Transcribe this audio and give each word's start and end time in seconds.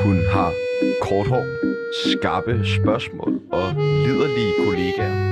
Hun 0.00 0.16
har 0.32 0.52
kort 1.02 1.26
hår, 1.26 1.46
skarpe 2.06 2.60
spørgsmål 2.64 3.40
og 3.52 3.74
liderlige 3.74 4.52
kollegaer. 4.64 5.30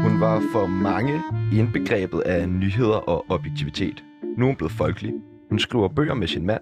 Hun 0.00 0.20
var 0.20 0.42
for 0.52 0.66
mange 0.66 1.22
indbegrebet 1.52 2.20
af 2.20 2.48
nyheder 2.48 2.96
og 2.96 3.24
objektivitet. 3.28 4.04
Nu 4.36 4.44
er 4.44 4.46
hun 4.46 4.56
blevet 4.56 4.72
folkelig. 4.72 5.12
Hun 5.50 5.58
skriver 5.58 5.88
bøger 5.88 6.14
med 6.14 6.28
sin 6.28 6.46
mand. 6.46 6.60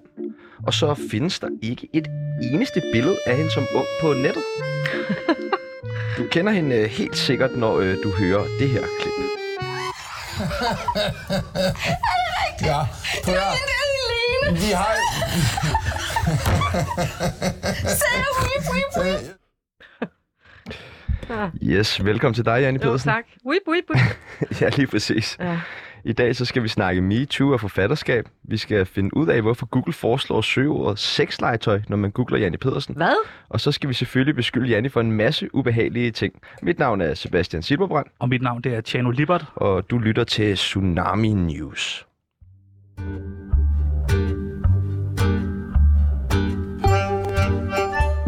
Og 0.67 0.75
så 0.75 0.95
findes 1.11 1.39
der 1.39 1.49
ikke 1.63 1.89
et 1.93 2.09
eneste 2.53 2.83
billede 2.93 3.17
af 3.27 3.37
hende 3.37 3.51
som 3.51 3.67
ung 3.75 3.87
på 4.01 4.13
nettet. 4.13 4.43
Du 6.19 6.23
kender 6.31 6.53
hende 6.53 6.77
øh, 6.77 6.85
helt 6.85 7.17
sikkert, 7.17 7.57
når 7.57 7.79
øh, 7.79 7.97
du 8.03 8.11
hører 8.11 8.45
det 8.59 8.69
her 8.69 8.83
klip. 9.01 9.15
Ja, 12.63 12.81
prøv 13.25 13.35
at. 13.35 13.78
Vi 14.53 14.71
har... 14.75 14.95
Yes, 21.63 22.05
velkommen 22.05 22.35
til 22.35 22.45
dig, 22.45 22.61
Janne 22.61 22.81
Jo, 22.83 22.89
Pedersen. 22.89 23.09
tak. 23.11 23.25
Whip, 23.47 23.63
whip, 23.69 23.85
whip. 23.95 24.17
Ja, 24.61 24.69
lige 24.77 24.87
præcis. 24.87 25.37
Ja. 25.41 25.61
I 26.05 26.13
dag 26.13 26.37
så 26.37 26.45
skal 26.45 26.63
vi 26.63 26.69
snakke 26.69 27.01
MeToo 27.01 27.53
og 27.53 27.61
forfatterskab. 27.61 28.29
Vi 28.45 28.57
skal 28.57 28.87
finde 28.87 29.17
ud 29.17 29.29
af, 29.29 29.43
hvorfor 29.43 29.67
Google 29.67 29.93
foreslår 29.93 30.41
søgeordet 30.41 30.99
sexlegetøj, 30.99 31.81
når 31.89 31.97
man 31.97 32.11
googler 32.11 32.39
Janne 32.39 32.59
Pedersen. 32.59 32.95
Hvad? 32.97 33.15
Og 33.49 33.61
så 33.61 33.73
skal 33.73 33.89
vi 33.89 33.95
selvfølgelig 33.95 34.35
beskylde 34.37 34.69
Janne 34.69 34.91
for 34.91 35.01
en 35.01 35.13
masse 35.13 35.55
ubehagelige 35.55 36.11
ting. 36.11 36.35
Mit 36.63 36.79
navn 36.79 37.01
er 37.01 37.15
Sebastian 37.15 37.63
Silberbrand, 37.63 38.07
Og 38.19 38.29
mit 38.29 38.43
navn 38.43 38.63
det 38.63 38.75
er 38.75 38.81
Tjano 38.81 39.11
Libert. 39.11 39.45
og 39.55 39.91
du 39.91 39.99
lytter 39.99 40.25
til 40.25 40.57
Tsunami 40.57 41.29
News. 41.33 42.07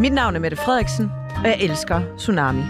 Mit 0.01 0.13
navn 0.13 0.35
er 0.35 0.39
Mette 0.39 0.57
Frederiksen, 0.57 1.11
og 1.37 1.45
jeg 1.45 1.57
elsker 1.61 2.01
Tsunami. 2.17 2.61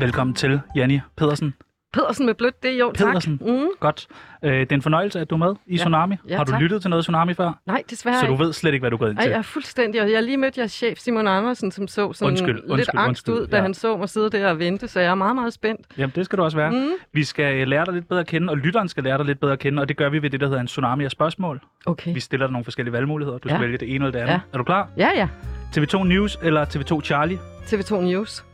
Velkommen 0.00 0.34
til, 0.34 0.60
Janni 0.76 1.00
Pedersen. 1.16 1.54
Pedersen 1.92 2.26
med 2.26 2.34
blødt, 2.34 2.62
det 2.62 2.72
er 2.74 2.78
jo, 2.78 2.92
Pedersen. 2.94 3.38
tak. 3.38 3.48
Mm. 3.48 3.68
Godt. 3.80 4.06
Øh, 4.44 4.52
det 4.52 4.72
er 4.72 4.76
en 4.76 4.82
fornøjelse, 4.82 5.20
at 5.20 5.30
du 5.30 5.34
er 5.34 5.38
med 5.38 5.54
i 5.66 5.72
Ja. 5.76 5.76
Tsunami. 5.76 6.16
Ja, 6.28 6.36
Har 6.36 6.44
du 6.44 6.50
tak. 6.50 6.60
lyttet 6.60 6.80
til 6.82 6.90
noget 6.90 7.04
Tsunami 7.04 7.34
før? 7.34 7.52
Nej, 7.66 7.82
desværre 7.90 8.20
Så 8.20 8.26
du 8.26 8.34
ved 8.34 8.52
slet 8.52 8.72
ikke, 8.74 8.82
hvad 8.82 8.90
du 8.90 8.96
går 8.96 9.06
ind 9.08 9.16
Ej, 9.18 9.22
til. 9.22 9.30
jeg 9.30 9.38
er 9.38 9.42
fuldstændig, 9.42 9.98
jeg 10.08 10.16
har 10.16 10.20
lige 10.20 10.36
mødt 10.36 10.58
jeres 10.58 10.72
chef, 10.72 10.98
Simon 10.98 11.26
Andersen, 11.28 11.70
som 11.70 11.88
så 11.88 12.12
sådan 12.12 12.28
Undskyld, 12.30 12.54
lidt 12.54 12.64
undskyld, 12.70 13.00
angst 13.00 13.28
undskyld, 13.28 13.34
ud, 13.44 13.46
da 13.46 13.56
ja. 13.56 13.62
han 13.62 13.74
så 13.74 13.96
mig 13.96 14.08
sidde 14.08 14.30
der 14.30 14.50
og 14.50 14.58
vente, 14.58 14.88
så 14.88 15.00
jeg 15.00 15.10
er 15.10 15.14
meget, 15.14 15.34
meget 15.34 15.52
spændt. 15.52 15.86
Jamen, 15.98 16.12
det 16.16 16.24
skal 16.24 16.38
du 16.38 16.42
også 16.44 16.56
være. 16.56 16.70
Mm. 16.70 16.88
Vi 17.12 17.24
skal 17.24 17.68
lære 17.68 17.84
dig 17.84 17.94
lidt 17.94 18.08
bedre 18.08 18.20
at 18.20 18.26
kende, 18.26 18.50
og 18.50 18.56
lytteren 18.58 18.88
skal 18.88 19.04
lære 19.04 19.18
dig 19.18 19.26
lidt 19.26 19.40
bedre 19.40 19.52
at 19.52 19.58
kende, 19.58 19.80
og 19.82 19.88
det 19.88 19.96
gør 19.96 20.08
vi 20.08 20.22
ved 20.22 20.30
det, 20.30 20.40
der 20.40 20.46
hedder 20.46 20.60
en 20.60 20.66
Tsunami 20.66 21.04
af 21.04 21.10
spørgsmål. 21.10 21.60
Okay. 21.86 22.14
Vi 22.14 22.20
stiller 22.20 22.46
dig 22.46 22.52
nogle 22.52 22.64
forskellige 22.64 22.92
valgmuligheder. 22.92 23.38
Du 23.38 23.48
skal 23.48 23.56
Ja. 23.56 23.60
vælge 23.60 23.78
det 23.78 23.94
ene 23.94 24.04
eller 24.04 24.10
det 24.10 24.18
andet. 24.18 24.32
Ja. 24.32 24.40
Er 24.52 24.58
du 24.58 24.64
klar? 24.64 24.88
Ja, 24.96 25.10
ja. 25.16 25.28
TV2 25.76 26.04
News 26.04 26.38
eller 26.42 26.64
TV2 26.64 27.00
Charlie? 27.00 27.38
TV2 27.66 28.00
News. 28.00 28.44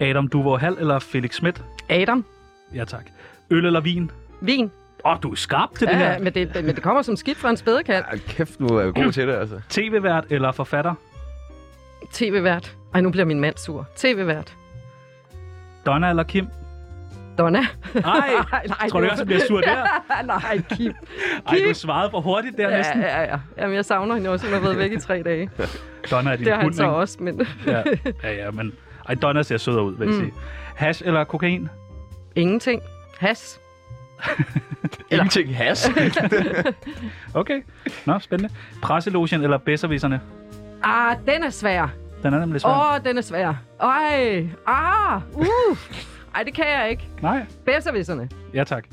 Adam 0.00 0.28
Duvor 0.28 0.56
Hall 0.56 0.76
eller 0.80 0.98
Felix 0.98 1.34
Schmidt? 1.34 1.62
Adam. 1.88 2.24
Ja, 2.74 2.84
tak. 2.84 3.04
Øl 3.50 3.66
eller 3.66 3.80
vin? 3.80 4.10
Vin. 4.40 4.70
Åh, 5.04 5.12
oh, 5.12 5.18
du 5.22 5.30
er 5.30 5.34
skarp 5.36 5.70
til 5.78 5.86
det 5.86 5.92
Ja, 5.92 5.98
her. 5.98 6.12
ja, 6.12 6.18
men 6.18 6.34
det, 6.34 6.64
men 6.64 6.74
det 6.74 6.82
kommer 6.82 7.02
som 7.02 7.16
skidt 7.16 7.38
fra 7.38 7.50
en 7.50 7.56
spædekat. 7.56 8.04
Ej, 8.10 8.18
kæft, 8.28 8.58
du 8.58 8.66
er 8.66 8.84
jo 8.84 8.92
god 8.94 9.12
til 9.12 9.28
det, 9.28 9.34
altså. 9.34 9.60
TV-vært 9.80 10.24
eller 10.30 10.52
forfatter? 10.52 10.94
TV-vært. 12.12 12.76
Ej, 12.94 13.00
nu 13.00 13.10
bliver 13.10 13.24
min 13.24 13.40
mand 13.40 13.56
sur. 13.56 13.86
TV-vært. 13.96 14.56
Donna 15.86 16.08
eller 16.10 16.22
Kim? 16.22 16.46
Donna. 17.38 17.58
Ej, 17.58 17.62
nej, 18.52 18.66
nej, 18.66 18.88
tror 18.88 18.98
du 19.00 19.04
det 19.04 19.10
også, 19.10 19.20
jeg 19.22 19.26
bliver 19.26 19.40
sur 19.48 19.60
der? 19.60 19.84
nej, 20.26 20.60
Kim. 20.70 20.92
Ej, 21.46 21.54
du 21.58 21.64
Kim. 21.64 21.74
svarede 21.74 22.10
for 22.10 22.20
hurtigt 22.20 22.56
der 22.56 22.70
Ja, 22.70 22.76
næsten. 22.76 23.00
ja, 23.00 23.22
ja. 23.22 23.38
Jamen, 23.58 23.76
jeg 23.76 23.84
savner 23.84 24.14
hende 24.14 24.30
også. 24.30 24.46
Hun 24.46 24.54
har 24.54 24.60
været 24.60 24.78
væk 24.78 24.92
i 24.92 24.98
tre 24.98 25.22
dage. 25.22 25.50
Donna 26.10 26.32
er 26.32 26.36
din 26.36 26.44
Det 26.46 26.54
har 26.54 26.60
han 26.60 26.72
så 26.74 26.82
ikke? 26.82 26.92
også, 26.94 27.16
men 27.20 27.46
Ja, 27.66 27.82
ja, 28.24 28.32
ja, 28.44 28.50
men... 28.50 28.72
Ej, 29.08 29.14
Donna 29.14 29.42
ser 29.42 29.56
sødere 29.56 29.84
ud, 29.84 29.96
vil 29.98 30.08
jeg 30.08 30.14
Mm. 30.16 30.20
sige. 30.24 30.32
Hash 30.74 31.02
eller 31.06 31.24
kokain? 31.24 31.68
Ingenting. 32.36 32.82
Has. 33.18 33.60
Ingenting 35.10 35.56
has. 35.56 35.90
Okay. 37.34 37.62
Nå, 38.06 38.18
spændende. 38.18 38.54
Presselogen 38.82 39.42
eller 39.42 39.58
bedservisserne? 39.58 40.20
Ah, 40.82 41.16
den 41.26 41.42
er 41.42 41.50
svær. 41.50 41.88
Den 42.22 42.34
er 42.34 42.38
nemlig 42.40 42.60
svær. 42.60 42.70
Åh, 42.70 42.94
oh, 42.94 43.04
den 43.04 43.18
er 43.18 43.22
svær. 43.22 43.54
Ej, 43.82 44.46
ah, 44.66 45.20
uh. 45.34 45.78
Ej, 46.34 46.42
det 46.42 46.54
kan 46.54 46.64
jeg 46.68 46.90
ikke. 46.90 47.02
Nej. 47.22 47.46
Bedservisserne. 47.64 48.28
Ja, 48.54 48.64
tak. 48.64 48.84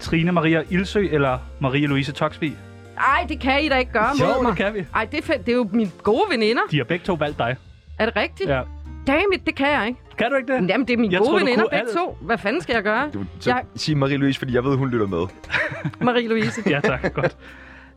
Trine 0.00 0.32
Maria 0.32 0.62
Ilsø 0.70 1.08
eller 1.10 1.38
Marie 1.60 1.86
Louise 1.86 2.12
Toksvig? 2.12 2.56
Ej, 2.98 3.26
det 3.28 3.40
kan 3.40 3.64
I 3.64 3.68
da 3.68 3.76
ikke 3.76 3.92
gøre 3.92 4.10
Jo, 4.20 4.26
mod 4.26 4.42
mig. 4.42 4.50
det 4.50 4.56
kan 4.56 4.74
vi. 4.74 4.86
Ej, 4.94 5.04
det 5.04 5.30
er, 5.30 5.38
det 5.38 5.48
er 5.48 5.56
jo 5.56 5.68
mine 5.72 5.90
gode 6.02 6.24
veninder. 6.30 6.62
De 6.70 6.76
har 6.76 6.84
begge 6.84 7.04
to 7.04 7.14
valgt 7.14 7.38
dig. 7.38 7.56
Er 7.98 8.06
det 8.06 8.16
rigtigt? 8.16 8.50
Ja. 8.50 8.62
Dammit, 9.06 9.46
det 9.46 9.54
kan 9.54 9.66
jeg 9.68 9.86
ikke. 9.88 10.00
Kan 10.18 10.30
du 10.30 10.36
ikke 10.36 10.52
det? 10.52 10.68
Jamen, 10.68 10.86
det 10.88 10.92
er 10.94 10.98
mine 10.98 11.12
Jeg 11.12 11.20
gode 11.20 11.30
du 11.32 11.36
veninder, 11.38 11.64
begge 11.64 11.76
alt. 11.76 11.88
to. 11.96 12.18
Hvad 12.20 12.38
fanden 12.38 12.62
skal 12.62 12.74
jeg 12.74 12.82
gøre? 12.82 13.10
Du, 13.14 13.24
så 13.40 13.50
Jeg- 13.50 13.64
sig 13.76 13.96
Marie-Louise, 13.96 14.38
fordi 14.38 14.54
jeg 14.54 14.64
ved, 14.64 14.76
hun 14.76 14.88
lytter 14.90 15.06
med. 15.06 15.18
Marie-Louise. 16.08 16.70
Ja, 16.70 16.80
tak. 16.80 17.14
Godt. 17.14 17.36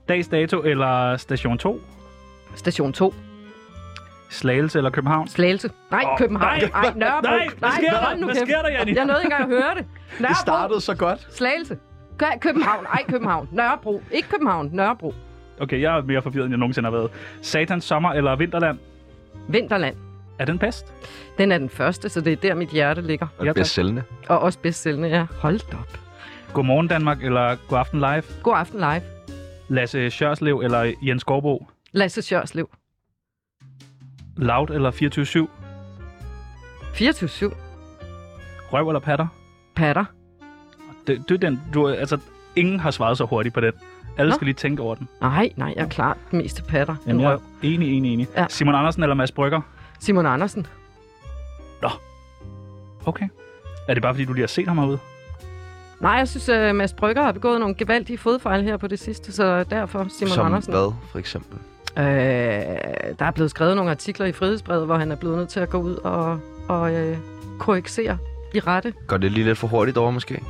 Dags 0.10 0.28
Dato 0.28 0.62
eller 0.62 1.18
Station 1.18 1.58
2? 1.58 1.82
Station 2.56 2.94
2. 2.94 3.14
Slagelse 4.30 4.80
eller 4.80 4.90
København? 4.90 5.28
Slagelse. 5.28 5.70
Nej, 5.92 6.04
Åh, 6.12 6.18
København. 6.18 6.60
nej, 6.62 6.70
Nej, 6.84 6.94
Nørrebro. 6.96 7.28
nej, 7.30 7.48
hvad 7.60 7.70
sker 7.72 7.90
der? 7.90 7.98
hold 8.06 8.20
nu 8.20 8.26
Hvad 8.26 8.36
sker 8.36 8.62
der, 8.62 8.70
Janni? 8.72 8.96
Jeg 8.96 9.06
nåede 9.06 9.22
ikke 9.24 9.34
engang 9.34 9.54
at 9.54 9.58
høre 9.64 9.76
det. 9.78 9.86
Nørrebro. 10.20 10.28
Det 10.30 10.38
startede 10.38 10.82
så 10.82 10.96
godt. 10.96 11.28
Slagelse. 11.32 11.78
Kø- 12.18 12.26
København. 12.42 12.86
Ej, 12.86 13.04
København. 13.10 13.50
Nørrebro. 13.52 14.02
Ikke 14.12 14.30
København. 14.30 14.70
Nørrebro. 14.74 15.14
Okay, 15.62 15.82
jeg 15.82 15.98
er 15.98 16.02
mere 16.02 16.22
forvirret, 16.22 16.46
end 16.46 16.52
jeg 16.52 16.58
nogensinde 16.60 16.90
har 16.90 16.98
været. 16.98 17.12
Satans 17.42 17.84
Sommer 17.84 18.12
eller 18.12 18.36
Vinterland? 18.36 18.78
Vinterland. 19.48 19.96
Er 20.40 20.46
den 20.46 20.60
bedst? 20.60 20.94
Den 21.38 21.52
er 21.52 21.58
den 21.58 21.70
første, 21.70 22.10
så 22.10 22.22
det 22.22 22.34
er 22.34 22.36
der, 22.36 22.54
mit 22.56 22.70
hjerte 22.70 23.02
ligger. 23.02 23.28
Og 23.38 23.46
Ja, 23.46 23.54
bedst 23.54 23.74
sælgende. 23.74 24.04
Og 24.28 24.40
også 24.40 24.60
bedst 24.60 24.82
sælgende, 24.82 25.10
ja. 25.10 25.26
Hold 25.42 25.60
da 25.72 25.78
op. 25.78 26.00
Godmorgen 26.54 26.88
Danmark 26.88 27.24
eller 27.24 27.56
Godaften 27.68 28.00
Live? 28.00 28.24
God 28.44 28.54
aften 28.58 28.80
live. 28.80 29.02
Lasse 29.68 30.10
Sjørslev 30.10 30.60
eller 30.64 30.94
Jens 31.02 31.24
Gårdbo? 31.24 31.68
Lasse 31.92 32.22
Sjørslev. 32.22 32.70
Loud 34.38 34.70
eller 34.70 34.92
24-7? 34.92 35.50
24-7. 36.94 37.56
Røv 38.74 38.88
eller 38.90 39.00
patter? 39.00 39.28
Patter. 39.76 40.06
Det, 41.08 41.24
det 41.30 41.36
er 41.36 41.50
den, 41.50 41.62
du, 41.74 41.88
altså, 41.88 42.18
ingen 42.56 42.80
har 42.80 42.92
svaret 42.92 43.18
så 43.18 43.26
hurtigt 43.26 43.54
på 43.56 43.62
den. 43.62 43.74
Alle 44.18 44.30
Nå. 44.30 44.36
skal 44.36 44.46
lige 44.46 44.56
tænke 44.56 44.82
over 44.82 44.96
den. 44.96 45.08
Nej, 45.22 45.50
nej, 45.56 45.74
jeg 45.76 45.84
er 45.84 45.90
klart 45.90 46.18
mest 46.32 46.56
til 46.56 46.64
patter. 46.64 46.96
Jamen, 47.08 47.16
en 47.16 47.22
jeg 47.22 47.30
røv. 47.30 47.36
er 47.36 47.42
enig, 47.64 47.98
enig, 47.98 48.14
enig. 48.14 48.28
Ja. 48.38 48.46
Simon 48.50 48.76
Andersen 48.76 49.04
eller 49.04 49.16
Mads 49.16 49.32
Brygger? 49.32 49.62
Simon 50.00 50.26
Andersen. 50.26 50.68
Okay. 53.06 53.28
Er 53.88 53.94
det 53.94 54.04
bare, 54.04 54.14
fordi 54.14 54.26
du 54.26 54.34
lige 54.34 54.42
har 54.44 54.48
set 54.48 54.68
ham 54.68 54.78
herude? 54.78 55.00
Nej, 56.00 56.12
jeg 56.12 56.28
synes, 56.28 56.50
at 56.50 56.76
Mads 56.76 56.94
Brygger 56.94 57.24
har 57.24 57.32
begået 57.32 57.60
nogle 57.60 57.76
gevaldige 57.76 58.18
fodfejl 58.18 58.64
her 58.64 58.78
på 58.78 58.88
det 58.88 59.00
sidste, 59.00 59.32
så 59.32 59.64
derfor 59.64 60.08
Simon 60.20 60.34
Som 60.34 60.46
Andersen. 60.46 60.74
hvad, 60.74 60.92
for 61.12 61.20
eksempel? 61.20 61.58
Øh, 61.98 62.04
der 63.20 63.26
er 63.26 63.32
blevet 63.32 63.52
skrevet 63.52 63.76
nogle 63.76 63.92
artikler 63.92 64.26
i 64.26 64.32
Frihedsbrevet, 64.32 64.86
hvor 64.86 64.98
han 64.98 65.12
er 65.12 65.16
blevet 65.16 65.38
nødt 65.38 65.50
til 65.50 65.60
at 65.60 65.70
gå 65.70 65.78
ud 65.78 65.96
og, 65.96 66.40
og 66.68 66.94
øh, 66.94 67.18
korrigere 67.60 68.18
i 68.54 68.60
rette. 68.60 68.94
Går 69.08 69.18
det 69.18 69.32
lige 69.32 69.44
lidt 69.44 69.58
for 69.58 69.68
hurtigt 69.68 69.98
over, 69.98 70.12
måske? 70.12 70.44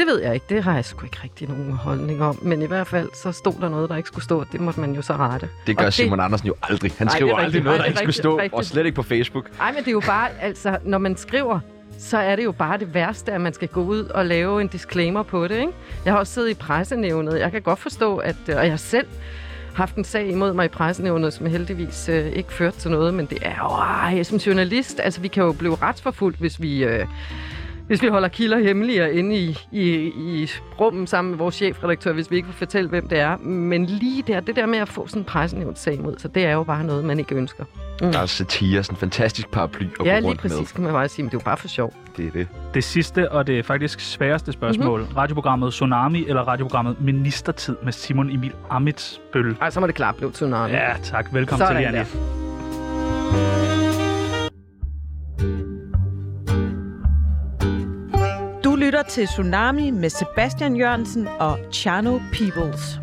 Det 0.00 0.06
ved 0.08 0.22
jeg 0.22 0.34
ikke. 0.34 0.46
Det 0.48 0.62
har 0.64 0.74
jeg 0.74 0.84
sgu 0.84 1.04
ikke 1.04 1.18
rigtig 1.24 1.48
nogen 1.48 1.72
holdning 1.72 2.22
om. 2.22 2.38
Men 2.42 2.62
i 2.62 2.66
hvert 2.66 2.86
fald, 2.86 3.08
så 3.14 3.32
stod 3.32 3.54
der 3.60 3.68
noget, 3.68 3.90
der 3.90 3.96
ikke 3.96 4.06
skulle 4.06 4.24
stå. 4.24 4.44
Det 4.52 4.60
måtte 4.60 4.80
man 4.80 4.92
jo 4.94 5.02
så 5.02 5.12
rette. 5.12 5.48
Det 5.66 5.76
gør 5.76 5.86
Og 5.86 5.92
Simon 5.92 6.20
Andersen 6.20 6.46
jo 6.46 6.54
aldrig. 6.62 6.92
Han 6.98 7.06
Nej, 7.06 7.14
skriver 7.16 7.30
det 7.34 7.40
er 7.40 7.44
aldrig 7.44 7.62
noget, 7.62 7.78
der 7.78 7.84
det 7.86 7.96
er 7.96 8.00
ikke 8.02 8.12
skulle 8.12 8.36
rigtigt. 8.36 8.50
stå. 8.50 8.52
Og 8.52 8.58
Rigtigt. 8.60 8.66
slet 8.72 8.86
ikke 8.86 8.96
på 8.96 9.02
Facebook. 9.02 9.58
Nej, 9.58 9.72
men 9.72 9.78
det 9.80 9.88
er 9.88 9.92
jo 9.92 10.00
bare, 10.06 10.28
altså, 10.40 10.78
når 10.84 10.98
man 10.98 11.16
skriver, 11.16 11.60
så 11.98 12.18
er 12.18 12.36
det 12.36 12.44
jo 12.44 12.52
bare 12.52 12.78
det 12.78 12.94
værste, 12.94 13.32
at 13.32 13.40
man 13.40 13.52
skal 13.52 13.68
gå 13.68 13.82
ud 13.82 14.04
og 14.04 14.26
lave 14.26 14.60
en 14.60 14.68
disclaimer 14.68 15.22
på 15.22 15.48
det, 15.48 15.56
ikke? 15.60 15.72
Jeg 16.04 16.12
har 16.12 16.18
også 16.20 16.32
siddet 16.34 16.50
i 16.50 16.54
pressenævnet. 16.54 17.38
Jeg 17.40 17.52
kan 17.52 17.62
godt 17.62 17.78
forstå, 17.78 18.16
at, 18.16 18.36
øh, 18.48 18.56
og 18.56 18.66
jeg 18.66 18.78
selv 18.80 19.06
haft 19.74 19.96
en 19.96 20.04
sag 20.04 20.28
imod 20.28 20.52
mig 20.52 20.64
i 20.64 20.68
pressenævnet, 20.68 21.32
som 21.32 21.46
heldigvis 21.46 22.08
øh, 22.08 22.26
ikke 22.26 22.52
førte 22.52 22.78
til 22.78 22.90
noget, 22.90 23.14
men 23.14 23.26
det 23.26 23.38
er 23.42 23.54
jo, 23.58 23.68
ej, 23.68 24.22
som 24.22 24.38
journalist, 24.38 25.00
altså 25.02 25.20
vi 25.20 25.28
kan 25.28 25.42
jo 25.44 25.52
blive 25.52 25.74
retsforfulgt, 25.82 26.38
hvis 26.38 26.62
vi... 26.62 26.84
Øh, 26.84 27.06
hvis 27.90 28.02
vi 28.02 28.08
holder 28.08 28.28
kilder 28.28 28.58
hemmelige 28.58 29.12
inde 29.12 29.36
i, 29.36 29.58
i, 29.72 29.84
i 30.16 30.50
rummet 30.80 31.08
sammen 31.08 31.30
med 31.30 31.38
vores 31.38 31.54
chefredaktør, 31.54 32.12
hvis 32.12 32.30
vi 32.30 32.36
ikke 32.36 32.48
vil 32.48 32.56
fortælle, 32.56 32.90
hvem 32.90 33.08
det 33.08 33.18
er. 33.18 33.36
Men 33.36 33.86
lige 33.86 34.22
der, 34.26 34.40
det 34.40 34.56
der 34.56 34.66
med 34.66 34.78
at 34.78 34.88
få 34.88 35.06
sådan 35.06 35.22
en 35.22 35.24
pressenævnssag 35.24 35.94
imod, 35.94 36.14
så 36.18 36.28
det 36.28 36.44
er 36.44 36.52
jo 36.52 36.62
bare 36.62 36.84
noget, 36.84 37.04
man 37.04 37.18
ikke 37.18 37.34
ønsker. 37.34 37.64
Der 38.00 38.18
er 38.18 38.26
satire, 38.26 38.82
sådan 38.82 38.96
en 38.96 39.00
fantastisk 39.00 39.50
paraply 39.50 39.86
at 40.00 40.06
ja, 40.06 40.20
gå 40.20 40.28
lige 40.28 40.38
præcis, 40.38 40.72
kan 40.72 40.84
man 40.84 40.92
bare 40.92 41.08
sige, 41.08 41.22
men 41.22 41.30
det 41.30 41.36
er 41.36 41.40
jo 41.40 41.44
bare 41.44 41.56
for 41.56 41.68
sjov. 41.68 41.94
med. 41.96 42.24
Det 42.24 42.26
er 42.26 42.38
det. 42.38 42.74
Det 42.74 42.84
sidste 42.84 43.32
og 43.32 43.46
det 43.46 43.66
faktisk 43.66 44.00
sværeste 44.00 44.52
spørgsmål. 44.52 45.00
Mm-hmm. 45.00 45.16
Radioprogrammet 45.16 45.72
Tsunami 45.72 46.24
eller 46.28 46.42
radioprogrammet 46.48 47.00
Ministertid 47.00 47.76
med 47.82 47.92
Simon 47.92 48.30
Emil 48.30 48.52
Amitsbøl? 48.70 49.56
Ej, 49.60 49.70
så 49.70 49.80
må 49.80 49.86
det 49.86 49.94
klart 49.94 50.16
blive 50.16 50.30
tsunami. 50.30 50.72
Ja, 50.72 50.94
tak. 51.02 51.34
Velkommen 51.34 51.66
Sådan 51.66 51.82
til, 51.82 51.94
Janni. 51.94 52.49
Lytter 58.80 59.02
til 59.02 59.26
Tsunami 59.26 59.90
med 59.90 60.08
Sebastian 60.10 60.76
Jørgensen 60.76 61.28
og 61.28 61.58
Chano 61.72 62.18
Peoples. 62.18 63.00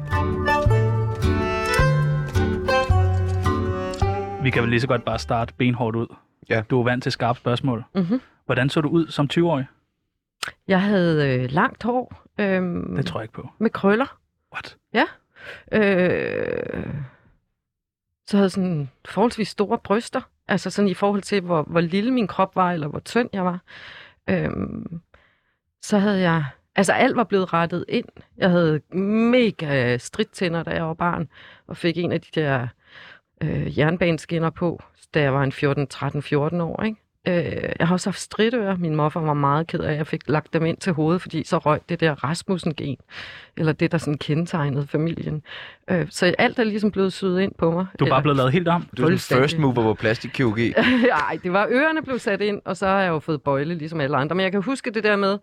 Vi 4.44 4.50
kan 4.50 4.62
vel 4.62 4.70
lige 4.70 4.82
så 4.82 4.88
godt 4.88 5.06
bare 5.06 5.20
starte 5.20 5.54
benhårdt 5.54 5.96
ud. 5.96 6.16
Ja. 6.50 6.64
Du 6.70 6.80
er 6.80 6.84
vant 6.84 7.04
til 7.04 7.12
skarpe 7.12 7.40
spørgsmål. 7.40 7.84
Mhm. 7.96 8.22
Hvordan 8.46 8.70
så 8.70 8.82
du 8.82 8.90
ud 8.90 9.08
som 9.08 9.30
20-årig? 9.34 9.66
Jeg 10.68 10.82
havde 10.82 11.40
øh, 11.40 11.52
langt 11.52 11.84
hår 11.84 12.24
øhm, 12.40 12.96
Det 12.96 13.06
tror 13.06 13.20
jeg 13.20 13.24
ikke 13.24 13.34
på. 13.34 13.50
med 13.60 13.70
krøller. 13.70 14.18
What? 14.54 14.78
Øh, 15.72 16.94
så 18.28 18.38
havde 18.38 18.44
jeg 18.44 18.52
sådan 18.52 18.90
forholdsvis 19.10 19.48
store 19.50 19.78
bryster. 19.78 20.22
Altså 20.48 20.70
sådan 20.70 20.90
i 20.90 20.94
forhold 20.94 21.22
til, 21.22 21.42
hvor, 21.42 21.64
hvor 21.64 21.82
lille 21.82 22.12
min 22.12 22.28
krop 22.28 22.56
var, 22.56 22.72
eller 22.72 22.88
hvor 22.88 23.00
tynd 23.00 23.30
jeg 23.34 23.46
var. 23.46 23.60
Øhm, 24.30 25.02
så 25.88 25.98
havde 25.98 26.20
jeg... 26.20 26.46
Altså 26.76 26.94
alt 26.94 27.16
var 27.16 27.24
blevet 27.24 27.54
rettet 27.54 27.86
ind. 27.88 28.06
Jeg 28.38 28.50
havde 28.50 28.82
mega 29.32 29.98
stridtænder, 29.98 30.64
da 30.64 30.72
jeg 30.72 30.84
var 30.84 30.94
barn, 30.94 31.30
og 31.68 31.78
fik 31.78 31.98
en 31.98 32.12
af 32.12 32.22
de 32.22 32.42
der 32.42 32.68
øh, 33.44 33.80
jernbaneskinner 33.80 34.50
på, 34.50 34.84
da 35.14 35.22
jeg 35.22 35.34
var 35.34 35.44
en 35.44 35.52
14, 35.52 35.88
13, 35.88 36.22
14 36.22 36.62
år. 36.62 36.84
Ikke? 36.84 36.98
Øh, 37.28 37.74
jeg 37.80 37.88
har 37.88 37.96
også 37.96 38.10
haft 38.10 38.20
stridtører. 38.20 38.78
Min 38.78 38.96
morfar 38.96 39.20
var 39.20 39.34
meget 39.34 39.68
ked 39.68 39.80
af, 39.80 39.92
at 39.92 39.98
jeg 39.98 40.08
fik 40.08 40.22
lagt 40.28 40.54
dem 40.54 40.66
ind 40.66 40.78
til 40.78 40.94
hovedet, 40.94 41.22
fordi 41.22 41.44
så 41.44 41.58
røg 41.58 41.80
det 41.90 42.00
der 42.00 42.24
Rasmussen-gen, 42.24 42.98
eller 43.58 43.72
det, 43.72 43.92
der 43.92 43.98
sådan 43.98 44.18
kendetegnede 44.18 44.88
familien. 44.88 45.44
Øh, 45.90 46.08
så 46.10 46.36
alt 46.38 46.60
er 46.60 46.64
ligesom 46.64 46.92
blevet 46.92 47.14
syet 47.14 47.40
ind 47.40 47.52
på 47.58 47.72
mig. 47.72 47.86
Du 48.00 48.06
er 48.06 48.10
bare 48.10 48.22
blevet 48.22 48.38
lavet 48.38 48.52
helt 48.52 48.68
om. 48.68 48.90
Du 48.98 49.08
er 49.08 49.18
sådan 49.18 49.44
first 49.44 49.58
mover 49.58 49.74
på 49.74 49.94
plastikkirurgi. 49.94 50.74
Nej, 51.08 51.40
det 51.44 51.54
var 51.54 51.68
ørerne 51.72 52.02
blev 52.02 52.20
sat 52.20 52.42
ind, 52.42 52.62
og 52.66 52.78
så 52.78 52.88
har 52.88 53.02
jeg 53.02 53.10
jo 53.10 53.20
fået 53.20 53.42
bøjle, 53.42 53.76
ligesom 53.76 54.02
alle 54.02 54.18
andre. 54.18 54.36
Men 54.36 54.44
jeg 54.44 54.52
kan 54.52 54.62
huske 54.62 54.92
det 54.92 55.04
der 55.04 55.16
med... 55.16 55.38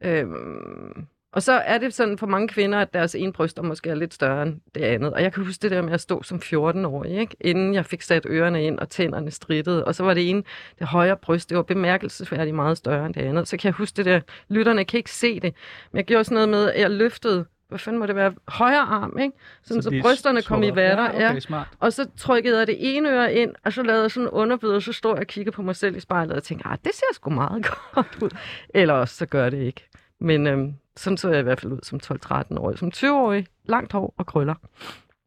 Øhm, 0.00 1.06
og 1.34 1.42
så 1.42 1.52
er 1.52 1.78
det 1.78 1.94
sådan 1.94 2.18
for 2.18 2.26
mange 2.26 2.48
kvinder, 2.48 2.78
at 2.78 2.94
deres 2.94 3.14
ene 3.14 3.32
bryster 3.32 3.62
måske 3.62 3.90
er 3.90 3.94
lidt 3.94 4.14
større 4.14 4.42
end 4.42 4.60
det 4.74 4.80
andet. 4.80 5.12
Og 5.12 5.22
jeg 5.22 5.32
kan 5.32 5.44
huske 5.44 5.62
det 5.62 5.70
der 5.70 5.82
med 5.82 5.92
at 5.92 6.00
stå 6.00 6.22
som 6.22 6.38
14-årig, 6.44 7.20
ikke? 7.20 7.36
inden 7.40 7.74
jeg 7.74 7.86
fik 7.86 8.02
sat 8.02 8.26
ørerne 8.28 8.64
ind, 8.64 8.78
og 8.78 8.90
tænderne 8.90 9.30
strittede. 9.30 9.84
Og 9.84 9.94
så 9.94 10.04
var 10.04 10.14
det 10.14 10.30
ene, 10.30 10.42
det 10.78 10.86
højre 10.86 11.16
bryst, 11.16 11.48
det 11.48 11.56
var 11.56 11.62
bemærkelsesværdigt 11.62 12.56
meget 12.56 12.78
større 12.78 13.06
end 13.06 13.14
det 13.14 13.20
andet. 13.20 13.48
Så 13.48 13.56
kan 13.56 13.68
jeg 13.68 13.74
huske 13.74 13.96
det 13.96 14.04
der, 14.04 14.20
lytterne 14.48 14.84
kan 14.84 14.98
ikke 14.98 15.10
se 15.10 15.40
det. 15.40 15.54
Men 15.92 15.96
jeg 15.96 16.04
gjorde 16.04 16.24
sådan 16.24 16.34
noget 16.34 16.48
med, 16.48 16.70
at 16.70 16.80
jeg 16.80 16.90
løftede, 16.90 17.44
hvad 17.68 17.78
fanden 17.78 18.00
må 18.00 18.06
det 18.06 18.16
være, 18.16 18.34
højre 18.48 18.80
arm, 18.80 19.18
ikke? 19.18 19.36
Sådan, 19.62 19.82
så, 19.82 19.90
så 19.90 20.00
brysterne 20.02 20.42
kom 20.42 20.62
i 20.62 20.74
vatter. 20.74 21.12
Ja, 21.20 21.30
okay, 21.30 21.40
smart. 21.40 21.68
Og 21.80 21.92
så 21.92 22.08
trykkede 22.16 22.58
jeg 22.58 22.66
det 22.66 22.76
ene 22.78 23.10
øre 23.10 23.34
ind, 23.34 23.54
og 23.64 23.72
så 23.72 23.82
lavede 23.82 24.02
jeg 24.02 24.10
sådan 24.10 24.26
en 24.26 24.30
underbid, 24.30 24.68
og 24.68 24.82
så 24.82 24.92
stod 24.92 25.12
jeg 25.12 25.20
og 25.20 25.26
kiggede 25.26 25.54
på 25.54 25.62
mig 25.62 25.76
selv 25.76 25.96
i 25.96 26.00
spejlet 26.00 26.36
og 26.36 26.42
tænkte, 26.42 26.68
ah, 26.68 26.78
det 26.84 26.94
ser 26.94 27.06
sgu 27.12 27.30
meget 27.30 27.66
godt 27.94 28.22
ud. 28.22 28.30
Eller 28.74 28.94
også 28.94 29.16
så 29.16 29.26
gør 29.26 29.50
det 29.50 29.58
ikke. 29.58 29.88
Men 30.20 30.46
øhm, 30.46 30.74
sådan 30.96 31.16
så 31.16 31.30
jeg 31.30 31.40
i 31.40 31.42
hvert 31.42 31.60
fald 31.60 31.72
ud 31.72 31.80
som 31.82 32.00
12-13-årig. 32.04 32.78
Som 32.78 32.92
20-årig, 32.94 33.46
langt 33.64 33.92
hår 33.92 34.14
og 34.16 34.26
krøller. 34.26 34.54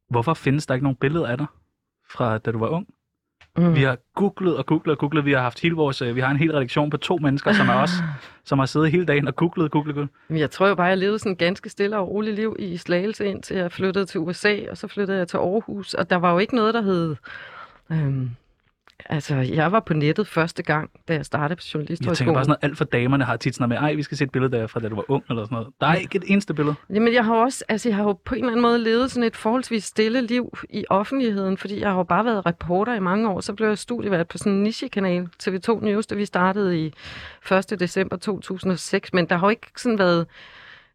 Hvorfor 0.10 0.34
findes 0.34 0.66
der 0.66 0.74
ikke 0.74 0.84
nogen 0.84 0.96
billeder 0.96 1.28
af 1.28 1.38
dig 1.38 1.48
fra 2.10 2.38
da 2.38 2.52
du 2.52 2.60
var 2.60 2.68
ung? 2.68 2.88
Mm. 3.58 3.76
Vi 3.76 3.84
har 3.84 3.98
googlet 4.16 4.58
og 4.58 4.66
googlet 4.66 4.92
og 4.92 4.98
googlet. 4.98 5.26
Vi 5.26 5.32
har 5.32 5.42
haft 5.42 5.60
hele 5.60 5.76
vores, 5.76 6.02
øh, 6.02 6.16
vi 6.16 6.22
har 6.22 6.32
en 6.32 6.38
hel 6.38 6.52
redaktion 6.52 6.90
på 6.90 6.98
to 6.98 7.18
mennesker, 7.18 7.54
som 7.54 7.70
er 7.70 7.74
os, 7.74 7.92
som 8.46 8.60
har 8.60 8.66
siddet 8.66 8.92
hele 8.92 9.06
dagen 9.06 9.28
og 9.28 9.36
googlet, 9.36 9.72
googlet, 9.72 9.96
googlet. 9.96 10.10
Men 10.28 10.40
jeg 10.40 10.52
tror 10.52 10.68
jo 10.68 10.76
bare, 10.76 10.88
jeg 10.88 10.98
levede 10.98 11.20
sådan 11.20 11.32
et 11.32 11.38
ganske 11.38 11.70
stille 11.70 11.98
og 11.98 12.10
roligt 12.10 12.36
liv 12.36 12.56
i 12.60 12.78
Slagelse, 12.78 13.26
indtil 13.26 13.58
jeg 13.58 13.72
flyttede 13.72 14.06
til 14.06 14.20
USA, 14.20 14.56
og 14.72 14.78
så 14.78 14.88
flyttede 14.88 15.18
jeg 15.18 15.28
til 15.28 15.38
Aarhus. 15.38 15.94
Og 15.94 16.10
der 16.10 16.16
var 16.16 16.32
jo 16.32 16.38
ikke 16.38 16.56
noget, 16.56 16.74
der 16.74 16.82
hed... 16.82 17.16
Øhm, 17.92 18.30
altså, 19.06 19.36
jeg 19.36 19.72
var 19.72 19.80
på 19.80 19.94
nettet 19.94 20.28
første 20.28 20.64
gang, 20.64 20.90
da 21.08 21.14
jeg 21.14 21.26
startede 21.26 21.56
på 21.56 21.62
Jeg 21.66 21.74
journalisthøjskolen. 21.74 22.16
tænker 22.16 22.34
bare 22.34 22.44
sådan 22.44 22.50
noget, 22.50 22.72
alt 22.72 22.78
for 22.78 22.86
damerne 22.86 23.24
har 23.24 23.38
tit 23.38 23.56
sådan 23.56 23.70
noget 23.70 23.82
med, 23.82 23.90
ej, 23.90 23.96
vi 23.96 24.04
skal 24.04 24.18
se 24.18 24.24
et 24.24 24.32
billede 24.32 24.58
der 24.58 24.68
fra 24.68 24.80
da 24.80 24.90
du 24.90 24.96
var 24.96 25.12
ung, 25.12 25.24
eller 25.30 25.44
sådan 25.44 25.56
noget. 25.56 25.68
Der 25.82 25.88
er 25.88 25.96
ikke 25.96 26.16
et 26.16 26.24
eneste 26.28 26.54
billede. 26.54 26.76
Jamen, 26.94 27.14
jeg 27.14 27.26
har 27.26 27.36
også, 27.36 27.64
altså, 27.70 27.90
jeg 27.90 27.96
har 27.96 28.04
jo 28.04 28.14
på 28.14 28.36
en 28.36 28.40
eller 28.40 28.52
anden 28.52 28.62
måde 28.62 28.80
levet 28.84 29.12
sådan 29.12 29.28
et 29.28 29.36
forholdsvis 29.36 29.84
stille 29.84 30.22
liv 30.22 30.58
i 30.70 30.86
offentligheden, 30.90 31.58
fordi 31.58 31.80
jeg 31.80 31.90
har 31.90 31.98
jo 31.98 32.04
bare 32.04 32.26
været 32.26 32.46
reporter 32.46 32.94
i 32.94 33.00
mange 33.00 33.30
år. 33.30 33.42
Så 33.42 33.54
blev 33.54 33.68
jeg 33.68 33.78
studievært 33.78 34.28
på 34.28 34.38
sådan 34.38 34.54
en 34.54 34.64
nichekanal, 34.64 35.28
TV2 35.44 35.86
News, 35.86 36.08
da 36.08 36.16
vi 36.16 36.26
startede 36.26 36.86
i 36.86 36.94
1. 37.52 37.80
december 37.80 38.18
2006. 38.18 39.14
Men 39.14 39.26
der 39.26 39.38
har 39.38 39.48
jo 39.48 39.50
ikke 39.50 39.68
sådan 39.78 40.00
været... 40.00 40.26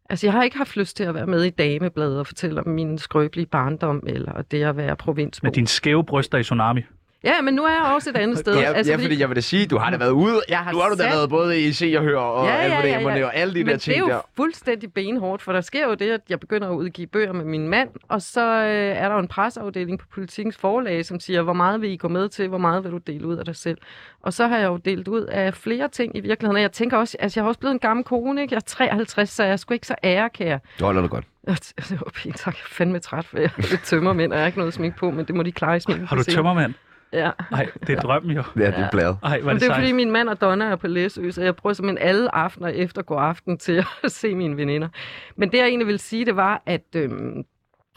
Altså, 0.09 0.27
jeg 0.27 0.33
har 0.33 0.43
ikke 0.43 0.57
haft 0.57 0.77
lyst 0.77 0.97
til 0.97 1.03
at 1.03 1.13
være 1.13 1.27
med 1.27 1.43
i 1.43 1.49
Damebladet 1.49 2.19
og 2.19 2.27
fortælle 2.27 2.61
om 2.61 2.67
min 2.67 2.97
skrøbelige 2.97 3.45
barndom, 3.45 4.03
eller 4.07 4.41
det 4.41 4.63
at 4.63 4.77
være 4.77 4.95
provinsbo. 4.95 5.45
Med 5.45 5.51
dine 5.51 5.67
skæve 5.67 6.03
bryster 6.03 6.37
i 6.37 6.43
Tsunami. 6.43 6.81
Ja, 7.23 7.41
men 7.41 7.53
nu 7.53 7.63
er 7.63 7.69
jeg 7.69 7.91
også 7.95 8.09
et 8.09 8.17
andet 8.17 8.37
sted. 8.37 8.55
Ja, 8.55 8.73
altså, 8.73 8.91
ja, 8.93 8.97
fordi 8.97 9.19
jeg 9.19 9.29
vil 9.29 9.35
da 9.35 9.41
sige, 9.41 9.65
du 9.67 9.77
har 9.77 9.89
da 9.91 9.97
været 9.97 10.11
ude. 10.11 10.41
Jeg 10.49 10.57
har 10.57 10.71
nu 10.71 10.77
har 10.77 10.89
du 10.89 10.95
da 10.95 11.03
sat- 11.03 11.11
været 11.11 11.29
både 11.29 11.61
i 11.61 11.71
Se 11.71 11.93
og 11.97 12.03
Hør 12.03 12.17
og 12.17 12.47
Ja, 12.47 12.53
ja, 12.55 12.61
ja, 12.67 12.87
ja, 12.87 12.99
ja, 13.09 13.17
ja. 13.17 13.25
og 13.25 13.35
alle 13.35 13.53
de 13.53 13.59
Men 13.59 13.67
der 13.67 13.73
det 13.73 13.87
er 13.87 13.93
ting 13.93 13.99
jo 13.99 14.07
der. 14.09 14.19
fuldstændig 14.35 14.93
benhårdt, 14.93 15.41
for 15.41 15.51
der 15.53 15.61
sker 15.61 15.87
jo 15.87 15.93
det, 15.93 16.09
at 16.11 16.21
jeg 16.29 16.39
begynder 16.39 16.69
at 16.69 16.73
udgive 16.75 17.07
bøger 17.07 17.33
med 17.33 17.45
min 17.45 17.67
mand, 17.67 17.89
og 18.09 18.21
så 18.21 18.41
øh, 18.63 18.97
er 18.97 19.07
der 19.07 19.15
jo 19.15 19.19
en 19.19 19.27
presseafdeling 19.27 19.99
på 19.99 20.05
Politikens 20.13 20.57
forlag, 20.57 21.05
som 21.05 21.19
siger, 21.19 21.41
hvor 21.41 21.53
meget 21.53 21.81
vil 21.81 21.89
I 21.91 21.97
gå 21.97 22.07
med 22.07 22.29
til, 22.29 22.47
hvor 22.47 22.57
meget 22.57 22.83
vil 22.83 22.91
du 22.91 22.97
dele 22.97 23.27
ud 23.27 23.37
af 23.37 23.45
dig 23.45 23.55
selv. 23.55 23.77
Og 24.23 24.33
så 24.33 24.47
har 24.47 24.57
jeg 24.57 24.67
jo 24.67 24.77
delt 24.77 25.07
ud 25.07 25.21
af 25.21 25.53
flere 25.53 25.87
ting 25.87 26.17
i 26.17 26.19
virkeligheden, 26.19 26.55
og 26.55 26.61
jeg 26.61 26.71
tænker 26.71 26.97
også, 26.97 27.17
altså 27.19 27.39
jeg 27.39 27.43
har 27.43 27.47
også 27.47 27.59
blevet 27.59 27.73
en 27.73 27.79
gammel 27.79 28.03
kone, 28.05 28.41
ikke? 28.41 28.53
jeg 28.53 28.57
er 28.57 28.61
53, 28.67 29.29
så 29.29 29.43
jeg 29.43 29.51
er 29.51 29.57
sgu 29.57 29.73
ikke 29.73 29.87
så 29.87 29.95
ærekær. 30.03 30.57
Du 30.79 30.85
holder 30.85 31.01
dig 31.01 31.09
godt. 31.09 31.25
Det 31.89 31.91
var 31.91 32.11
pænt, 32.23 32.37
tak. 32.37 32.53
Jeg 32.53 32.61
er 32.63 32.69
fandme 32.69 32.99
træt, 32.99 33.25
for 33.25 33.37
jeg 33.37 33.49
er 33.57 33.61
lidt 33.71 33.83
tømmermænd, 33.83 34.31
og 34.31 34.37
jeg 34.37 34.43
har 34.43 34.47
ikke 34.47 34.57
noget 34.59 34.73
smink 34.73 34.95
på, 34.97 35.11
men 35.11 35.25
det 35.25 35.35
må 35.35 35.43
de 35.43 35.51
klare 35.51 35.77
i 35.77 35.79
sminken. 35.79 36.07
Har 36.07 36.15
du 36.15 36.23
tømmermand? 36.23 36.73
Ja. 37.13 37.31
Nej, 37.51 37.69
det 37.87 37.97
er 37.97 38.01
drømmen 38.01 38.31
jo. 38.35 38.43
Ja, 38.55 38.65
det 38.65 38.73
er 38.79 38.89
bladet. 38.91 39.17
Ej, 39.23 39.39
Men 39.39 39.47
det, 39.49 39.55
det 39.55 39.63
er 39.63 39.67
sejt. 39.67 39.79
fordi, 39.81 39.91
min 39.91 40.11
mand 40.11 40.29
og 40.29 40.41
Donna 40.41 40.65
er 40.65 40.75
på 40.75 40.87
Læsø, 40.87 41.31
så 41.31 41.41
jeg 41.43 41.55
prøver 41.55 41.73
simpelthen 41.73 42.07
alle 42.07 42.35
aftener 42.35 42.67
efter 42.67 43.01
går 43.01 43.19
aften 43.19 43.57
til 43.57 43.85
at 44.03 44.11
se 44.21 44.35
mine 44.35 44.57
veninder. 44.57 44.89
Men 45.35 45.51
det, 45.51 45.57
jeg 45.57 45.67
egentlig 45.67 45.87
vil 45.87 45.99
sige, 45.99 46.25
det 46.25 46.35
var, 46.35 46.63
at 46.65 46.83
øhm, 46.95 47.43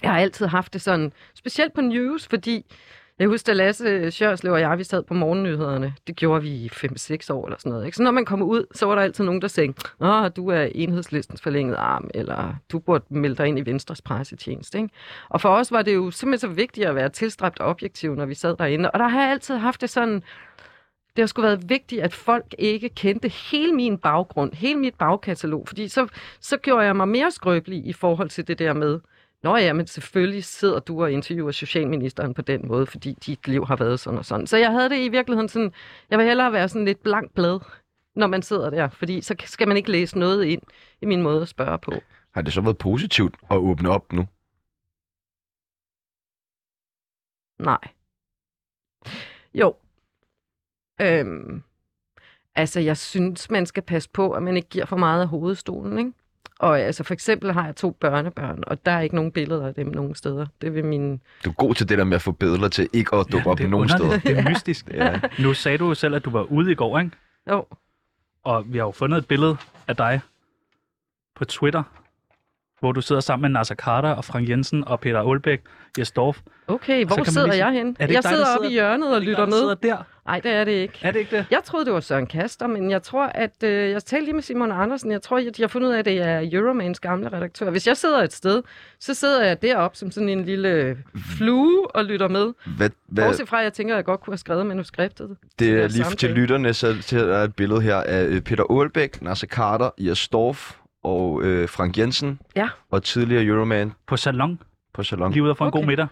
jeg 0.03 0.11
har 0.11 0.19
altid 0.21 0.47
haft 0.47 0.73
det 0.73 0.81
sådan, 0.81 1.13
specielt 1.35 1.75
på 1.75 1.81
news, 1.81 2.29
fordi 2.29 2.67
jeg 3.19 3.29
husker, 3.29 3.53
da 3.53 3.57
Lasse 3.57 4.11
Sjørslev 4.11 4.53
og 4.53 4.61
jeg, 4.61 4.79
vi 4.79 4.85
sad 4.85 5.03
på 5.03 5.15
morgennyhederne. 5.15 5.95
Det 6.07 6.17
gjorde 6.17 6.43
vi 6.43 6.49
i 6.49 6.71
5-6 6.73 7.33
år 7.33 7.47
eller 7.47 7.59
sådan 7.59 7.73
noget. 7.73 7.87
Ikke? 7.87 7.97
Så 7.97 8.03
når 8.03 8.11
man 8.11 8.25
kom 8.25 8.43
ud, 8.43 8.65
så 8.75 8.87
var 8.87 8.95
der 8.95 9.03
altid 9.03 9.25
nogen, 9.25 9.43
der 9.43 9.49
sagde, 9.49 9.75
Åh, 10.01 10.31
du 10.37 10.49
er 10.49 10.69
enhedslistens 10.75 11.43
forlængede 11.43 11.77
arm, 11.77 12.11
eller 12.15 12.55
du 12.73 12.79
burde 12.79 13.05
melde 13.09 13.37
dig 13.37 13.47
ind 13.47 13.59
i 13.59 13.67
Venstres 13.67 14.03
pressetjeneste. 14.03 14.79
Ikke? 14.79 14.91
Og 15.29 15.41
for 15.41 15.49
os 15.49 15.73
var 15.73 15.83
det 15.83 15.95
jo 15.95 16.11
simpelthen 16.11 16.51
så 16.51 16.55
vigtigt 16.55 16.87
at 16.87 16.95
være 16.95 17.09
tilstræbt 17.09 17.61
objektiv, 17.61 18.15
når 18.15 18.27
vi 18.27 18.35
sad 18.35 18.57
derinde. 18.57 18.91
Og 18.91 18.99
der 18.99 19.09
har 19.09 19.21
jeg 19.21 19.31
altid 19.31 19.57
haft 19.57 19.81
det 19.81 19.91
sådan, 19.91 20.23
det 21.17 21.23
har 21.23 21.27
sgu 21.27 21.43
været 21.43 21.69
vigtigt, 21.69 22.03
at 22.03 22.15
folk 22.15 22.55
ikke 22.59 22.89
kendte 22.89 23.29
hele 23.29 23.73
min 23.73 23.99
baggrund, 23.99 24.53
hele 24.53 24.79
mit 24.79 24.95
bagkatalog, 24.95 25.69
fordi 25.69 25.89
så, 25.89 26.07
så 26.41 26.57
gjorde 26.57 26.85
jeg 26.85 26.97
mig 26.97 27.09
mere 27.09 27.31
skrøbelig 27.31 27.87
i 27.87 27.93
forhold 27.93 28.29
til 28.29 28.49
det 28.49 28.59
der 28.59 28.73
med, 28.73 29.01
Nå 29.43 29.57
ja, 29.57 29.73
men 29.73 29.87
selvfølgelig 29.87 30.45
sidder 30.45 30.79
du 30.81 31.03
og 31.03 31.13
interviewer 31.13 31.51
socialministeren 31.51 32.35
på 32.35 32.43
den 32.43 32.69
måde, 32.69 32.87
fordi 32.87 33.13
dit 33.27 33.49
liv 33.49 33.67
har 33.67 33.77
været 33.77 34.01
sådan 34.01 34.19
og 34.19 34.25
sådan. 34.25 34.47
Så 34.47 34.57
jeg 34.57 34.71
havde 34.73 34.91
det 34.91 34.99
i 34.99 35.09
virkeligheden 35.09 35.49
sådan, 35.49 35.73
jeg 36.11 36.19
vil 36.19 36.27
hellere 36.27 36.53
være 36.53 36.69
sådan 36.69 36.85
lidt 36.85 37.03
blank 37.03 37.35
blad, 37.35 37.61
når 38.15 38.27
man 38.27 38.43
sidder 38.43 38.71
der, 38.71 38.89
fordi 38.89 39.21
så 39.21 39.35
skal 39.45 39.69
man 39.69 39.77
ikke 39.77 39.91
læse 39.91 40.19
noget 40.19 40.45
ind 40.45 40.63
i 41.01 41.07
min 41.07 41.23
måde 41.23 41.43
at 41.43 41.49
spørge 41.49 41.79
på. 41.79 41.93
Har 42.35 42.43
det 42.43 42.53
så 42.53 42.61
været 42.61 42.79
positivt 42.79 43.35
at 43.51 43.57
åbne 43.57 43.91
op 43.91 44.13
nu? 44.13 44.27
Nej. 47.59 47.79
Jo. 49.55 49.77
Øhm, 51.01 51.63
altså, 52.55 52.81
jeg 52.81 52.97
synes, 52.97 53.51
man 53.51 53.67
skal 53.67 53.83
passe 53.83 54.11
på, 54.11 54.33
at 54.33 54.43
man 54.43 54.57
ikke 54.57 54.69
giver 54.69 54.87
for 54.87 54.97
meget 54.97 55.23
af 55.23 55.29
hovedstolen, 55.29 55.99
ikke? 55.99 56.13
Og 56.59 56.81
altså, 56.81 57.05
for 57.05 57.15
eksempel 57.15 57.53
har 57.53 57.65
jeg 57.65 57.77
to 57.77 57.91
børnebørn, 57.91 58.65
og 58.67 58.87
der 58.87 58.93
er 58.93 59.01
ikke 59.01 59.15
nogen 59.15 59.33
billeder 59.33 59.67
af 59.67 59.75
dem 59.75 59.87
nogen 59.87 60.15
steder. 60.15 60.47
Det 60.61 60.75
vil 60.75 60.85
min... 60.85 61.21
Du 61.45 61.51
er 61.51 61.55
god 61.55 61.75
til 61.75 61.89
det 61.89 61.99
der 61.99 62.05
med 62.05 62.15
at 62.15 62.23
få 62.23 62.33
billeder 62.33 62.69
til 62.69 62.89
ikke 62.93 63.17
at 63.17 63.27
dukke 63.33 63.49
Ja, 63.49 63.53
op 63.53 63.61
nogen 63.61 63.89
steder. 63.89 64.19
Det 64.19 64.39
er 64.39 64.51
mystisk. 64.51 64.89
Ja. 64.95 65.21
Nu 65.39 65.55
sagde 65.55 65.79
du 65.79 65.89
jo 65.89 65.95
selv, 65.95 66.15
at 66.15 66.25
du 66.25 66.31
var 66.31 66.43
ude 66.43 66.73
i 66.73 66.75
går, 66.75 66.99
ikke? 66.99 67.11
Jo, 67.51 67.67
Og 68.45 68.65
vi 68.73 68.79
har 68.79 68.85
jo 68.85 68.91
fundet 68.91 69.19
et 69.19 69.27
billede 69.29 69.57
af 69.89 69.97
dig 69.97 70.21
på 71.37 71.45
Twitter, 71.45 71.83
hvor 72.81 72.93
du 72.93 73.01
sidder 73.01 73.21
sammen 73.21 73.43
med 73.53 73.59
Nasser 73.59 73.75
Carter 73.75 74.09
og 74.11 74.25
Frank 74.25 74.49
Jensen 74.49 74.89
og 74.89 75.01
Peter 75.01 75.21
Aalbæk, 75.31 75.61
Jes 75.99 76.11
Dorf. 76.13 76.39
okay. 76.69 77.05
Hvor 77.07 77.25
sidder 77.25 77.47
lige 77.47 77.67
jeg 77.67 77.73
sige- 77.73 77.79
hen? 77.85 77.97
Er 78.01 78.07
det 78.07 78.15
ikke 78.15 78.15
Jeg 78.15 78.23
dig, 78.23 78.31
der 78.31 78.37
sidder 78.37 78.57
oppe 78.57 78.69
i 78.69 78.73
hjørnet 78.73 79.15
og 79.15 79.21
lytter 79.23 79.51
sidder 79.51 79.67
med. 79.83 79.91
der. 79.91 79.97
Nej, 80.27 80.41
det 80.41 80.53
er 80.53 80.65
det 80.65 80.73
ikke. 80.73 80.99
Er 81.03 81.11
det 81.11 81.19
ikke 81.19 81.37
det? 81.37 81.47
Jeg 81.51 81.61
troede, 81.65 81.85
det 81.85 81.93
var 81.95 82.01
Søren 82.01 82.27
Kaster, 82.27 82.67
men 82.67 82.91
jeg 82.91 83.03
tror, 83.03 83.27
at... 83.27 83.63
Øh, 83.65 83.91
jeg 83.91 84.05
talte 84.05 84.25
lige 84.25 84.35
med 84.35 84.43
Simon 84.43 84.73
Andersen. 84.73 85.11
Jeg 85.13 85.23
tror, 85.23 85.39
at 85.39 85.57
de 85.57 85.63
har 85.63 85.69
fundet 85.69 85.89
ud 85.89 85.95
af, 85.95 85.99
at 85.99 86.05
det 86.05 86.19
er 86.19 86.49
Euromans 86.53 87.01
gamle 87.01 87.33
redaktør. 87.33 87.71
Hvis 87.71 87.87
jeg 87.87 87.97
sidder 87.97 88.23
et 88.23 88.33
sted, 88.33 88.63
så 89.01 89.15
sidder 89.15 89.45
jeg 89.45 89.63
deroppe 89.63 89.97
som 89.99 90.11
sådan 90.11 90.29
en 90.29 90.45
lille 90.45 90.97
flue 91.37 91.87
og 91.97 92.05
lytter 92.05 92.29
med. 92.29 92.53
Hvad, 92.77 92.91
hvad, 93.09 93.25
Bortset 93.25 93.49
fra, 93.49 93.59
at 93.59 93.65
jeg 93.65 93.73
tænker, 93.73 93.95
at 93.95 93.97
jeg 93.97 94.05
godt 94.05 94.21
kunne 94.21 94.33
have 94.33 94.39
skrevet 94.39 94.67
manuskriptet. 94.67 95.37
det 95.59 95.69
er 95.71 95.75
lige 95.89 95.93
samtale. 95.93 96.17
til 96.17 96.31
lytterne, 96.31 96.75
så 96.75 96.87
er 96.89 96.93
der 97.27 97.43
et 97.43 97.55
billede 97.55 97.81
her 97.81 97.97
af 97.97 98.45
Peter 98.45 98.65
Aalbæk, 98.81 99.23
Nasser 99.23 99.47
Carter, 99.47 99.91
Jes 99.99 100.19
Storff 100.19 100.73
og 101.07 101.43
øh, 101.43 101.69
Frank 101.69 101.99
Jensen. 101.99 102.39
Ja. 102.57 102.69
Og 102.91 103.03
tidligere 103.03 103.45
Euroman 103.45 103.93
På 104.07 104.17
salon, 104.17 104.59
på 104.95 105.03
Salon. 105.03 105.33
lige 105.33 105.43
ude 105.43 105.51
at 105.51 105.57
få 105.57 105.65
en 105.65 105.69
Okay. 105.69 105.79
god 105.81 105.87
middag. 105.87 106.07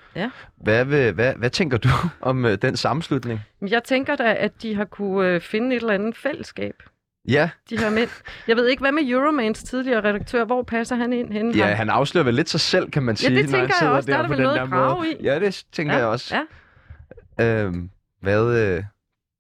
Hvad, 0.57 0.85
vil, 0.85 1.13
hvad, 1.13 1.35
hvad 1.37 1.51
tænker 1.51 1.79
du 1.79 1.89
om 2.31 2.45
øh, 2.45 2.59
den 2.63 2.77
sammenslutning? 2.77 3.41
Men 3.61 3.71
Jeg 3.71 3.85
tænker 3.85 4.17
da, 4.17 4.35
at 4.39 4.63
de 4.63 4.75
har 4.75 4.85
kunne 4.85 5.29
øh, 5.29 5.41
finde 5.41 5.77
et 5.77 5.81
eller 5.81 5.95
andet 5.95 6.17
fællesskab. 6.17 6.75
Ja, 7.29 7.51
de 7.71 7.79
her 7.79 7.91
mænd. 7.91 8.09
Jeg 8.49 8.57
ved 8.57 8.67
ikke, 8.69 8.81
hvad 8.81 8.93
med 8.93 9.03
Euromans 9.09 9.63
tidligere 9.63 10.05
redaktør? 10.05 10.45
Hvor 10.45 10.63
passer 10.63 10.97
han 10.97 11.13
ind 11.13 11.33
henne? 11.33 11.53
ja, 11.57 11.67
Han- 11.67 11.91
afslører 11.91 12.25
vel 12.25 12.35
lidt 12.35 12.49
sig 12.49 12.61
selv, 12.61 12.91
kan 12.91 13.03
man 13.03 13.13
Ja, 13.15 13.17
sige. 13.17 13.37
det 13.37 13.37
når 13.37 13.43
tænker 13.43 13.59
han 13.59 13.67
jeg 13.69 13.75
sidder 13.79 13.93
også. 13.93 14.07
Der 14.11 14.17
er 14.17 14.21
der 14.23 14.29
på 14.29 14.33
vel 14.33 14.39
den 14.39 14.43
noget 14.43 14.57
der 14.57 14.63
at 14.65 14.71
grave 14.71 15.05
i. 15.09 15.23
Ja, 15.23 15.41
det 15.41 15.65
tænker 15.73 15.97
jeg 15.97 16.07
også. 16.07 16.35
Ja, 16.37 16.43
Øhm, 17.41 17.91
hvad, 18.23 18.77
øh, 18.77 18.83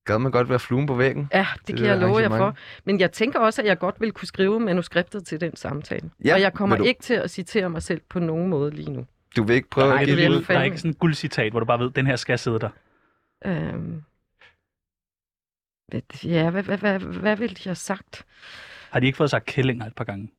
gad 0.04 0.18
man 0.18 0.32
godt 0.32 0.48
være 0.48 0.58
fluen 0.58 0.86
på 0.86 0.94
væggen? 0.94 1.28
ja 1.34 1.46
det, 1.58 1.66
Det 1.68 1.76
kan 1.76 1.86
jeg 1.86 1.98
love 1.98 2.18
jer 2.18 2.28
for. 2.28 2.56
Men 2.84 3.00
jeg 3.00 3.12
tænker 3.12 3.38
også, 3.40 3.62
at 3.62 3.68
jeg 3.68 3.78
godt 3.78 4.00
vil 4.00 4.12
kunne 4.12 4.28
skrive 4.28 4.60
manuskriptet 4.60 5.26
til 5.26 5.40
den 5.40 5.56
samtale. 5.56 6.10
Ja, 6.24 6.34
og 6.34 6.40
jeg 6.40 6.52
kommer 6.52 6.76
du- 6.76 6.84
ikke 6.84 7.02
til 7.02 7.14
at 7.14 7.30
citere 7.30 7.70
mig 7.70 7.82
selv 7.82 8.00
på 8.08 8.18
nogen 8.18 8.48
måde 8.48 8.70
lige 8.70 8.90
nu. 8.90 9.06
Du 9.36 9.42
vil 9.44 9.56
ikke 9.56 9.70
prøve 9.70 9.88
Nej, 9.88 10.02
at 10.02 10.08
det 10.08 10.16
give 10.16 10.24
det 10.28 10.30
ud? 10.34 10.40
ikke. 10.40 10.52
Der 10.52 10.58
er 10.58 10.62
ikke 10.64 10.78
sådan 10.78 10.90
et 10.90 10.98
guldcitat, 10.98 11.52
hvor 11.52 11.60
du 11.60 11.66
bare 11.66 11.78
ved, 11.78 11.90
den 11.90 12.06
her 12.06 12.16
skal 12.16 12.38
sidde 12.38 12.58
der. 12.60 12.70
Øhm, 13.46 14.02
hvad, 15.88 16.00
ja, 16.24 16.50
hvad, 16.50 16.62
hvad, 16.62 16.78
hvad, 16.78 16.98
hvad 17.00 17.36
ville 17.36 17.54
de 17.54 17.64
have 17.64 17.74
sagt? 17.74 18.24
Har 18.90 19.00
de 19.00 19.06
ikke 19.06 19.16
fået 19.16 19.30
sagt 19.30 19.44
kællinger 19.44 19.86
et 19.86 19.94
par 19.94 20.04
gange? 20.04 20.30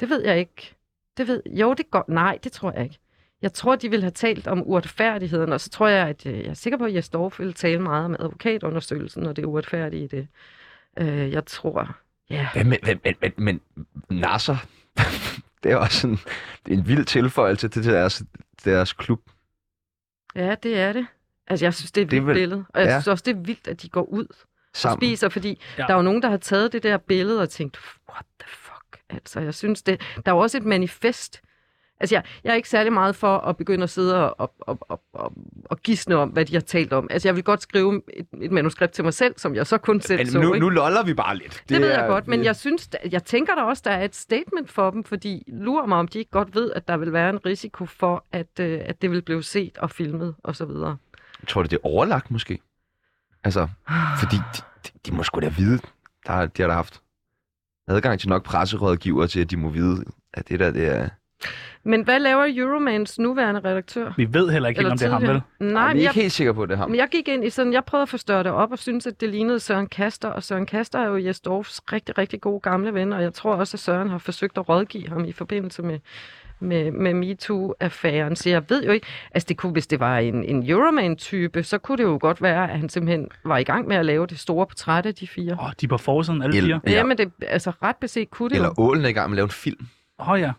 Det 0.00 0.08
ved 0.08 0.24
jeg 0.24 0.38
ikke. 0.38 0.74
Det 1.16 1.26
ved, 1.28 1.42
jo, 1.46 1.74
det 1.74 1.90
går. 1.90 2.04
Nej, 2.08 2.38
det 2.44 2.52
tror 2.52 2.72
jeg 2.72 2.82
ikke. 2.84 2.98
Jeg 3.44 3.52
tror, 3.52 3.76
de 3.76 3.90
vil 3.90 4.00
have 4.00 4.10
talt 4.10 4.46
om 4.46 4.62
uretfærdigheden, 4.66 5.52
og 5.52 5.60
så 5.60 5.70
tror 5.70 5.88
jeg, 5.88 6.08
at 6.08 6.26
øh, 6.26 6.38
jeg 6.38 6.46
er 6.46 6.54
sikker 6.54 6.76
på, 6.78 6.84
at 6.84 6.94
Jes 6.94 7.08
Dorf 7.08 7.40
vil 7.40 7.54
tale 7.54 7.78
meget 7.80 8.04
om 8.04 8.16
advokatundersøgelsen, 8.18 9.26
og 9.26 9.36
det 9.36 9.44
uretfærdige 9.44 10.04
i 10.04 10.06
det. 10.06 10.28
Øh, 10.98 11.32
jeg 11.32 11.46
tror, 11.46 11.96
ja. 12.30 12.48
Ja, 12.54 12.64
men, 12.64 12.76
men, 12.82 13.00
men, 13.04 13.14
men, 13.22 13.34
men 13.36 13.60
Nasser, 14.20 14.56
det 15.62 15.72
er 15.72 15.76
også 15.76 16.06
en, 16.08 16.18
en 16.68 16.88
vild 16.88 17.04
tilføjelse 17.04 17.68
til 17.68 17.84
deres, 17.84 18.22
deres 18.64 18.92
klub. 18.92 19.20
Ja, 20.34 20.54
det 20.62 20.78
er 20.80 20.92
det. 20.92 21.06
Altså, 21.46 21.64
jeg 21.66 21.74
synes, 21.74 21.92
det 21.92 22.00
er 22.00 22.04
et 22.04 22.10
Det 22.10 22.16
vildt 22.16 22.26
vel- 22.28 22.34
billede. 22.34 22.64
Og 22.68 22.80
jeg 22.80 22.86
ja. 22.88 22.92
synes 23.00 23.08
også, 23.08 23.22
det 23.26 23.36
er 23.36 23.40
vildt, 23.40 23.68
at 23.68 23.82
de 23.82 23.88
går 23.88 24.02
ud 24.02 24.26
og 24.26 24.34
Sammen. 24.74 24.98
spiser, 24.98 25.28
fordi 25.28 25.48
Ja. 25.48 25.82
ja. 25.82 25.86
der 25.86 25.92
er 25.92 25.96
jo 25.96 26.02
nogen, 26.02 26.22
der 26.22 26.30
har 26.30 26.36
taget 26.36 26.72
det 26.72 26.82
der 26.82 26.96
billede 26.96 27.42
og 27.42 27.50
tænkt, 27.50 27.78
what 28.10 28.24
the 28.40 28.48
fuck? 28.50 29.00
Altså, 29.10 29.40
jeg 29.40 29.54
synes, 29.54 29.82
det, 29.82 30.00
der 30.26 30.32
er 30.32 30.36
jo 30.36 30.38
også 30.42 30.56
et 30.58 30.64
manifest. 30.64 31.40
Altså, 32.00 32.14
jeg, 32.14 32.22
jeg 32.44 32.50
er 32.50 32.54
ikke 32.54 32.68
særlig 32.68 32.92
meget 32.92 33.16
for 33.16 33.38
at 33.38 33.56
begynde 33.56 33.82
at 33.82 33.90
sidde 33.90 34.34
og, 34.34 34.52
og, 34.60 34.78
og, 34.80 35.00
og, 35.12 35.32
og, 35.64 35.78
gisne 35.82 36.16
om, 36.16 36.28
hvad 36.28 36.44
de 36.44 36.52
har 36.54 36.60
talt 36.60 36.92
om. 36.92 37.06
Altså, 37.10 37.28
jeg 37.28 37.36
vil 37.36 37.44
godt 37.44 37.62
skrive 37.62 38.02
et, 38.14 38.26
et 38.40 38.52
manuskript 38.52 38.92
til 38.92 39.04
mig 39.04 39.14
selv, 39.14 39.34
som 39.36 39.54
jeg 39.54 39.66
så 39.66 39.78
kun 39.78 40.00
selv 40.00 40.18
Men 40.18 40.26
så. 40.30 40.40
nu, 40.40 40.54
ikke? 40.54 40.60
nu 40.66 40.68
loller 40.70 41.04
vi 41.04 41.14
bare 41.14 41.36
lidt. 41.36 41.52
Det, 41.52 41.68
det 41.68 41.80
ved 41.80 41.88
er- 41.90 42.00
jeg 42.00 42.08
godt, 42.08 42.28
men 42.28 42.44
jeg 42.44 42.56
synes, 42.56 42.88
jeg 43.10 43.24
tænker 43.24 43.54
der 43.54 43.62
også, 43.62 43.82
der 43.84 43.90
er 43.90 44.04
et 44.04 44.14
statement 44.16 44.70
for 44.70 44.90
dem, 44.90 45.04
fordi 45.04 45.44
lurer 45.46 45.86
mig, 45.86 45.98
om 45.98 46.08
de 46.08 46.18
ikke 46.18 46.30
godt 46.30 46.54
ved, 46.54 46.72
at 46.72 46.88
der 46.88 46.96
vil 46.96 47.12
være 47.12 47.30
en 47.30 47.46
risiko 47.46 47.86
for, 47.86 48.24
at, 48.32 48.60
øh, 48.60 48.80
at 48.84 49.02
det 49.02 49.10
vil 49.10 49.22
blive 49.22 49.42
set 49.42 49.78
og 49.78 49.90
filmet 49.90 50.34
osv. 50.44 50.66
Tror 51.48 51.62
du, 51.62 51.68
det 51.68 51.72
er 51.72 51.86
overlagt 51.86 52.30
måske? 52.30 52.58
Altså, 53.44 53.68
fordi 54.18 54.36
de, 54.36 54.62
de, 54.86 54.90
de 55.06 55.12
må 55.16 55.22
sgu 55.22 55.40
da 55.40 55.48
vide, 55.48 55.80
der, 56.26 56.46
de 56.46 56.62
har 56.62 56.68
da 56.68 56.74
haft 56.74 57.00
adgang 57.88 58.20
til 58.20 58.28
nok 58.28 58.44
presserådgiver 58.44 59.26
til, 59.26 59.40
at 59.40 59.50
de 59.50 59.56
må 59.56 59.68
vide, 59.68 60.04
at 60.34 60.48
det 60.48 60.60
der, 60.60 60.70
det 60.70 60.86
er... 60.88 61.08
Men 61.84 62.04
hvad 62.04 62.20
laver 62.20 62.44
Euromans 62.56 63.18
nuværende 63.18 63.60
redaktør? 63.64 64.12
Vi 64.16 64.28
ved 64.34 64.50
heller 64.50 64.68
ikke 64.68 64.80
helt, 64.80 64.92
om 64.92 64.98
det 64.98 65.06
er 65.06 65.10
ham, 65.10 65.22
vel? 65.22 65.40
Nej, 65.60 65.92
vi 65.92 65.98
er 65.98 66.02
jeg, 66.02 66.10
ikke 66.10 66.20
helt 66.20 66.32
sikre 66.32 66.54
på, 66.54 66.62
at 66.62 66.68
det 66.68 66.74
er 66.74 66.78
ham. 66.78 66.90
men 66.90 66.98
jeg 66.98 67.08
gik 67.08 67.28
ind 67.28 67.44
i 67.44 67.50
sådan, 67.50 67.72
jeg 67.72 67.84
prøvede 67.84 68.02
at 68.02 68.08
forstørre 68.08 68.42
det 68.42 68.52
op 68.52 68.72
og 68.72 68.78
synes, 68.78 69.06
at 69.06 69.20
det 69.20 69.28
lignede 69.28 69.60
Søren 69.60 69.86
Kaster, 69.86 70.28
og 70.28 70.42
Søren 70.42 70.66
Kaster 70.66 70.98
er 70.98 71.06
jo 71.08 71.16
Jes 71.16 71.40
Dorfs 71.40 71.80
rigtig, 71.92 72.18
rigtig 72.18 72.40
gode 72.40 72.60
gamle 72.60 72.94
ven, 72.94 73.12
og 73.12 73.22
jeg 73.22 73.34
tror 73.34 73.54
også, 73.54 73.74
at 73.74 73.80
Søren 73.80 74.10
har 74.10 74.18
forsøgt 74.18 74.58
at 74.58 74.68
rådgive 74.68 75.08
ham 75.08 75.24
i 75.24 75.32
forbindelse 75.32 75.82
med, 75.82 75.98
med, 76.60 76.90
med 76.90 77.14
MeToo-affæren. 77.14 78.36
Så 78.36 78.48
jeg 78.50 78.62
ved 78.68 78.84
jo 78.84 78.90
ikke, 78.92 79.06
altså 79.30 79.46
det 79.48 79.56
kunne, 79.56 79.72
hvis 79.72 79.86
det 79.86 80.00
var 80.00 80.18
en, 80.18 80.44
en 80.44 80.70
Euroman-type, 80.70 81.62
så 81.62 81.78
kunne 81.78 81.98
det 81.98 82.04
jo 82.04 82.18
godt 82.20 82.42
være, 82.42 82.70
at 82.72 82.78
han 82.78 82.88
simpelthen 82.88 83.28
var 83.44 83.58
i 83.58 83.64
gang 83.64 83.88
med 83.88 83.96
at 83.96 84.06
lave 84.06 84.26
det 84.26 84.38
store 84.38 84.66
portræt 84.66 85.06
af 85.06 85.14
de 85.14 85.26
fire. 85.28 85.52
Åh, 85.52 85.64
oh, 85.64 85.70
de 85.80 85.86
er 85.86 85.88
på 85.88 85.98
forsiden, 85.98 86.42
alle 86.42 86.56
El- 86.58 86.64
fire. 86.64 86.80
Ja. 86.86 86.92
Ja, 86.92 87.04
men 87.04 87.18
det, 87.18 87.32
altså 87.42 87.70
ret 87.82 87.96
beset 87.96 88.30
kunne 88.30 88.48
det 88.48 88.54
Eller 88.56 88.68
jo. 88.78 88.84
Ålen 88.84 89.04
er 89.04 89.08
i 89.08 89.12
gang 89.12 89.30
med 89.30 89.34
at 89.34 89.36
lave 89.36 89.44
en 89.44 89.50
film. 89.50 89.86
Åh 90.18 90.30
oh, 90.30 90.40
ja, 90.40 90.52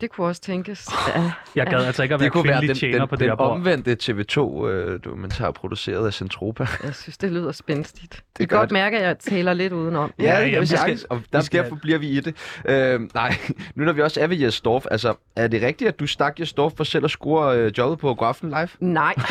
Det 0.00 0.10
kunne 0.10 0.26
også 0.26 0.40
tænkes. 0.40 0.88
Ja. 1.16 1.30
jeg 1.56 1.66
gad 1.66 1.84
altså 1.84 2.02
ikke 2.02 2.14
at 2.14 2.20
være 2.20 2.24
Det 2.24 2.32
kunne 2.32 2.48
være 2.48 2.60
den, 2.60 2.74
tjener 2.74 2.98
den, 2.98 3.08
på 3.08 3.16
det 3.16 3.20
den 3.20 3.28
her 3.28 3.36
bord. 3.36 3.50
omvendte 3.50 3.96
TV2-dokumentar 4.02 5.50
produceret 5.50 6.06
af 6.06 6.14
Centropa. 6.14 6.66
Jeg 6.84 6.94
synes, 6.94 7.18
det 7.18 7.32
lyder 7.32 7.52
spændstigt. 7.52 8.12
Det 8.12 8.22
Det 8.38 8.48
kan 8.48 8.58
godt 8.58 8.68
det. 8.68 8.72
mærke, 8.72 8.98
at 8.98 9.02
jeg 9.06 9.18
taler 9.18 9.52
lidt 9.54 9.72
udenom. 9.72 10.12
Ja, 10.18 10.24
Ja, 10.24 10.30
ja, 10.30 10.38
jamen, 10.38 10.54
ja 10.54 10.60
det 10.60 10.68
skal- 10.78 10.98
og 11.10 11.22
der- 11.32 11.40
vi 11.40 11.48
derfor 11.52 11.74
bliver 11.76 11.98
vi 11.98 12.08
i 12.08 12.20
det. 12.20 12.34
Øh, 12.64 13.00
nej, 13.14 13.36
nu 13.74 13.84
når 13.84 13.92
vi 13.92 14.02
også 14.02 14.20
er 14.20 14.26
ved 14.26 14.36
Jes 14.36 14.60
Dorf, 14.60 14.84
altså, 14.90 15.14
er 15.36 15.48
det 15.48 15.62
rigtigt, 15.62 15.88
at 15.88 16.00
du 16.00 16.06
stak 16.06 16.40
Jes 16.40 16.52
Dorf 16.52 16.72
for 16.76 16.84
selv 16.84 17.04
at 17.04 17.10
score 17.10 17.56
øh, 17.58 17.72
jobbet 17.78 17.98
på 17.98 18.14
Godaften 18.14 18.48
Live? 18.48 18.68
Nej. 18.80 19.14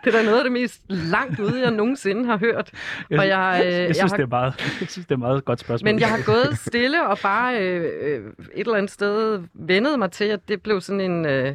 det 0.04 0.14
er 0.14 0.18
da 0.18 0.24
noget 0.24 0.38
af 0.38 0.44
det 0.44 0.52
mest 0.52 0.82
langt 0.88 1.40
ude, 1.40 1.60
jeg 1.62 1.70
nogensinde 1.70 2.24
har 2.26 2.38
hørt. 2.38 2.70
Og 3.10 3.26
jeg, 3.28 3.62
øh, 3.66 3.72
jeg, 3.72 3.86
jeg 3.88 3.94
synes, 3.96 4.10
har- 4.10 4.16
det 4.16 4.24
er 4.24 4.28
meget, 4.28 4.54
jeg 4.80 4.88
synes, 4.88 5.06
det 5.06 5.10
er 5.10 5.14
et 5.14 5.18
meget 5.18 5.44
godt 5.44 5.60
spørgsmål. 5.60 5.92
Men 5.92 6.00
jeg 6.00 6.08
har 6.08 6.22
gået 6.32 6.58
stille 6.58 7.06
og 7.06 7.18
bare 7.22 7.58
øh, 7.62 7.90
øh, 8.02 8.20
et 8.54 8.60
eller 8.60 8.74
andet 8.74 8.90
sted 8.90 9.42
vendet 9.54 9.98
mig 9.98 10.10
til, 10.10 10.24
at 10.24 10.40
det 10.48 10.62
blev 10.62 10.80
sådan 10.80 11.00
en, 11.00 11.26
øh, 11.26 11.54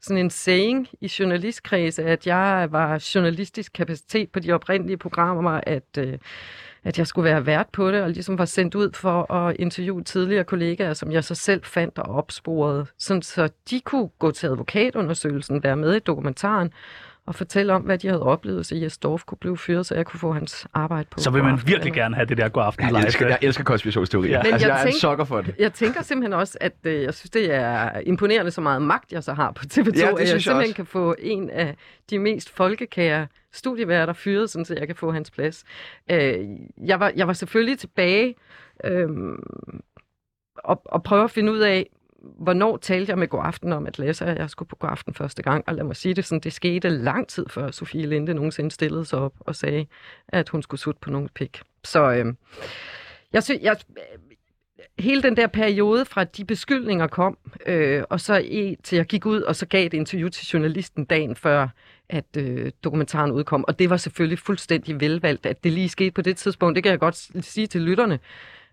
sådan 0.00 0.18
en 0.18 0.30
saying 0.30 0.88
i 1.00 1.10
journalistkredse, 1.18 2.02
at 2.04 2.26
jeg 2.26 2.68
var 2.70 3.10
journalistisk 3.14 3.72
kapacitet 3.72 4.30
på 4.30 4.40
de 4.40 4.52
oprindelige 4.52 4.96
programmer, 4.96 5.60
at, 5.62 5.98
øh, 5.98 6.12
at 6.84 6.98
jeg 6.98 7.06
skulle 7.06 7.24
være 7.30 7.46
vært 7.46 7.66
på 7.72 7.90
det, 7.90 8.02
og 8.02 8.10
ligesom 8.10 8.38
var 8.38 8.44
sendt 8.44 8.74
ud 8.74 8.90
for 8.94 9.32
at 9.32 9.56
interviewe 9.58 10.02
tidligere 10.04 10.44
kollegaer, 10.44 10.92
som 10.94 11.12
jeg 11.12 11.24
så 11.24 11.34
selv 11.34 11.64
fandt 11.64 11.98
og 11.98 12.14
opsporede, 12.14 12.86
sådan, 12.98 13.22
så 13.22 13.48
de 13.70 13.80
kunne 13.80 14.08
gå 14.18 14.30
til 14.30 14.46
advokatundersøgelsen, 14.46 15.62
være 15.62 15.76
med 15.76 15.94
i 15.94 15.98
dokumentaren, 15.98 16.72
og 17.26 17.34
fortælle 17.34 17.72
om, 17.72 17.82
hvad 17.82 17.98
de 17.98 18.08
havde 18.08 18.22
oplevet, 18.22 18.66
så 18.66 18.76
Jes 18.76 18.98
Dorf 18.98 19.24
kunne 19.24 19.38
blive 19.40 19.58
fyret, 19.58 19.86
så 19.86 19.94
jeg 19.94 20.06
kunne 20.06 20.20
få 20.20 20.32
hans 20.32 20.66
arbejde 20.74 21.08
på. 21.10 21.20
så 21.20 21.30
vil 21.30 21.44
man 21.44 21.60
virkelig 21.66 21.92
gerne 21.92 22.14
have 22.16 22.26
det 22.26 22.36
der 22.36 22.48
god 22.48 22.62
aften 22.62 22.84
Jeg 22.84 22.92
live. 22.92 23.06
elsker, 23.06 23.26
jeg 23.28 23.38
elsker 23.42 23.64
konspirationsteorier. 23.64 24.30
Ja. 24.30 24.36
Ja. 24.36 24.42
Men 24.42 24.52
Altså, 24.52 24.68
jeg 24.68 24.74
jeg 24.76 24.82
er 24.82 24.86
en 24.86 24.92
sokker 24.92 25.24
for 25.24 25.40
det. 25.40 25.54
Jeg 25.58 25.72
tænker 25.72 26.02
simpelthen 26.02 26.32
også, 26.32 26.58
at 26.60 26.72
øh, 26.84 27.02
jeg 27.02 27.14
synes, 27.14 27.30
det 27.30 27.54
er 27.54 28.00
imponerende 28.00 28.50
så 28.50 28.60
meget 28.60 28.82
magt, 28.82 29.12
jeg 29.12 29.22
så 29.24 29.32
har 29.32 29.52
på 29.52 29.64
TV2, 29.72 29.78
Ja, 29.78 29.90
det 29.90 30.02
at 30.02 30.02
jeg 30.02 30.16
synes 30.18 30.32
jeg 30.32 30.40
simpelthen 30.42 30.60
også. 30.70 30.74
kan 30.74 30.86
få 30.86 31.14
en 31.18 31.50
af 31.50 31.76
de 32.10 32.18
mest 32.18 32.50
folkekære 32.50 33.26
studieværter 33.52 34.12
fyret, 34.12 34.50
sådan, 34.50 34.64
så 34.64 34.74
jeg 34.78 34.86
kan 34.86 34.96
få 34.96 35.12
hans 35.12 35.30
plads. 35.30 35.64
Øh, 36.10 36.38
jeg, 36.86 37.00
var, 37.00 37.12
jeg 37.16 37.26
var 37.26 37.32
selvfølgelig 37.32 37.78
tilbage 37.78 38.34
øh, 38.84 39.08
og, 40.64 40.82
og 40.84 41.02
prøve 41.02 41.24
at 41.24 41.30
finde 41.30 41.52
ud 41.52 41.58
af, 41.58 41.86
hvornår 42.38 42.76
talte 42.76 43.10
jeg 43.10 43.18
med 43.18 43.28
God 43.28 43.40
Aften 43.44 43.72
om, 43.72 43.86
at 43.86 43.98
Lasse 43.98 44.24
og 44.24 44.36
jeg 44.36 44.50
skulle 44.50 44.68
på 44.68 44.76
God 44.76 44.90
Aften 44.90 45.14
første 45.14 45.42
gang, 45.42 45.64
og 45.66 45.74
lad 45.74 45.84
mig 45.84 45.96
sige 45.96 46.14
det 46.14 46.24
sådan, 46.24 46.40
det 46.40 46.52
skete 46.52 46.88
lang 46.88 47.28
tid 47.28 47.46
før 47.48 47.70
Sofie 47.70 48.06
Linde 48.06 48.34
nogensinde 48.34 48.70
stillede 48.70 49.04
sig 49.04 49.18
op 49.18 49.34
og 49.40 49.56
sagde, 49.56 49.86
at 50.28 50.48
hun 50.48 50.62
skulle 50.62 50.80
sutte 50.80 51.00
på 51.00 51.10
nogen 51.10 51.28
pik. 51.34 51.62
Så 51.84 52.12
øhm, 52.12 52.28
øh, 52.28 52.34
jeg, 53.32 53.42
synes, 53.42 53.62
jeg, 53.62 53.76
hele 54.98 55.22
den 55.22 55.36
der 55.36 55.46
periode 55.46 56.04
fra 56.04 56.24
de 56.24 56.44
beskyldninger 56.44 57.06
kom, 57.06 57.38
øh, 57.66 58.02
og 58.10 58.20
så 58.20 58.36
i, 58.36 58.76
til 58.82 58.96
jeg 58.96 59.06
gik 59.06 59.26
ud 59.26 59.40
og 59.40 59.56
så 59.56 59.66
gav 59.66 59.86
et 59.86 59.94
interview 59.94 60.28
til 60.28 60.46
journalisten 60.46 61.04
dagen 61.04 61.36
før, 61.36 61.68
at 62.08 62.36
øh, 62.38 62.70
dokumentaren 62.84 63.32
udkom. 63.32 63.64
Og 63.68 63.78
det 63.78 63.90
var 63.90 63.96
selvfølgelig 63.96 64.38
fuldstændig 64.38 65.00
velvalgt, 65.00 65.46
at 65.46 65.64
det 65.64 65.72
lige 65.72 65.88
skete 65.88 66.10
på 66.10 66.22
det 66.22 66.36
tidspunkt. 66.36 66.76
Det 66.76 66.82
kan 66.82 66.90
jeg 66.90 66.98
godt 66.98 67.44
sige 67.44 67.66
til 67.66 67.80
lytterne. 67.80 68.18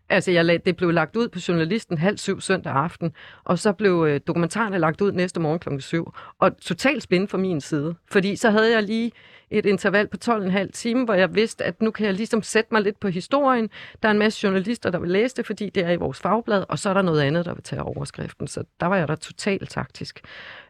Altså, 0.10 0.32
jeg 0.32 0.46
lag, 0.46 0.62
det 0.66 0.76
blev 0.76 0.92
lagt 0.92 1.16
ud 1.16 1.28
på 1.28 1.40
journalisten 1.48 1.98
halv 1.98 2.18
syv 2.18 2.42
søndag 2.42 2.74
aften, 2.74 3.12
og 3.44 3.60
så 3.60 3.74
blev 3.74 4.06
øh, 4.08 4.20
dokumentaren 4.28 4.82
lagt 4.82 5.02
ud 5.02 5.12
næste 5.12 5.40
morgen 5.40 5.60
klokken 5.60 5.82
7. 5.82 6.14
Og 6.40 6.58
totalt 6.58 7.04
spændende 7.04 7.32
fra 7.32 7.38
min 7.38 7.62
side, 7.62 7.96
fordi 8.12 8.36
så 8.36 8.50
havde 8.50 8.72
jeg 8.72 8.84
lige 8.84 9.12
et 9.50 9.66
interval 9.66 10.08
på 10.08 10.18
12,5 10.26 10.72
timer, 10.72 11.06
hvor 11.06 11.14
jeg 11.14 11.36
vidste, 11.36 11.64
at 11.64 11.82
nu 11.82 11.92
kan 11.92 12.06
jeg 12.06 12.14
ligesom 12.14 12.44
sætte 12.44 12.70
mig 12.72 12.82
lidt 12.82 13.00
på 13.00 13.08
historien. 13.08 13.70
Der 14.04 14.10
er 14.10 14.12
en 14.14 14.20
masse 14.20 14.44
journalister, 14.44 14.90
der 14.90 15.00
vil 15.00 15.10
læse 15.10 15.36
det, 15.36 15.46
fordi 15.46 15.70
det 15.70 15.86
er 15.86 15.92
i 15.92 15.96
vores 15.96 16.20
fagblad, 16.20 16.66
og 16.70 16.80
så 16.80 16.90
er 16.90 16.94
der 16.94 17.02
noget 17.02 17.22
andet, 17.22 17.46
der 17.46 17.54
vil 17.54 17.64
tage 17.64 17.84
overskriften. 17.84 18.48
Så 18.48 18.64
der 18.80 18.86
var 18.86 18.98
jeg 18.98 19.08
da 19.08 19.16
totalt 19.16 19.70
taktisk. 19.70 20.22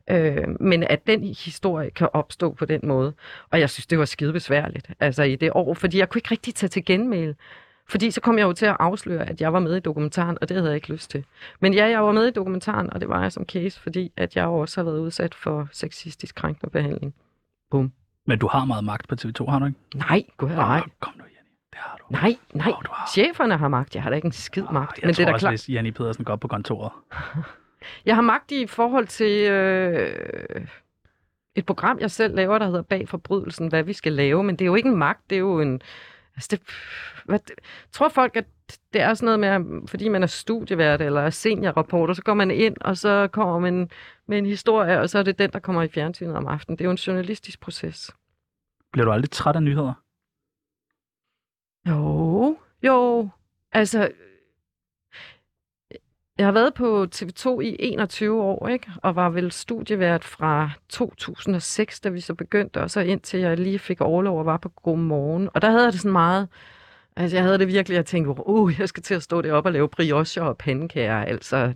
Øh, 0.09 0.47
men 0.59 0.83
at 0.83 1.07
den 1.07 1.23
historie 1.23 1.89
kan 1.89 2.09
opstå 2.13 2.53
på 2.53 2.65
den 2.65 2.79
måde, 2.83 3.13
og 3.51 3.59
jeg 3.59 3.69
synes, 3.69 3.87
det 3.87 3.99
var 3.99 4.05
skide 4.05 4.33
besværligt, 4.33 4.87
altså 4.99 5.23
i 5.23 5.35
det 5.35 5.51
år, 5.53 5.73
fordi 5.73 5.97
jeg 5.97 6.09
kunne 6.09 6.19
ikke 6.19 6.31
rigtig 6.31 6.55
tage 6.55 6.69
til 6.69 6.85
genmæle. 6.85 7.35
Fordi 7.89 8.11
så 8.11 8.21
kom 8.21 8.37
jeg 8.37 8.43
jo 8.43 8.53
til 8.53 8.65
at 8.65 8.77
afsløre, 8.79 9.29
at 9.29 9.41
jeg 9.41 9.53
var 9.53 9.59
med 9.59 9.75
i 9.75 9.79
dokumentaren, 9.79 10.37
og 10.41 10.49
det 10.49 10.57
havde 10.57 10.67
jeg 10.69 10.75
ikke 10.75 10.91
lyst 10.91 11.11
til. 11.11 11.25
Men 11.59 11.73
ja, 11.73 11.85
jeg 11.85 12.03
var 12.03 12.11
med 12.11 12.27
i 12.27 12.31
dokumentaren, 12.31 12.93
og 12.93 13.01
det 13.01 13.09
var 13.09 13.21
jeg 13.21 13.31
som 13.31 13.45
case, 13.45 13.79
fordi 13.79 14.11
at 14.17 14.35
jeg 14.35 14.45
også 14.45 14.81
har 14.81 14.85
været 14.85 14.99
udsat 14.99 15.35
for 15.35 15.67
sexistisk 15.71 16.35
krænkende 16.35 16.71
behandling. 16.71 17.13
Men 18.25 18.39
du 18.39 18.47
har 18.47 18.65
meget 18.65 18.83
magt 18.83 19.07
på 19.07 19.15
TV2, 19.21 19.45
har 19.49 19.59
du 19.59 19.65
ikke? 19.65 19.79
Nej, 19.95 20.23
gud 20.37 20.49
nej. 20.49 20.77
Åh, 20.79 20.89
kom 20.99 21.13
nu, 21.17 21.23
Jenny. 21.23 21.49
Det 21.71 21.77
har 21.79 21.97
du. 21.97 22.03
Nej, 22.09 22.35
nej. 22.53 22.71
Åh, 22.71 22.83
du 22.85 22.89
har. 22.91 23.07
Cheferne 23.13 23.57
har 23.57 23.67
magt. 23.67 23.95
Jeg 23.95 24.03
har 24.03 24.09
da 24.09 24.15
ikke 24.15 24.25
en 24.25 24.31
skid 24.31 24.63
magt. 24.71 24.99
Jeg 25.01 25.07
Men 25.07 25.15
tror 25.15 25.23
det 25.23 25.29
er 25.29 25.33
også, 25.33 25.43
klart. 25.43 25.51
hvis 25.51 25.69
Janni 25.69 25.91
Pedersen 25.91 26.25
går 26.25 26.33
op 26.33 26.39
på 26.39 26.47
kontoret. 26.47 26.91
Jeg 28.05 28.15
har 28.15 28.21
magt 28.21 28.51
i 28.51 28.67
forhold 28.67 29.07
til 29.07 29.49
øh, 29.51 30.67
et 31.55 31.65
program, 31.65 31.99
jeg 31.99 32.11
selv 32.11 32.35
laver, 32.35 32.57
der 32.57 32.65
hedder 32.65 32.81
Bag 32.81 33.09
forbrydelsen, 33.09 33.67
hvad 33.67 33.83
vi 33.83 33.93
skal 33.93 34.13
lave. 34.13 34.43
Men 34.43 34.55
det 34.55 34.65
er 34.65 34.67
jo 34.67 34.75
ikke 34.75 34.89
en 34.89 34.97
magt, 34.97 35.21
det 35.29 35.35
er 35.35 35.39
jo 35.39 35.61
en... 35.61 35.81
Altså 36.35 36.47
det, 36.51 36.61
hvad, 37.25 37.39
tror 37.91 38.09
folk, 38.09 38.35
at 38.35 38.45
det 38.93 39.01
er 39.01 39.13
sådan 39.13 39.25
noget 39.25 39.39
med, 39.39 39.49
at 39.49 39.89
fordi 39.89 40.09
man 40.09 40.23
er 40.23 40.27
studievært 40.27 41.01
eller 41.01 41.21
er 41.21 41.29
seniorrapporter, 41.29 42.13
så 42.13 42.21
går 42.21 42.33
man 42.33 42.51
ind, 42.51 42.75
og 42.81 42.97
så 42.97 43.27
kommer 43.31 43.59
man 43.59 43.89
med 44.27 44.37
en 44.37 44.45
historie, 44.45 44.99
og 44.99 45.09
så 45.09 45.19
er 45.19 45.23
det 45.23 45.39
den, 45.39 45.51
der 45.51 45.59
kommer 45.59 45.83
i 45.83 45.87
fjernsynet 45.87 46.35
om 46.35 46.47
aftenen. 46.47 46.77
Det 46.77 46.83
er 46.83 46.87
jo 46.87 46.91
en 46.91 46.97
journalistisk 46.97 47.59
proces. 47.59 48.11
Bliver 48.91 49.05
du 49.05 49.11
aldrig 49.11 49.31
træt 49.31 49.55
af 49.55 49.63
nyheder? 49.63 49.93
Jo, 51.87 52.57
jo. 52.83 53.29
Altså, 53.71 54.11
jeg 56.37 56.45
har 56.45 56.51
været 56.51 56.73
på 56.73 57.07
TV2 57.15 57.59
i 57.59 57.75
21 57.79 58.41
år, 58.41 58.67
ikke? 58.67 58.91
og 59.03 59.15
var 59.15 59.29
vel 59.29 59.51
studievært 59.51 60.23
fra 60.23 60.71
2006, 60.89 61.99
da 61.99 62.09
vi 62.09 62.19
så 62.19 62.33
begyndte, 62.33 62.81
og 62.81 62.91
så 62.91 62.99
indtil 62.99 63.39
jeg 63.39 63.57
lige 63.57 63.79
fik 63.79 64.01
overlov 64.01 64.39
og 64.39 64.45
var 64.45 64.57
på 64.57 64.69
Godmorgen. 64.69 65.49
Og 65.53 65.61
der 65.61 65.69
havde 65.69 65.83
jeg 65.83 65.91
det 65.91 66.01
sådan 66.01 66.11
meget... 66.11 66.49
Altså, 67.15 67.37
jeg 67.37 67.43
havde 67.43 67.57
det 67.57 67.67
virkelig, 67.67 67.95
jeg 67.95 68.05
tænkte, 68.05 68.47
uh, 68.47 68.79
jeg 68.79 68.89
skal 68.89 69.03
til 69.03 69.15
at 69.15 69.23
stå 69.23 69.41
deroppe 69.41 69.67
og 69.67 69.73
lave 69.73 69.89
brioche 69.89 70.43
og 70.43 70.57
pandekager. 70.57 71.17
Altså, 71.17 71.73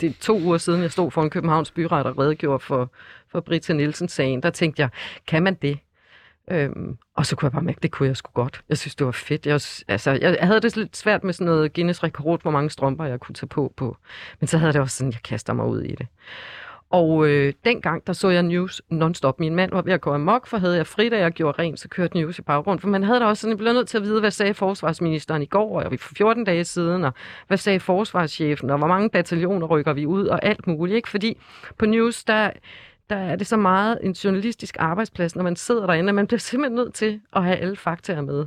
det 0.00 0.08
er 0.08 0.14
to 0.20 0.40
uger 0.40 0.58
siden, 0.58 0.82
jeg 0.82 0.90
stod 0.92 1.10
foran 1.10 1.30
Københavns 1.30 1.70
Byret 1.70 2.06
og 2.06 2.18
redegjorde 2.18 2.60
for, 2.60 2.92
for 3.28 3.40
Britta 3.40 3.72
Nielsen-sagen. 3.72 4.42
Der 4.42 4.50
tænkte 4.50 4.82
jeg, 4.82 4.88
kan 5.26 5.42
man 5.42 5.54
det? 5.54 5.78
Øhm, 6.50 6.98
og 7.14 7.26
så 7.26 7.36
kunne 7.36 7.46
jeg 7.46 7.52
bare 7.52 7.62
mærke, 7.62 7.78
det 7.82 7.90
kunne 7.90 8.08
jeg 8.08 8.16
sgu 8.16 8.30
godt. 8.34 8.62
Jeg 8.68 8.78
synes, 8.78 8.94
det 8.94 9.06
var 9.06 9.12
fedt. 9.12 9.46
Jeg, 9.46 9.60
altså, 9.88 10.10
jeg, 10.10 10.38
havde 10.40 10.60
det 10.60 10.76
lidt 10.76 10.96
svært 10.96 11.24
med 11.24 11.32
sådan 11.32 11.46
noget 11.46 11.72
Guinness 11.72 12.02
rekord, 12.02 12.42
hvor 12.42 12.50
mange 12.50 12.70
strømper 12.70 13.04
jeg 13.04 13.20
kunne 13.20 13.34
tage 13.34 13.46
på 13.46 13.72
på. 13.76 13.96
Men 14.40 14.48
så 14.48 14.58
havde 14.58 14.72
det 14.72 14.80
også 14.80 14.96
sådan, 14.96 15.12
jeg 15.12 15.22
kaster 15.22 15.52
mig 15.52 15.66
ud 15.66 15.82
i 15.82 15.94
det. 15.94 16.06
Og 16.92 17.28
øh, 17.28 17.52
dengang, 17.64 18.06
der 18.06 18.12
så 18.12 18.28
jeg 18.28 18.42
news 18.42 18.82
non-stop. 18.90 19.40
Min 19.40 19.54
mand 19.54 19.70
var 19.72 19.82
ved 19.82 19.92
at 19.92 20.00
gå 20.00 20.14
amok, 20.14 20.46
for 20.46 20.58
havde 20.58 20.76
jeg 20.76 20.86
fri, 20.86 21.08
da 21.08 21.18
jeg 21.18 21.32
gjorde 21.32 21.62
rent, 21.62 21.80
så 21.80 21.88
kørte 21.88 22.16
news 22.16 22.38
i 22.38 22.42
baggrund. 22.42 22.80
For 22.80 22.88
man 22.88 23.02
havde 23.02 23.20
da 23.20 23.24
også 23.24 23.40
sådan, 23.40 23.50
jeg 23.50 23.58
blev 23.58 23.72
nødt 23.72 23.88
til 23.88 23.96
at 23.96 24.02
vide, 24.02 24.20
hvad 24.20 24.30
sagde 24.30 24.54
forsvarsministeren 24.54 25.42
i 25.42 25.46
går, 25.46 25.82
og 25.82 25.92
for 26.00 26.14
14 26.14 26.44
dage 26.44 26.64
siden, 26.64 27.04
og 27.04 27.12
hvad 27.46 27.58
sagde 27.58 27.80
forsvarschefen, 27.80 28.70
og 28.70 28.78
hvor 28.78 28.86
mange 28.86 29.10
bataljoner 29.10 29.66
rykker 29.66 29.92
vi 29.92 30.06
ud, 30.06 30.26
og 30.26 30.44
alt 30.44 30.66
muligt. 30.66 30.96
Ikke? 30.96 31.08
Fordi 31.08 31.38
på 31.78 31.86
news, 31.86 32.24
der, 32.24 32.50
der 33.10 33.16
er 33.16 33.36
det 33.36 33.46
så 33.46 33.56
meget 33.56 33.98
en 34.02 34.12
journalistisk 34.12 34.76
arbejdsplads, 34.78 35.36
når 35.36 35.42
man 35.42 35.56
sidder 35.56 35.86
derinde, 35.86 36.08
at 36.08 36.14
man 36.14 36.26
bliver 36.26 36.40
simpelthen 36.50 36.76
nødt 36.76 36.94
til 36.94 37.20
at 37.36 37.44
have 37.44 37.56
alle 37.56 37.76
faktaer 37.76 38.20
med. 38.20 38.46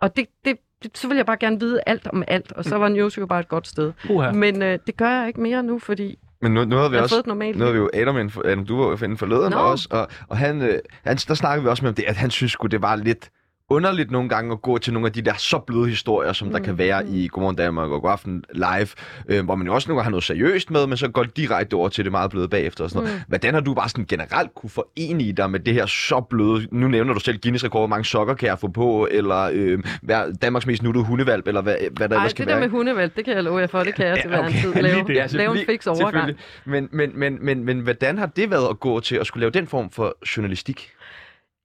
Og 0.00 0.16
det, 0.16 0.26
det, 0.44 0.56
det, 0.82 0.98
så 0.98 1.08
vil 1.08 1.16
jeg 1.16 1.26
bare 1.26 1.36
gerne 1.36 1.60
vide 1.60 1.80
alt 1.86 2.06
om 2.06 2.24
alt, 2.28 2.52
og 2.52 2.64
så 2.64 2.78
var 2.78 2.88
news 2.88 3.18
jo 3.18 3.26
bare 3.26 3.40
et 3.40 3.48
godt 3.48 3.66
sted. 3.66 3.92
Uha. 4.10 4.32
Men 4.32 4.62
øh, 4.62 4.78
det 4.86 4.96
gør 4.96 5.10
jeg 5.10 5.28
ikke 5.28 5.40
mere 5.40 5.62
nu, 5.62 5.78
fordi 5.78 6.18
Men 6.42 6.54
nu, 6.54 6.64
nu 6.64 6.76
havde 6.76 6.90
vi 6.90 6.96
også... 6.96 7.14
fået 7.14 7.20
et 7.20 7.26
normalt 7.26 7.58
Nu 7.58 7.64
havde 7.64 7.74
vi 7.74 7.78
jo 7.78 7.90
Adam, 7.94 8.16
inden 8.16 8.30
for, 8.30 8.42
Adam 8.44 8.66
du 8.66 8.76
var 8.76 8.88
jo 8.88 8.92
inden 8.92 9.16
forleden 9.16 9.50
Nå. 9.50 9.58
også, 9.58 9.88
og, 9.90 10.08
og 10.28 10.36
han, 10.38 10.62
øh, 10.62 10.78
han, 11.04 11.16
der 11.16 11.34
snakkede 11.34 11.62
vi 11.62 11.68
også 11.68 11.82
med 11.84 11.88
om 11.88 11.94
det, 11.94 12.04
at 12.04 12.16
han 12.16 12.30
synes 12.30 12.52
sgu, 12.52 12.66
det 12.66 12.82
var 12.82 12.96
lidt 12.96 13.30
underligt 13.70 14.10
nogle 14.10 14.28
gange 14.28 14.52
at 14.52 14.62
gå 14.62 14.78
til 14.78 14.92
nogle 14.92 15.06
af 15.06 15.12
de 15.12 15.22
der 15.22 15.34
så 15.38 15.58
bløde 15.58 15.88
historier, 15.88 16.32
som 16.32 16.50
der 16.50 16.58
Mm. 16.58 16.64
kan 16.64 16.78
være 16.78 17.06
i 17.08 17.28
Godmorgen 17.28 17.56
Danmark 17.56 17.90
og 17.90 18.02
Godaften 18.02 18.44
Live, 18.52 18.88
øh, 19.28 19.44
hvor 19.44 19.54
man 19.54 19.66
jo 19.66 19.74
også 19.74 19.88
nogle 19.88 19.98
gange 19.98 20.04
har 20.04 20.10
noget 20.10 20.24
seriøst 20.24 20.70
med, 20.70 20.86
men 20.86 20.96
så 20.96 21.08
går 21.08 21.22
direkte 21.24 21.74
over 21.74 21.88
til 21.88 22.04
det 22.04 22.12
meget 22.12 22.30
bløde 22.30 22.48
bagefter 22.48 22.84
og 22.84 22.90
sådan 22.90 23.04
noget. 23.04 23.18
Mm. 23.18 23.24
Hvordan 23.28 23.54
har 23.54 23.60
du 23.60 23.74
bare 23.74 23.88
sådan 23.88 24.04
generelt 24.08 24.54
kunne 24.54 24.70
forene 24.70 25.32
dig 25.32 25.50
med 25.50 25.60
det 25.60 25.74
her 25.74 25.86
så 25.86 26.20
bløde, 26.20 26.68
nu 26.72 26.88
nævner 26.88 27.14
du 27.14 27.20
selv 27.20 27.38
Guinness 27.42 27.64
rekord, 27.64 27.80
hvor 27.80 27.86
mange 27.86 28.04
sokker 28.04 28.34
kan 28.34 28.48
jeg 28.48 28.58
få 28.58 28.68
på, 28.68 29.08
eller 29.10 29.50
øh, 29.52 29.78
være 30.02 30.32
Danmarks 30.32 30.66
mest 30.66 30.82
nuttede 30.82 31.04
hundevalp, 31.04 31.46
eller 31.48 31.60
hvad, 31.62 31.76
hvad 31.96 32.08
der 32.08 32.16
Ej, 32.16 32.22
ellers 32.22 32.30
skal 32.30 32.46
det 32.46 32.50
der 32.50 32.58
være. 32.58 32.68
med 32.68 32.76
hundevalg, 32.76 33.16
det 33.16 33.24
kan 33.24 33.34
jeg 33.34 33.44
love 33.44 33.58
jer 33.58 33.66
for, 33.66 33.82
det 33.82 33.94
kan 33.94 34.06
jeg 34.06 34.18
til 34.20 34.28
hver 34.28 34.38
en 34.38 34.44
okay. 34.44 34.60
tid 34.60 34.72
Lige 34.72 34.82
lave, 34.82 35.04
det. 35.06 35.14
Ja, 35.16 35.26
lave 35.30 35.60
en 35.60 35.66
fix 35.66 35.86
overgang. 35.86 36.36
Men, 36.64 36.88
men, 36.92 37.10
men, 37.18 37.38
men, 37.44 37.64
men 37.64 37.80
hvordan 37.80 38.18
har 38.18 38.26
det 38.26 38.50
været 38.50 38.68
at 38.70 38.80
gå 38.80 39.00
til 39.00 39.16
at 39.16 39.26
skulle 39.26 39.40
lave 39.40 39.50
den 39.50 39.66
form 39.66 39.90
for 39.90 40.16
journalistik? 40.36 40.90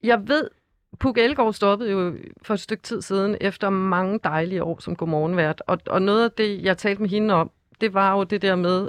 Jeg 0.02 0.18
ved, 0.26 0.48
Puk 0.98 1.18
Elgård 1.18 1.54
stoppede 1.54 1.90
jo 1.90 2.14
for 2.42 2.54
et 2.54 2.60
stykke 2.60 2.82
tid 2.82 3.02
siden, 3.02 3.36
efter 3.40 3.70
mange 3.70 4.20
dejlige 4.24 4.62
år 4.62 4.80
som 4.80 4.96
godmorgenvært. 4.96 5.62
Og, 5.66 5.78
og 5.86 6.02
noget 6.02 6.24
af 6.24 6.30
det, 6.30 6.62
jeg 6.62 6.78
talte 6.78 7.02
med 7.02 7.10
hende 7.10 7.34
om, 7.34 7.50
det 7.80 7.94
var 7.94 8.16
jo 8.16 8.24
det 8.24 8.42
der 8.42 8.56
med 8.56 8.88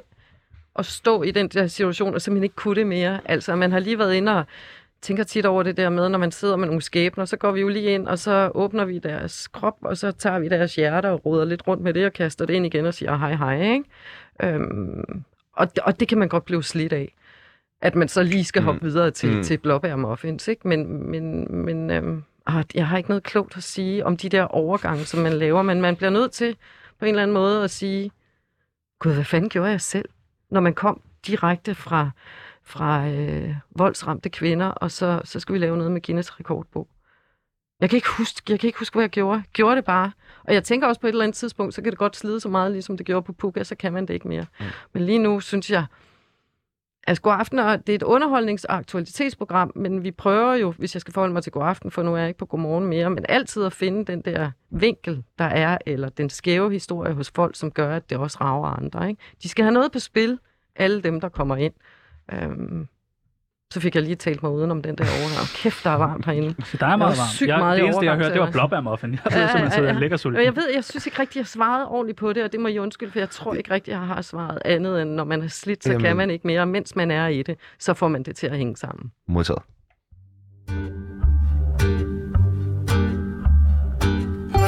at 0.76 0.86
stå 0.86 1.24
i 1.24 1.32
den 1.32 1.48
der 1.48 1.68
situation, 1.68 2.14
og 2.14 2.22
simpelthen 2.22 2.44
ikke 2.44 2.56
kunne 2.56 2.76
det 2.76 2.88
mere. 2.88 3.20
Altså, 3.26 3.56
man 3.56 3.72
har 3.72 3.80
lige 3.80 4.00
været 4.00 4.14
inde 4.14 4.38
og 4.38 4.46
tænker 5.02 5.24
tit 5.24 5.46
over 5.46 5.64
det 5.64 5.78
der 5.78 5.90
med, 5.90 6.10
når 6.10 6.20
man 6.20 6.32
sidder 6.32 6.56
med 6.56 6.68
nogle 6.68 6.82
skæbner, 6.82 7.26
så 7.26 7.38
går 7.38 7.52
vi 7.52 7.62
jo 7.62 7.68
lige 7.68 7.92
ind, 7.94 8.08
og 8.08 8.20
så 8.20 8.52
åbner 8.56 8.86
vi 8.86 9.00
deres 9.00 9.48
krop, 9.48 9.78
og 9.82 9.98
så 9.98 10.12
tager 10.12 10.40
vi 10.40 10.48
deres 10.48 10.76
hjerter 10.76 11.10
og 11.10 11.26
roder 11.26 11.46
lidt 11.46 11.68
rundt 11.68 11.84
med 11.84 11.94
det, 11.94 12.06
og 12.06 12.14
kaster 12.14 12.46
det 12.46 12.54
ind 12.54 12.66
igen 12.66 12.86
og 12.86 12.94
siger 12.94 13.18
hej 13.18 13.36
hej, 13.36 13.74
ikke? 13.74 13.84
Øhm, 14.44 15.24
og, 15.54 15.68
og 15.84 16.00
det 16.00 16.08
kan 16.08 16.18
man 16.18 16.30
godt 16.30 16.46
blive 16.46 16.64
slidt 16.64 16.94
af. 16.94 17.14
At 17.82 17.96
man 17.96 18.08
så 18.08 18.24
lige 18.24 18.44
skal 18.44 18.62
hoppe 18.62 18.80
Mm. 18.80 18.86
videre 18.88 19.12
til, 19.12 19.30
Mm. 19.30 19.36
mm. 19.36 19.44
til 19.44 19.58
blåbær 19.58 19.96
muffins, 19.96 20.48
ikke? 20.48 20.68
Men, 20.68 21.12
men, 21.12 21.56
men 21.66 21.90
øhm, 21.92 22.24
ah, 22.46 22.64
jeg 22.76 22.88
har 22.88 22.98
ikke 22.98 23.10
noget 23.10 23.24
klogt 23.24 23.58
at 23.58 23.64
sige 23.64 24.06
om 24.06 24.18
de 24.18 24.30
der 24.30 24.44
overgange, 24.44 25.06
som 25.06 25.20
man 25.20 25.34
laver, 25.34 25.62
men 25.62 25.82
man 25.82 25.96
bliver 25.96 26.10
nødt 26.10 26.32
til 26.32 26.58
på 27.00 27.06
en 27.06 27.10
eller 27.10 27.24
anden 27.24 27.34
måde 27.34 27.64
at 27.64 27.72
sige, 27.72 28.12
gud, 29.00 29.14
hvad 29.14 29.24
fanden 29.24 29.50
gjorde 29.50 29.70
jeg 29.72 29.82
selv? 29.82 30.10
Når 30.52 30.60
man 30.62 30.74
kom 30.74 31.02
direkte 31.28 31.76
fra, 31.76 32.10
fra 32.64 33.08
øh, 33.08 33.56
voldsramte 33.78 34.30
kvinder, 34.30 34.68
og 34.68 34.92
så, 34.92 35.22
så 35.24 35.40
skulle 35.40 35.60
vi 35.60 35.66
lave 35.66 35.78
noget 35.78 35.92
med 35.92 36.02
Guinness 36.02 36.40
rekordbog. 36.40 36.88
Jeg 37.82 37.90
kan, 37.90 37.98
ikke 37.98 38.08
huske, 38.18 38.42
jeg 38.52 38.60
kan 38.60 38.68
ikke 38.68 38.80
huske, 38.80 38.94
hvad 38.96 39.04
jeg 39.04 39.10
gjorde. 39.10 39.44
Gjorde 39.54 39.76
det 39.76 39.86
bare. 39.86 40.12
Og 40.44 40.54
jeg 40.54 40.64
tænker 40.64 40.88
også 40.88 41.02
på 41.02 41.08
et 41.08 41.12
eller 41.12 41.24
andet 41.24 41.36
tidspunkt, 41.38 41.74
så 41.74 41.82
kan 41.82 41.92
det 41.92 42.00
godt 42.00 42.16
slide 42.16 42.40
så 42.40 42.50
meget, 42.50 42.72
ligesom 42.72 42.98
det 42.98 43.06
gjorde 43.06 43.26
på 43.26 43.34
Puka, 43.34 43.64
så 43.64 43.76
kan 43.76 43.94
man 43.94 44.06
det 44.06 44.14
ikke 44.14 44.28
mere. 44.28 44.46
Mm. 44.60 44.66
Mm. 44.66 44.72
Men 44.94 45.06
lige 45.06 45.20
nu 45.20 45.40
synes 45.40 45.72
jeg, 45.72 45.86
Altså 47.08 47.22
God 47.22 47.34
Aften, 47.34 47.60
og 47.60 47.88
det 47.88 47.94
er 47.94 47.96
et 47.96 48.04
underholdnings- 48.04 48.66
og 48.70 48.76
aktualitetsprogram, 48.76 49.72
men 49.76 50.04
vi 50.04 50.12
prøver 50.12 50.54
jo, 50.54 50.72
hvis 50.72 50.96
jeg 50.96 51.02
skal 51.02 51.14
forholde 51.14 51.34
mig 51.34 51.44
til 51.44 51.52
God 51.52 51.64
Aften, 51.64 51.92
for 51.92 52.04
nu 52.04 52.14
er 52.14 52.18
jeg 52.18 52.28
ikke 52.28 52.38
på 52.38 52.46
Godmorgen 52.46 52.86
mere, 52.86 53.10
men 53.10 53.26
altid 53.30 53.64
at 53.64 53.74
finde 53.74 54.06
den 54.06 54.22
der 54.22 54.52
vinkel, 54.70 55.24
der 55.40 55.46
er, 55.46 55.78
eller 55.86 56.10
den 56.10 56.30
skæve 56.30 56.72
historie 56.72 57.14
hos 57.14 57.32
folk, 57.36 57.56
som 57.56 57.72
gør, 57.72 57.96
at 57.96 58.10
det 58.10 58.18
også 58.18 58.38
rager 58.42 58.68
andre. 58.68 59.10
Ikke? 59.10 59.22
De 59.44 59.50
skal 59.50 59.64
have 59.64 59.74
noget 59.74 59.92
på 59.92 60.00
spil, 60.00 60.40
alle 60.76 61.02
dem, 61.02 61.22
der 61.22 61.30
kommer 61.30 61.56
ind. 61.56 61.74
Øhm, 62.34 62.88
så 63.74 63.80
fik 63.80 63.96
jeg 63.96 64.04
lige 64.04 64.16
talt 64.16 64.44
mig 64.44 64.52
udenom 64.52 64.82
den 64.82 64.96
der 64.98 65.04
overgang. 65.04 65.48
Kæft, 65.56 65.84
der 65.84 65.90
er 65.90 65.98
varmt 65.98 66.26
herinde. 66.26 66.56
Der 66.80 66.86
er 66.86 66.96
meget 66.96 67.00
var 67.00 67.06
varmt. 67.08 67.30
sygt 67.30 67.48
Jeg, 67.50 67.58
meget 67.60 67.78
det 67.78 67.86
eneste, 67.86 68.06
jeg 68.06 68.16
hørte, 68.16 68.34
det 68.34 68.42
var 68.42 68.52
blåbærmuffin. 68.52 69.12
Jeg 69.12 69.20
ved 69.32 69.42
Ja, 69.42 69.42
ja, 69.64 69.70
så 69.70 69.82
jeg 69.82 69.94
ja. 69.94 70.00
lækker 70.00 70.18
sulten. 70.18 70.38
Og 70.40 70.46
jeg 70.46 70.56
ved, 70.56 70.70
jeg 70.76 70.84
synes 70.84 71.06
ikke 71.06 71.20
rigtig, 71.20 71.38
jeg 71.38 71.48
svarede 71.48 71.88
ordentligt 71.88 72.18
på 72.20 72.34
det, 72.34 72.44
og 72.44 72.52
det 72.52 72.60
må 72.60 72.68
I 72.68 72.80
undskylde, 72.80 73.12
for 73.12 73.20
jeg 73.20 73.30
tror 73.30 73.54
ikke 73.54 73.72
rigtig, 73.74 73.92
jeg 73.92 74.00
har 74.00 74.22
svaret 74.22 74.60
andet, 74.66 75.02
end 75.02 75.10
når 75.10 75.24
man 75.24 75.42
er 75.44 75.48
slidt, 75.48 75.84
så 75.84 75.90
Jamen. 75.92 76.04
kan 76.06 76.16
man 76.16 76.30
ikke 76.30 76.48
mere. 76.48 76.66
Mens 76.66 76.96
man 76.96 77.12
er 77.12 77.28
i 77.28 77.44
det, 77.44 77.56
så 77.80 77.94
får 77.94 78.08
man 78.08 78.24
det 78.24 78.36
til 78.36 78.48
at 78.48 78.58
hænge 78.58 78.78
sammen. 78.78 79.12
Modtaget.– 79.28 79.62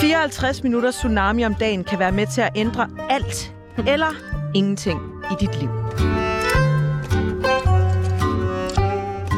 54 0.02 0.64
minutter 0.64 0.92
tsunami 0.92 1.44
om 1.46 1.56
dagen 1.56 1.84
kan 1.84 2.00
være 2.00 2.12
med 2.12 2.28
til 2.34 2.42
at 2.42 2.50
ændre 2.56 2.90
alt 3.10 3.54
eller 3.88 4.08
ingenting 4.56 5.00
i 5.32 5.36
dit 5.46 5.60
liv. 5.62 5.70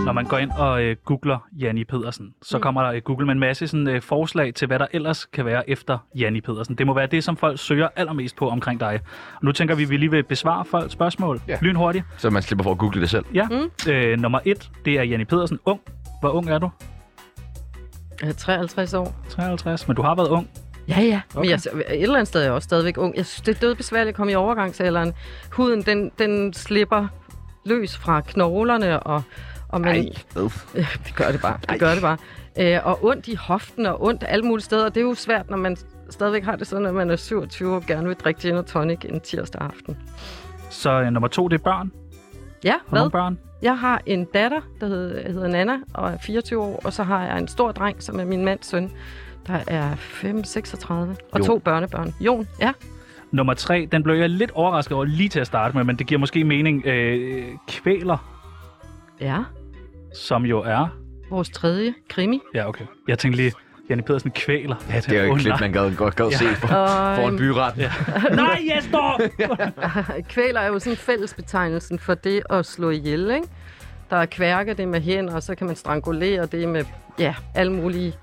Når 0.10 0.14
man 0.14 0.26
går 0.26 0.38
ind 0.38 0.52
og 0.52 0.84
øh, 0.84 0.96
googler 1.06 1.38
Janni 1.60 1.84
Pedersen, 1.84 2.34
så 2.42 2.58
Mm. 2.58 2.62
kommer 2.62 2.82
der 2.84 2.92
i 2.92 3.00
Google 3.00 3.26
med 3.26 3.34
en 3.34 3.40
masse 3.40 3.68
sådan, 3.68 3.88
øh, 3.88 4.02
forslag 4.02 4.54
til, 4.54 4.68
hvad 4.68 4.80
der 4.80 4.86
ellers 4.94 5.26
kan 5.26 5.46
være 5.46 5.70
efter 5.70 5.98
Janni 6.16 6.42
Pedersen. 6.42 6.76
Det 6.76 6.88
må 6.88 6.94
være 6.94 7.08
det, 7.08 7.24
som 7.24 7.38
folk 7.38 7.60
søger 7.60 7.88
allermest 7.96 8.36
på 8.36 8.50
omkring 8.50 8.80
dig. 8.80 9.00
Og 9.36 9.40
nu 9.46 9.52
tænker 9.52 9.76
vi, 9.76 9.84
at 9.84 9.90
vi 9.90 9.98
lige 9.98 10.12
vil 10.12 10.24
besvare 10.24 10.66
folks 10.66 10.94
spørgsmål 10.94 11.42
Ja. 11.48 11.58
lynhurtigt. 11.62 12.06
Så 12.18 12.30
man 12.30 12.42
slipper 12.42 12.64
for 12.64 12.72
at 12.72 12.78
google 12.78 13.02
det 13.02 13.10
selv. 13.10 13.26
Ja. 13.34 13.48
Mm. 13.52 13.92
Øh, 13.92 14.20
nummer 14.20 14.40
et, 14.46 14.70
det 14.86 14.94
er 15.00 15.04
Janni 15.04 15.26
Pedersen. 15.26 15.60
Ung. 15.66 15.80
Hvor 16.20 16.30
ung 16.30 16.50
er 16.50 16.58
du? 16.58 16.70
Jeg 18.22 18.30
er 18.30 18.34
53 18.34 18.94
år. 18.94 19.16
53. 19.30 19.88
Men 19.88 19.96
du 19.96 20.02
har 20.02 20.16
været 20.16 20.28
ung. 20.30 20.50
Ja, 20.88 21.02
ja. 21.02 21.22
Okay. 21.36 21.40
Men 21.42 21.50
jeg, 21.50 21.56
et 21.96 22.02
eller 22.02 22.16
andet 22.16 22.28
sted 22.28 22.40
er 22.42 22.46
jeg 22.46 22.54
også 22.54 22.66
stadigvæk 22.66 22.98
ung. 22.98 23.16
Jeg 23.18 23.26
synes, 23.26 23.42
det 23.42 23.56
er 23.56 23.60
død 23.60 23.76
besværligt 23.76 24.10
at 24.10 24.16
komme 24.16 24.32
i 24.32 24.36
overgangsalderen. 24.36 25.14
Huden, 25.52 25.82
den, 25.82 26.12
den 26.20 26.54
slipper 26.54 27.08
løs 27.66 27.98
fra 27.98 28.22
knoglerne, 28.22 29.00
og, 29.00 29.24
og 29.70 29.82
man... 29.82 29.96
Ej? 29.96 30.10
Ja, 30.76 30.86
det 31.06 31.16
gør 31.16 31.32
det 31.32 31.42
bare. 31.42 31.58
Det 31.70 31.80
gør 31.80 31.94
det 31.94 32.02
bare. 32.02 32.18
Øh, 32.60 32.80
og 32.84 33.06
ondt 33.06 33.28
i 33.28 33.36
hoften 33.36 33.86
og 33.86 34.04
ondt 34.04 34.24
alle 34.28 34.46
mulige 34.46 34.64
steder. 34.64 34.90
Det 34.90 34.98
er 34.98 35.06
jo 35.06 35.14
svært, 35.14 35.50
når 35.50 35.58
man 35.58 35.78
stadigvæk 36.10 36.44
har 36.44 36.56
det 36.56 36.68
sådan, 36.68 36.86
at 36.86 36.94
man 36.94 37.10
er 37.10 37.16
27 37.16 37.76
og 37.76 37.84
gerne 37.86 38.08
vil 38.08 38.16
drikke 38.16 38.42
gin 38.42 38.56
og 38.56 38.66
tonic 38.66 39.00
en 39.06 39.20
tirsdag 39.20 39.62
aften. 39.62 39.98
Så 40.70 41.02
øh, 41.02 41.12
nummer 41.12 41.28
to, 41.28 41.48
det 41.48 41.60
er 41.60 41.64
børn. 41.64 41.92
Ja, 42.64 42.74
du 42.74 42.90
hvad? 42.90 43.00
nogle 43.00 43.12
børn? 43.12 43.40
Jeg 43.62 43.80
har 43.80 44.02
en 44.06 44.26
datter, 44.26 44.62
der 44.82 44.88
hedder, 44.88 45.32
hedder 45.32 45.48
Nana, 45.48 45.78
og 45.94 46.12
er 46.12 46.18
24 46.18 46.62
år, 46.62 46.82
og 46.84 46.94
så 46.94 47.04
har 47.04 47.26
jeg 47.26 47.38
en 47.40 47.48
stor 47.48 47.72
dreng, 47.72 48.04
som 48.04 48.20
er 48.20 48.26
min 48.26 48.46
mands 48.46 48.68
søn, 48.68 48.92
der 49.48 49.60
er 49.68 49.96
5, 49.96 50.44
36, 50.44 51.16
og 51.32 51.40
Jon. 51.40 51.48
to 51.48 51.60
børnebørn. 51.60 52.14
Jon, 52.20 52.48
ja. 52.60 52.72
Nummer 53.32 53.54
tre, 53.54 53.88
den 53.92 54.04
blev 54.04 54.16
jeg 54.16 54.30
lidt 54.30 54.52
overrasket 54.52 54.96
over 54.96 55.06
lige 55.06 55.30
til 55.30 55.40
at 55.40 55.48
starte 55.48 55.78
med, 55.78 55.84
men 55.84 55.96
det 55.96 56.08
giver 56.08 56.20
måske 56.20 56.44
mening. 56.44 56.86
Øh, 56.86 57.46
kvæler, 57.68 58.36
Ja, 59.22 59.44
som 60.14 60.46
jo 60.46 60.60
er... 60.60 60.88
vores 61.30 61.50
tredje 61.50 61.94
krimi. 62.10 62.40
Ja, 62.56 62.68
okay. 62.70 62.86
Jeg 63.08 63.20
tænkte 63.20 63.38
lige, 63.42 63.52
Janne 63.90 64.04
Pedersen 64.04 64.32
kvæler. 64.32 64.76
Ja, 64.90 65.00
det 65.00 65.18
er 65.18 65.24
jo 65.24 65.36
et 65.36 65.42
klip, 65.42 65.54
man 65.60 65.72
gad, 65.74 65.96
godt 65.96 66.16
gad 66.16 66.30
Ja. 66.30 66.38
se 66.38 66.46
for, 66.56 66.68
Og, 66.68 67.16
for 67.16 67.28
en 67.28 67.38
byret. 67.38 67.74
Ja. 67.78 67.92
Nej, 68.36 68.62
jeg 68.68 68.84
står! 68.84 69.22
Kvæler 70.34 70.60
er 70.60 70.68
jo 70.68 70.80
sådan 70.80 70.98
fællesbetegnelsen 70.98 72.00
for 72.00 72.14
det 72.14 72.42
at 72.50 72.66
slå 72.66 72.90
ihjel, 72.90 73.32
ikke? 73.32 73.48
Der 74.10 74.16
er 74.18 74.26
kværke, 74.26 74.74
det 74.74 74.88
med 74.88 75.02
hænder, 75.02 75.36
og 75.36 75.44
så 75.44 75.56
kan 75.56 75.68
man 75.68 75.76
strangulere 75.76 76.46
det 76.46 76.70
med, 76.70 76.84
ja, 77.20 77.36
alle 77.56 77.74
mulige 77.74 78.14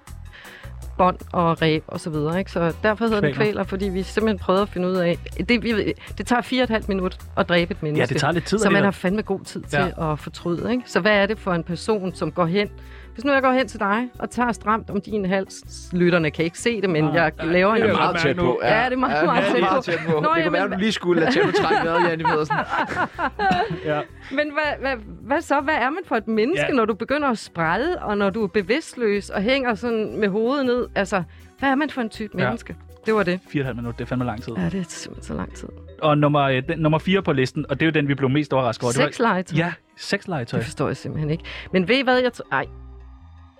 bånd 0.99 1.17
og 1.33 1.63
ræb 1.63 1.85
og 1.87 2.01
så 2.01 2.11
videre. 2.11 2.39
Ikke? 2.39 2.51
Så 2.51 2.73
derfor 2.83 3.05
hedder 3.05 3.21
den 3.21 3.35
Kvæler. 3.35 3.51
kvæler, 3.53 3.65
fordi 3.65 3.89
vi 3.89 4.03
simpelthen 4.03 4.39
prøvede 4.39 4.63
at 4.63 4.69
finde 4.69 4.89
ud 4.89 4.95
af... 4.95 5.19
Det, 5.49 5.63
vi, 5.63 5.93
det 6.19 6.27
tager 6.27 6.43
fire 6.43 6.61
og 6.63 6.65
et 6.65 6.71
halvt 6.71 6.89
minut 6.89 7.19
at 7.37 7.49
dræbe 7.49 7.71
et 7.71 7.83
menneske. 7.83 8.01
Ja, 8.01 8.07
det 8.07 8.17
tager 8.21 8.33
lidt 8.33 8.45
tid 8.45 8.59
Så 8.59 8.71
man 8.71 8.85
har 8.85 8.91
fandme 8.91 9.23
god 9.23 9.41
tid 9.41 9.63
til 9.63 9.79
Ja. 9.99 10.13
at 10.13 10.19
fortryde. 10.19 10.71
Ikke? 10.73 10.83
Så 10.87 11.01
hvad 11.01 11.13
er 11.13 11.27
det 11.27 11.39
for 11.39 11.53
en 11.53 11.65
person, 11.65 12.15
som 12.15 12.33
går 12.33 12.47
hen... 12.47 12.69
Hvis 13.17 13.25
nu 13.25 13.33
jeg 13.33 13.43
går 13.43 13.53
hen 13.53 13.69
til 13.69 13.81
dig 13.81 14.09
og 14.19 14.31
tager 14.31 14.53
stramt 14.53 14.91
om 14.91 15.01
din 15.01 15.25
hals, 15.25 15.89
lytterne 15.93 16.31
kan 16.31 16.45
ikke 16.45 16.59
se 16.59 16.81
det, 16.81 16.91
men 16.91 17.05
Nej, 17.05 17.13
jeg 17.15 17.33
nej, 17.39 17.47
laver 17.47 17.75
det 17.75 17.85
en... 17.85 17.91
meget 17.93 18.17
tæt 18.17 18.37
på. 18.37 18.43
nu. 18.45 18.59
Ja, 18.63 18.85
det 18.85 18.93
er 18.93 18.97
meget, 18.97 19.25
meget 19.27 19.45
ja, 19.45 19.53
tæt 19.53 19.65
på. 19.77 19.83
tæt 19.83 19.99
på. 20.07 20.13
Nå, 20.13 20.19
det 20.19 20.25
kunne 20.27 20.39
jamen, 20.39 20.53
være, 20.53 20.65
at 20.65 20.71
du 20.71 20.77
lige 20.79 20.93
skulle 20.93 21.21
lade 21.21 21.33
tempo 21.33 21.51
trække 21.53 21.85
med, 21.85 22.09
Janne 22.09 22.25
Pedersen. 22.25 22.57
Ja. 23.85 24.01
Men 24.31 24.53
hvad, 24.53 24.81
hvad, 24.81 24.97
hvad 25.23 25.41
så? 25.41 25.61
Hvad 25.61 25.75
er 25.75 25.91
man 25.91 26.03
for 26.07 26.17
et 26.17 26.29
menneske, 26.29 26.61
Ja. 26.63 26.67
ja. 26.69 26.75
når 26.75 26.85
du 26.85 26.95
begynder 26.95 27.29
at 27.29 27.39
spræde, 27.39 27.99
og 28.03 28.19
når 28.19 28.31
du 28.31 28.43
er 28.43 28.47
bevidstløs 28.49 29.31
og 29.31 29.43
hænger 29.43 29.75
sådan 29.75 30.21
med 30.21 30.29
hovedet 30.29 30.67
ned? 30.67 30.87
Altså, 30.95 31.23
hvad 31.59 31.69
er 31.71 31.75
man 31.75 31.91
for 31.91 32.01
en 32.01 32.09
type 32.09 32.39
Ja. 32.39 32.45
menneske? 32.45 32.77
Det 33.07 33.15
var 33.15 33.23
det. 33.23 33.41
4,5 33.49 33.59
minutter, 33.73 33.93
det 33.93 34.01
er 34.01 34.05
fandme 34.07 34.25
lang 34.25 34.43
tid. 34.43 34.53
Ja, 34.57 34.65
det 34.65 34.81
er 34.81 34.85
simpelthen 34.89 35.23
så 35.25 35.35
lang 35.35 35.55
tid. 35.55 35.69
Og 36.03 36.19
nummer, 36.19 36.43
øh, 36.43 36.63
den, 36.69 36.79
nummer 36.79 36.99
4 36.99 37.23
på 37.23 37.33
listen, 37.33 37.67
og 37.69 37.81
det 37.81 37.87
er 37.87 37.91
jo 37.91 37.93
den, 37.93 38.09
vi 38.09 38.15
blev 38.15 38.31
mest 38.31 38.53
overrasket 38.53 38.85
over. 38.85 38.93
Det 38.93 39.01
var- 39.01 39.07
Sexlegetøj? 39.07 39.59
Ja, 39.59 39.73
sexlegetøj. 39.97 40.59
Det 40.59 40.65
forstår 40.65 40.87
jeg 40.87 40.97
simpelthen 40.97 41.31
ikke. 41.31 41.45
Men 41.73 41.89
ved 41.89 41.97
I 41.97 42.03
hvad? 42.03 42.19
Jeg 42.23 42.33
tror... 42.33 42.45
Ej. 42.53 42.67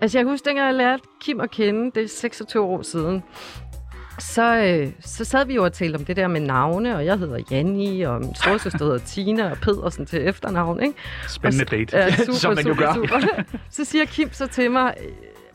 Altså, 0.01 0.17
jeg 0.17 0.25
kan 0.25 0.31
huske, 0.33 0.45
dengang 0.45 0.67
jeg 0.67 0.75
lærte 0.75 1.03
Kim 1.21 1.39
at 1.39 1.51
kende, 1.51 1.91
det 1.95 2.03
er 2.03 2.07
26 2.07 2.63
år 2.63 2.81
siden, 2.81 3.23
så, 4.19 4.55
øh, 4.55 4.91
så 5.01 5.25
sad 5.25 5.45
vi 5.45 5.55
jo 5.55 5.63
og 5.63 5.73
talte 5.73 5.95
om 5.95 6.05
det 6.05 6.15
der 6.15 6.27
med 6.27 6.41
navne, 6.41 6.95
og 6.95 7.05
jeg 7.05 7.17
hedder 7.17 7.39
Janni, 7.51 8.01
og 8.01 8.19
min 8.21 8.35
storesøster 8.35 8.85
hedder 8.85 8.97
Tina, 8.99 9.51
og 9.51 9.57
Pedersen 9.57 10.05
til 10.05 10.27
efternavn, 10.27 10.83
ikke? 10.83 10.95
Spændende 11.27 11.63
Og 11.65 11.71
date. 11.71 11.97
Ja, 11.97 12.15
super, 12.25 12.33
Som 12.33 12.55
man 12.55 12.65
jo 12.67 12.73
super, 12.73 12.85
gør. 12.85 12.93
super. 12.93 13.43
Så 13.69 13.85
siger 13.85 14.05
Kim 14.05 14.29
så 14.31 14.47
til 14.47 14.71
mig, 14.71 14.93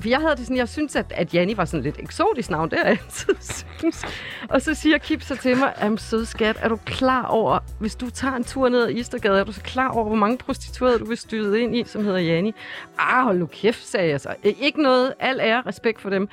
for 0.02 0.08
jeg 0.08 0.20
havde 0.20 0.36
det 0.36 0.40
sådan, 0.40 0.56
jeg 0.56 0.68
synes, 0.68 0.96
at, 0.96 1.12
at 1.16 1.34
Janni 1.34 1.56
var 1.56 1.64
sådan 1.64 1.82
lidt 1.82 1.98
eksotisk 1.98 2.50
navn, 2.50 2.70
det 2.70 2.78
har 2.78 2.86
jeg 2.86 2.98
altid 3.04 3.34
synes. 3.78 4.04
Og 4.48 4.62
så 4.62 4.74
siger 4.74 4.98
Kip 4.98 5.22
så 5.22 5.36
til 5.36 5.56
mig, 5.56 5.72
am 5.80 5.98
sød 5.98 6.24
skat, 6.24 6.56
er 6.60 6.68
du 6.68 6.78
klar 6.86 7.26
over, 7.26 7.58
hvis 7.78 7.94
du 7.94 8.10
tager 8.10 8.34
en 8.34 8.44
tur 8.44 8.68
ned 8.68 8.82
ad 8.82 8.90
Istergade, 8.90 9.40
er 9.40 9.44
du 9.44 9.52
så 9.52 9.60
klar 9.60 9.88
over, 9.88 10.04
hvor 10.04 10.16
mange 10.16 10.38
prostituerede 10.38 10.98
du 10.98 11.04
vil 11.04 11.16
styde 11.16 11.60
ind 11.60 11.76
i, 11.76 11.84
som 11.86 12.04
hedder 12.04 12.18
Janni? 12.18 12.54
Ah, 12.98 13.24
hold 13.24 13.38
nu 13.38 13.46
kæft, 13.46 13.86
sagde 13.86 14.08
jeg 14.08 14.20
så. 14.20 14.34
Ikke 14.42 14.82
noget, 14.82 15.12
al 15.20 15.40
ære, 15.40 15.62
respekt 15.66 16.00
for 16.00 16.10
dem. 16.10 16.28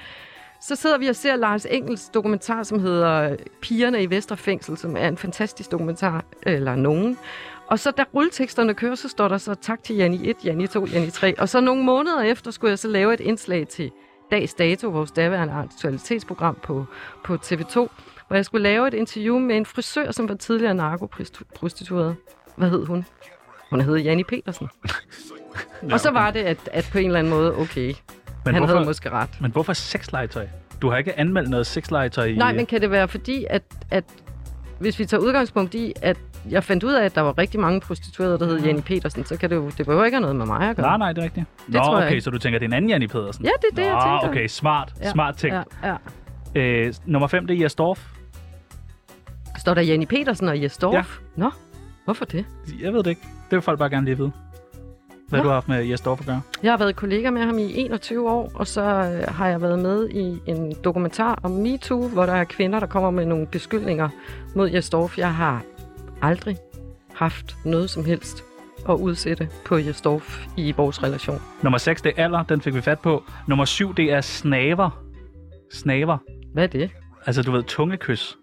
Så 0.62 0.76
sidder 0.76 0.98
vi 0.98 1.08
og 1.08 1.16
ser 1.16 1.36
Lars 1.36 1.66
Engels 1.66 2.10
dokumentar, 2.10 2.64
som 2.64 2.80
hedder 2.80 3.36
Pigerne 3.62 4.04
i 4.04 4.10
Vesterfængsel, 4.10 4.78
som 4.78 4.98
er 4.98 5.08
en 5.08 5.18
fantastisk 5.18 5.72
dokumentar, 5.72 6.26
eller 6.44 6.76
nogen. 6.76 7.18
Og 7.70 7.80
så 7.80 7.92
da 7.92 8.04
rulleteksterne 8.14 8.74
kører, 8.74 8.96
så 8.96 9.10
står 9.10 9.28
der 9.28 9.38
så 9.38 9.56
tak 9.56 9.84
til 9.84 9.96
Janni 9.96 10.30
1, 10.30 10.36
Janni 10.46 10.68
2, 10.68 10.86
Janni 10.86 11.10
3. 11.10 11.40
Og 11.40 11.50
så 11.50 11.62
nogle 11.62 11.84
måneder 11.84 12.22
efter 12.22 12.52
skulle 12.52 12.70
jeg 12.72 12.80
så 12.80 12.88
lave 12.88 13.14
et 13.14 13.20
indslag 13.20 13.68
til 13.68 13.92
Dags 14.32 14.54
Dato, 14.54 14.88
vores 14.90 15.12
daværende 15.12 15.54
aktualitetsprogram 15.54 16.58
på, 16.64 16.86
på 17.24 17.34
TV2, 17.36 17.76
hvor 18.28 18.36
jeg 18.36 18.46
skulle 18.46 18.64
lave 18.64 18.88
et 18.88 18.94
interview 18.94 19.40
med 19.40 19.58
en 19.58 19.66
frisør, 19.66 20.12
som 20.12 20.30
var 20.30 20.36
tidligere 20.36 20.74
narkoprostitueret. 20.74 22.16
Hvad 22.56 22.70
hed 22.70 22.86
hun? 22.86 23.06
Hun 23.70 23.82
hed 23.82 23.96
Janni 23.96 24.24
Petersen. 24.24 24.70
Ja, 25.84 25.88
Og 25.94 26.00
så 26.00 26.12
var 26.12 26.32
det, 26.32 26.40
at, 26.40 26.70
at 26.74 26.90
på 26.92 26.98
en 26.98 27.06
eller 27.06 27.20
anden 27.20 27.34
måde, 27.34 27.58
okay, 27.58 27.94
men 28.46 28.54
han 28.54 28.58
hvorfor, 28.58 28.76
havde 28.76 28.86
måske 28.86 29.10
ret. 29.10 29.30
Men 29.42 29.52
hvorfor 29.52 29.74
sexlegetøj? 29.74 30.48
Du 30.82 30.90
har 30.90 30.98
ikke 30.98 31.20
anmeldt 31.20 31.50
noget 31.50 31.68
sexlegetøj 31.68 32.26
i... 32.26 32.36
Nej, 32.36 32.54
men 32.54 32.66
kan 32.66 32.82
det 32.82 32.92
være 32.92 33.08
fordi, 33.08 33.46
at, 33.50 33.64
at 33.92 34.06
hvis 34.80 35.00
vi 35.00 35.06
tager 35.06 35.22
udgangspunkt 35.22 35.74
i, 35.76 35.94
at 36.02 36.18
jeg 36.50 36.64
fandt 36.64 36.84
ud 36.84 36.94
af, 36.94 37.06
at 37.06 37.16
der 37.16 37.22
var 37.22 37.38
rigtig 37.38 37.60
mange 37.60 37.82
prostituerede, 37.82 38.40
der 38.40 38.46
hed 38.46 38.60
Jenny 38.66 38.82
Petersen, 38.82 39.26
så 39.26 39.38
kan 39.38 39.50
det 39.50 39.56
jo, 39.56 39.70
det 39.78 39.86
behøver 39.86 40.06
ikke 40.06 40.16
have 40.16 40.22
noget 40.22 40.36
med 40.36 40.46
mig 40.46 40.70
at 40.70 40.76
gøre. 40.76 40.86
Nej, 40.88 40.98
nej, 40.98 41.14
det 41.14 41.18
er 41.22 41.24
rigtigt. 41.24 41.46
Det 41.66 41.74
Nå, 41.74 41.80
tror 41.80 41.98
jeg 41.98 42.06
okay, 42.06 42.12
ikke. 42.12 42.22
så 42.22 42.30
du 42.30 42.38
tænker, 42.38 42.60
det 42.60 42.66
er 42.66 42.70
en 42.70 42.74
anden 42.74 42.90
Janni 42.90 43.08
Pedersen? 43.08 43.46
Ja, 43.46 43.50
det 43.62 43.68
er 43.72 43.76
det, 43.76 43.86
jeg 43.90 43.94
Nå, 43.94 44.20
tænker. 44.22 44.30
okay, 44.30 44.48
smart. 44.48 44.94
Ja, 45.02 45.12
Smart 45.12 45.36
ting. 45.38 45.54
Ja, 45.84 45.96
ja. 46.56 46.62
Øh, 46.62 46.94
nummer 47.06 47.28
5, 47.28 47.48
det 47.48 47.58
er 47.58 47.62
Jes 47.64 47.76
Dorf. 47.76 48.08
Står 49.58 49.74
der 49.74 49.82
Jenny 49.82 50.06
Petersen 50.06 50.50
og 50.50 50.62
Jes 50.64 50.78
Dorf? 50.78 50.94
Ja. 50.96 51.04
Nå, 51.36 51.52
hvorfor 52.06 52.26
det? 52.26 52.46
Jeg 52.82 52.94
ved 52.94 53.04
det 53.04 53.10
ikke. 53.10 53.22
Det 53.22 53.52
vil 53.56 53.62
folk 53.62 53.80
bare 53.80 53.90
gerne 53.90 54.06
lige 54.06 54.18
vide. 54.18 54.32
Hvad 55.30 55.40
Nå. 55.40 55.44
du 55.44 55.48
har 55.48 55.54
haft 55.54 55.68
med 55.68 55.86
Jes 55.86 56.02
at 56.08 56.26
gøre. 56.26 56.42
Jeg 56.64 56.72
har 56.72 56.78
været 56.78 56.96
kollega 56.96 57.32
med 57.32 57.42
ham 57.42 57.58
i 57.58 57.74
21 57.76 58.30
år, 58.30 58.52
og 58.54 58.68
så 58.68 58.82
øh, 58.82 59.36
har 59.36 59.48
jeg 59.48 59.62
været 59.62 59.80
med 59.80 60.10
i 60.10 60.42
en 60.46 60.76
dokumentar 60.84 61.40
om 61.44 61.52
MeToo, 61.52 62.08
hvor 62.08 62.26
der 62.26 62.34
er 62.34 62.44
kvinder, 62.44 62.80
der 62.80 62.88
kommer 62.88 63.12
med 63.12 63.26
nogle 63.26 63.48
beskyldninger 63.48 64.10
mod 64.56 64.70
Jes 64.70 64.90
Dorf. 64.90 65.18
Jeg 65.18 65.34
har 65.36 65.64
aldrig 66.22 66.58
haft 67.14 67.58
noget 67.66 67.90
som 67.90 68.06
helst 68.06 68.44
at 68.90 68.94
udsætte 68.94 69.50
på 69.66 69.78
Jes 69.78 70.02
Dorf 70.02 70.46
i 70.58 70.72
vores 70.72 71.04
relation. 71.04 71.42
Nummer 71.62 71.78
6, 71.78 72.02
det 72.02 72.14
er 72.18 72.24
alder. 72.24 72.44
Den 72.44 72.62
fik 72.62 72.74
vi 72.74 72.82
fat 72.82 73.00
på. 73.00 73.24
Nummer 73.48 73.66
7, 73.66 73.96
det 73.96 74.12
er 74.12 74.22
snaver. 74.22 75.04
Snaver. 75.74 76.18
Hvad 76.54 76.64
er 76.64 76.68
det? 76.68 76.92
Altså, 77.26 77.42
du 77.44 77.52
ved, 77.52 77.64
tungekys. 77.64 78.38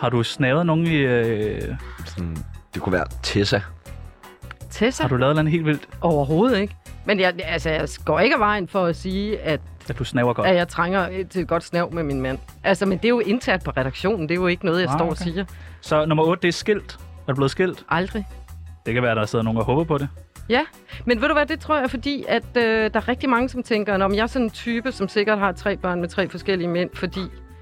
Har 0.00 0.08
du 0.08 0.22
snavet 0.22 0.66
nogen 0.66 0.86
i... 0.86 0.96
Øh, 0.96 1.62
Sådan, 2.06 2.36
det 2.74 2.82
kunne 2.82 2.92
være 2.92 3.06
Tessa. 3.22 3.60
Tessa? 4.74 5.02
har 5.02 5.08
du 5.08 5.16
lavet 5.16 5.34
noget 5.34 5.50
helt 5.50 5.66
vildt, 5.66 5.88
Overhovedet 6.00 6.58
ikke. 6.60 6.76
Men 7.04 7.20
jeg, 7.20 7.32
altså, 7.44 7.70
jeg 7.70 7.88
går 8.04 8.20
ikke 8.20 8.34
af 8.34 8.40
vejen 8.40 8.68
for 8.68 8.84
at 8.84 8.96
sige, 8.96 9.40
at, 9.40 9.60
at 9.88 9.98
du 9.98 10.04
snaver 10.04 10.32
godt? 10.32 10.48
at 10.48 10.56
jeg 10.56 10.68
trænger 10.68 11.24
til 11.30 11.42
et 11.42 11.48
godt 11.48 11.64
snav 11.64 11.92
med 11.92 12.02
min 12.02 12.20
mand. 12.20 12.38
Altså, 12.64 12.86
men 12.86 12.98
det 12.98 13.04
er 13.04 13.08
jo 13.08 13.20
internt 13.20 13.64
på 13.64 13.70
redaktionen. 13.70 14.22
Det 14.28 14.30
er 14.30 14.34
jo 14.40 14.46
ikke 14.46 14.64
noget, 14.66 14.80
jeg 14.80 14.88
Ah, 14.90 14.98
står 14.98 15.04
og 15.06 15.10
okay. 15.10 15.24
siger. 15.24 15.44
Så 15.80 16.06
nummer 16.06 16.24
8, 16.24 16.42
det 16.42 16.48
er 16.48 16.52
skilt. 16.52 16.98
Er 17.28 17.32
du 17.32 17.34
blevet 17.36 17.50
skilt? 17.50 17.84
Aldrig. 17.88 18.26
Det 18.86 18.94
kan 18.94 19.02
være, 19.02 19.14
der 19.14 19.26
sidder 19.26 19.42
nogen 19.44 19.58
og 19.58 19.64
håber 19.64 19.84
på 19.84 19.98
det. 19.98 20.08
Ja, 20.48 20.60
men 21.04 21.20
ved 21.20 21.28
du 21.28 21.34
hvad, 21.34 21.46
det 21.46 21.60
tror 21.60 21.78
jeg, 21.78 21.90
fordi 21.90 22.24
at 22.28 22.44
øh, 22.56 22.62
der 22.62 23.00
er 23.00 23.08
rigtig 23.08 23.28
mange, 23.28 23.48
som 23.48 23.62
tænker, 23.62 24.04
om 24.04 24.14
jeg 24.14 24.22
er 24.22 24.26
sådan 24.26 24.44
en 24.46 24.50
type, 24.50 24.92
som 24.92 25.08
sikkert 25.08 25.38
har 25.38 25.52
tre 25.52 25.76
børn 25.76 26.00
med 26.00 26.08
tre 26.08 26.28
forskellige 26.28 26.68
mænd, 26.68 26.90
fordi... 26.94 27.20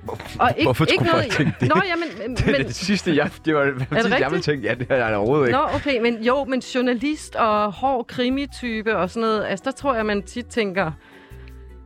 Og 0.08 0.50
ikke, 0.56 0.66
Hvorfor 0.66 0.84
ikke 0.84 0.94
skulle 0.94 1.10
noget, 1.10 1.24
folk 1.24 1.36
tænke 1.36 1.56
det? 1.60 1.68
Nå, 1.68 1.82
ja, 1.86 1.94
men, 1.96 2.36
Det 2.36 2.48
er 2.48 2.52
men, 2.58 2.66
det 2.66 2.74
sidste, 2.74 3.16
jeg, 3.16 3.30
det 3.44 3.54
var 3.54 3.64
det, 3.64 3.86
sidste, 3.92 4.16
jeg 4.20 4.30
ville 4.30 4.42
tænke. 4.42 4.68
Ja, 4.68 4.74
det 4.74 4.86
har 4.90 4.96
jeg 4.96 5.16
overhovedet 5.16 5.46
ikke. 5.46 5.58
Nå, 5.58 5.64
okay, 5.74 6.00
men 6.00 6.22
jo, 6.22 6.44
men 6.44 6.60
journalist 6.60 7.36
og 7.36 7.72
hård 7.72 8.06
krimitype 8.06 8.96
og 8.96 9.10
sådan 9.10 9.28
noget, 9.28 9.44
altså 9.44 9.64
der 9.64 9.70
tror 9.70 9.94
jeg, 9.94 10.06
man 10.06 10.22
tit 10.22 10.46
tænker... 10.46 10.92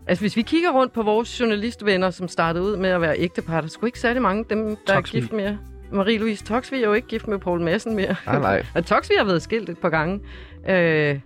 Altså 0.08 0.22
hvis 0.22 0.36
vi 0.36 0.42
kigger 0.42 0.70
rundt 0.70 0.92
på 0.92 1.02
vores 1.02 1.40
journalistvenner, 1.40 2.10
som 2.10 2.28
startede 2.28 2.64
ud 2.64 2.76
med 2.76 2.90
at 2.90 3.00
være 3.00 3.18
ægtepar, 3.18 3.60
der 3.60 3.62
er 3.62 3.70
sgu 3.70 3.86
ikke 3.86 4.00
særlig 4.00 4.22
mange 4.22 4.40
af 4.40 4.46
dem, 4.56 4.76
der 4.86 4.94
Toksvig. 4.94 5.18
er 5.18 5.22
gift 5.22 5.32
med... 5.32 5.56
Marie-Louise 5.92 6.44
Toksvig 6.44 6.82
er 6.82 6.86
jo 6.86 6.92
ikke 6.92 7.08
gift 7.08 7.28
med 7.28 7.38
Poul 7.38 7.60
Madsen 7.60 7.96
mere. 7.96 8.14
Nej, 8.26 8.38
nej. 8.38 8.66
Og 8.74 8.86
Toksvig 8.86 9.18
har 9.18 9.24
været 9.24 9.42
skilt 9.42 9.68
et 9.68 9.78
par 9.78 9.88
gange. 9.88 10.20
Øh, 10.68 11.20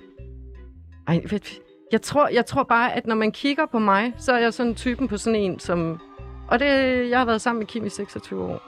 ej, 1.08 1.22
jeg, 1.92 2.02
tror, 2.02 2.28
jeg 2.28 2.46
tror 2.46 2.62
bare, 2.62 2.96
at 2.96 3.06
når 3.06 3.14
man 3.14 3.32
kigger 3.32 3.66
på 3.66 3.78
mig, 3.78 4.12
så 4.18 4.32
er 4.32 4.38
jeg 4.38 4.54
sådan 4.54 4.74
typen 4.74 5.08
på 5.08 5.16
sådan 5.16 5.40
en, 5.40 5.58
som... 5.58 6.00
Og 6.50 6.58
det, 6.58 6.66
jeg 7.10 7.18
har 7.18 7.24
været 7.24 7.40
sammen 7.40 7.58
med 7.58 7.66
Kim 7.66 7.86
i 7.86 7.90
26 7.90 8.44
år. 8.44 8.62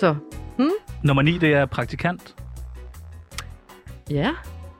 Så, 0.00 0.16
Nummer 1.02 1.22
9, 1.22 1.38
det 1.38 1.52
er 1.54 1.66
praktikant. 1.66 2.34
ja. 4.10 4.30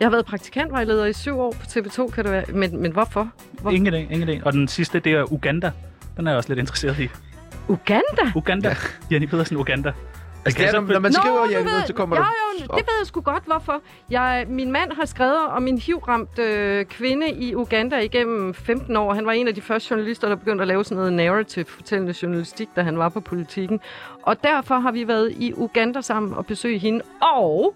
Jeg 0.00 0.06
har 0.06 0.10
været 0.10 0.26
praktikantvejleder 0.26 1.04
i 1.06 1.12
syv 1.12 1.40
år 1.40 1.50
på 1.52 1.62
TV2, 1.66 2.10
kan 2.10 2.24
det 2.24 2.32
være. 2.32 2.44
Men, 2.48 2.82
men 2.82 2.92
hvorfor? 2.92 3.28
Hvor- 3.52 3.70
Ingen 3.70 3.94
idé, 3.94 4.12
ingen 4.12 4.28
idé. 4.28 4.42
Og 4.44 4.52
den 4.52 4.68
sidste, 4.68 5.00
det 5.00 5.12
er 5.12 5.32
Uganda. 5.32 5.72
Den 6.16 6.26
er 6.26 6.30
jeg 6.30 6.36
også 6.38 6.48
lidt 6.48 6.58
interesseret 6.58 6.98
i. 6.98 7.08
Uganda? 7.68 8.32
Uganda. 8.36 8.68
Ja. 8.68 8.74
Jenny 9.12 9.26
Pedersen, 9.26 9.56
Uganda. 9.56 9.92
Altså, 10.44 10.58
det 10.62 10.68
er, 10.68 10.80
når, 10.80 10.92
når 10.92 11.00
man 11.00 11.12
skriver 11.12 11.36
Nå, 11.36 11.58
nu 11.64 11.70
ved- 11.70 11.86
så 11.86 11.92
kommer 11.94 12.16
ja, 12.16 12.22
der... 12.22 12.28
jo, 12.60 12.62
det 12.76 12.86
ved 12.86 12.94
jeg 13.00 13.06
sgu 13.06 13.20
godt, 13.20 13.44
hvorfor. 13.44 13.80
Jeg, 14.10 14.44
min 14.48 14.72
mand 14.72 14.92
har 14.92 15.04
skrevet 15.04 15.46
om 15.48 15.68
en 15.68 15.78
hivramt 15.78 16.38
øh, 16.38 16.84
kvinde 16.84 17.30
i 17.30 17.54
Uganda 17.54 17.98
igennem 17.98 18.54
15 18.54 18.96
år. 18.96 19.14
Han 19.14 19.26
var 19.26 19.32
en 19.32 19.48
af 19.48 19.54
de 19.54 19.60
første 19.60 19.90
journalister, 19.90 20.28
der 20.28 20.34
begyndte 20.36 20.62
at 20.62 20.68
lave 20.68 20.84
sådan 20.84 20.96
noget 20.96 21.12
narrative, 21.12 21.64
fortællende 21.64 22.14
journalistik, 22.22 22.68
da 22.76 22.82
han 22.82 22.98
var 22.98 23.08
på 23.08 23.20
politikken. 23.20 23.80
Og 24.22 24.42
derfor 24.42 24.74
har 24.74 24.92
vi 24.92 25.08
været 25.08 25.32
i 25.36 25.52
Uganda 25.56 26.00
sammen 26.00 26.34
og 26.34 26.46
besøgt 26.46 26.80
hende. 26.80 27.02
Og 27.22 27.74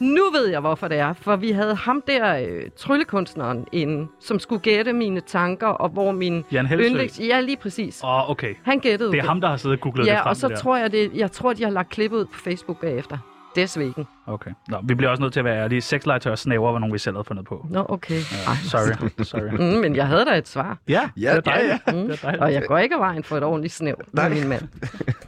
nu 0.00 0.22
ved 0.32 0.46
jeg, 0.48 0.60
hvorfor 0.60 0.88
det 0.88 0.98
er. 0.98 1.12
For 1.12 1.36
vi 1.36 1.50
havde 1.50 1.74
ham 1.74 2.02
der, 2.06 2.36
øh, 2.48 2.62
tryllekunstneren, 2.76 3.66
inde, 3.72 4.08
som 4.20 4.38
skulle 4.38 4.60
gætte 4.62 4.92
mine 4.92 5.20
tanker, 5.20 5.66
og 5.66 5.88
hvor 5.88 6.12
min 6.12 6.44
Jan 6.52 6.66
Helsø. 6.66 6.88
yndlings... 6.88 7.20
Ja, 7.20 7.40
lige 7.40 7.56
præcis. 7.56 8.00
Åh, 8.04 8.10
oh, 8.10 8.30
okay. 8.30 8.54
Han 8.64 8.78
gættede 8.78 9.12
Det 9.12 9.18
er 9.18 9.22
ham, 9.24 9.40
der 9.40 9.48
har 9.48 9.56
siddet 9.56 9.76
og 9.78 9.80
googlet 9.80 10.06
det 10.06 10.12
Ja, 10.12 10.20
frem. 10.20 10.28
og 10.30 10.36
så 10.36 10.48
det 10.48 10.56
der. 10.56 10.62
tror 10.62 10.76
jeg, 10.76 10.92
det, 10.92 11.10
jeg 11.14 11.32
tror, 11.32 11.52
de 11.52 11.64
har 11.64 11.70
lagt 11.70 11.88
klippet 11.90 12.16
ud 12.18 12.24
på 12.24 12.38
Facebook 12.38 12.80
bagefter. 12.80 13.18
Desvegen. 13.56 14.06
Okay. 14.26 14.50
Nå, 14.68 14.76
vi 14.84 14.94
bliver 14.94 15.10
også 15.10 15.20
nødt 15.22 15.32
til 15.32 15.40
at 15.40 15.44
være 15.44 15.62
ærlige. 15.62 15.80
Sexlegetøj 15.80 16.32
og 16.32 16.38
snæver 16.38 16.72
var 16.72 16.78
nogen, 16.78 16.92
vi 16.92 16.98
selv 16.98 17.16
havde 17.16 17.24
fundet 17.24 17.44
på. 17.46 17.66
Nå, 17.70 17.86
okay. 17.88 18.14
Ja, 18.14 18.54
sorry, 18.64 19.08
sorry. 19.24 19.74
Mm, 19.74 19.80
men 19.80 19.96
jeg 19.96 20.06
havde 20.06 20.24
da 20.24 20.38
et 20.38 20.48
svar. 20.48 20.78
Ja, 20.88 21.08
Ja, 21.16 21.30
det 21.30 21.36
er 21.36 21.40
dejligt. 21.40 21.82
ja, 21.86 21.92
Mm. 21.92 22.08
Det 22.08 22.12
er 22.12 22.16
dejligt. 22.22 22.42
Og 22.42 22.52
jeg 22.52 22.62
går 22.68 22.78
ikke 22.78 22.94
af 22.94 23.00
vejen 23.00 23.24
for 23.24 23.36
et 23.36 23.44
ordentligt 23.44 23.74
snæv 23.74 23.94
med 24.12 24.30
min 24.30 24.48
mand. 24.48 24.62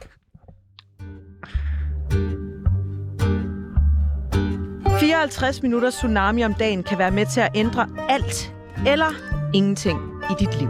54 5.01 5.61
minutter 5.61 5.89
tsunami 5.89 6.43
om 6.43 6.53
dagen 6.53 6.83
kan 6.83 6.97
være 6.97 7.11
med 7.11 7.25
til 7.33 7.41
at 7.41 7.51
ændre 7.55 7.89
alt 8.09 8.55
eller 8.87 9.11
ingenting 9.53 9.99
i 10.31 10.33
dit 10.39 10.59
liv. 10.59 10.69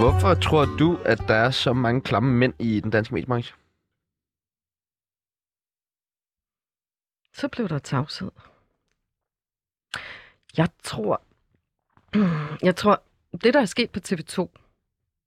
Hvorfor 0.00 0.34
tror 0.34 0.64
du, 0.64 0.98
at 1.04 1.18
der 1.28 1.34
er 1.34 1.50
så 1.50 1.72
mange 1.72 2.00
klamme 2.00 2.32
mænd 2.32 2.54
i 2.58 2.80
den 2.80 2.90
danske 2.90 3.14
mediebranche? 3.14 3.54
Så 7.32 7.48
blev 7.48 7.68
der 7.68 7.78
tavshed. 7.78 8.30
Jeg 10.56 10.68
tror... 10.82 11.22
Jeg 12.68 12.76
tror... 12.76 13.02
det, 13.42 13.54
der 13.54 13.60
er 13.60 13.66
sket 13.66 13.90
på 13.90 14.00
TV2, 14.08 14.48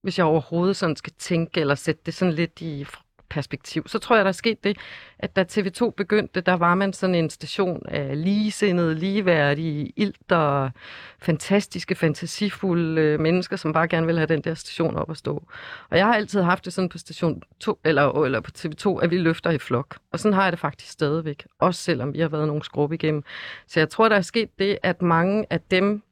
hvis 0.02 0.18
jeg 0.18 0.26
overhovedet 0.26 0.76
sådan 0.76 0.96
skal 0.96 1.14
tænke 1.14 1.62
eller 1.62 1.76
sætte 1.76 2.02
det 2.06 2.14
sådan 2.14 2.34
lidt 2.34 2.62
i 2.62 2.86
perspektiv, 3.30 3.88
så 3.88 4.00
tror 4.00 4.16
jeg, 4.16 4.26
der 4.26 4.30
er 4.30 4.34
sket 4.34 4.64
det, 4.64 4.78
at 5.20 5.36
da 5.36 5.46
TV2 5.52 5.90
begyndte, 5.90 6.42
der 6.42 6.54
var 6.54 6.76
man 6.76 6.94
sådan 6.94 7.16
en 7.16 7.30
station 7.30 7.82
af 7.88 8.24
ligesindede, 8.24 8.96
ligeværdige, 8.96 9.94
ild 9.96 10.32
og 10.32 10.72
fantastiske, 11.20 11.96
fantasifulde 11.96 13.18
mennesker, 13.18 13.56
som 13.56 13.74
bare 13.74 13.88
gerne 13.88 14.08
vil 14.08 14.18
have 14.18 14.28
den 14.28 14.42
der 14.42 14.54
station 14.54 14.96
op 14.96 15.12
at 15.12 15.18
stå. 15.18 15.44
Og 15.90 15.98
jeg 15.98 16.06
har 16.06 16.16
altid 16.16 16.42
haft 16.42 16.66
det 16.66 16.74
sådan 16.74 16.90
på 16.90 16.98
station 16.98 17.42
2, 17.60 17.80
eller, 17.84 18.24
eller 18.24 18.40
på 18.40 18.52
TV2, 18.58 19.04
at 19.04 19.12
vi 19.12 19.18
løfter 19.18 19.50
i 19.50 19.58
flok. 19.58 19.98
Og 20.12 20.20
sådan 20.20 20.34
har 20.34 20.44
jeg 20.44 20.52
det 20.52 20.60
faktisk 20.60 20.92
stadigvæk, 20.92 21.46
også 21.60 21.82
selvom 21.82 22.14
vi 22.14 22.20
har 22.20 22.28
været 22.28 22.48
nogle 22.48 22.64
skrub 22.64 22.94
igennem. 22.94 23.24
Så 23.68 23.80
jeg 23.80 23.90
tror, 23.90 24.10
der 24.10 24.16
er 24.16 24.22
sket 24.22 24.60
det, 24.60 24.78
at 24.84 25.02
mange 25.02 25.46
af 25.50 25.62
dem, 25.62 26.04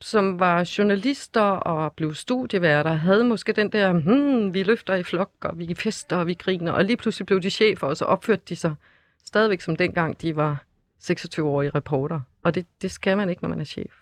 som 0.00 0.40
var 0.40 0.74
journalister 0.78 1.40
og 1.40 1.92
blev 1.92 2.14
studieværter, 2.14 2.92
havde 2.92 3.24
måske 3.24 3.52
den 3.52 3.72
der, 3.72 3.92
hmm, 3.92 4.54
vi 4.54 4.62
løfter 4.62 4.94
i 4.94 5.02
flok, 5.02 5.30
og 5.40 5.58
vi 5.58 5.74
fester, 5.74 6.16
og 6.16 6.26
vi 6.26 6.34
griner, 6.34 6.72
og 6.72 6.84
lige 6.84 6.96
pludselig 6.96 7.26
blev 7.26 7.42
de 7.42 7.50
chefer, 7.50 7.86
og 7.86 7.96
så 7.96 8.04
opførte 8.04 8.42
de 8.48 8.56
sig 8.56 8.74
stadigvæk 9.24 9.60
som 9.60 9.76
dengang, 9.76 10.22
de 10.22 10.36
var 10.36 10.64
26-årige 11.02 11.70
reporter. 11.70 12.20
Og 12.42 12.54
det, 12.54 12.66
det 12.82 12.90
skal 12.90 13.16
man 13.16 13.30
ikke, 13.30 13.42
når 13.42 13.48
man 13.48 13.60
er 13.60 13.64
chef. 13.64 13.92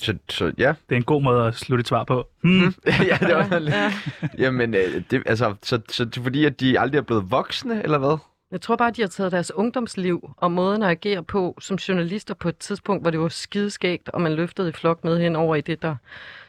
Så, 0.00 0.18
så 0.28 0.52
ja. 0.58 0.74
Det 0.88 0.94
er 0.94 0.96
en 0.96 1.02
god 1.02 1.22
måde 1.22 1.46
at 1.46 1.54
slutte 1.54 1.80
et 1.80 1.88
svar 1.88 2.04
på. 2.04 2.28
Hmm. 2.42 2.60
ja, 2.86 3.18
det 3.20 3.34
var 3.34 3.58
lidt. 3.58 3.74
ja. 3.74 3.92
Jamen, 4.38 4.74
øh, 4.74 5.02
det, 5.10 5.22
altså, 5.26 5.54
så, 5.62 5.80
så 5.88 6.04
det 6.04 6.16
er 6.16 6.22
fordi, 6.22 6.44
at 6.44 6.60
de 6.60 6.80
aldrig 6.80 6.98
er 6.98 7.02
blevet 7.02 7.30
voksne, 7.30 7.82
eller 7.82 7.98
hvad? 7.98 8.18
Jeg 8.50 8.60
tror 8.60 8.76
bare, 8.76 8.90
de 8.90 9.00
har 9.00 9.08
taget 9.08 9.32
deres 9.32 9.54
ungdomsliv 9.54 10.30
og 10.36 10.52
måden 10.52 10.82
at 10.82 10.90
agere 10.90 11.22
på 11.22 11.58
som 11.60 11.76
journalister 11.76 12.34
på 12.34 12.48
et 12.48 12.58
tidspunkt, 12.58 13.02
hvor 13.04 13.10
det 13.10 13.20
var 13.20 13.28
skideskægt, 13.28 14.08
og 14.08 14.20
man 14.20 14.32
løftede 14.32 14.68
i 14.68 14.72
flok 14.72 15.04
med 15.04 15.18
hen 15.20 15.36
over 15.36 15.56
i 15.56 15.60
det, 15.60 15.82
der 15.82 15.96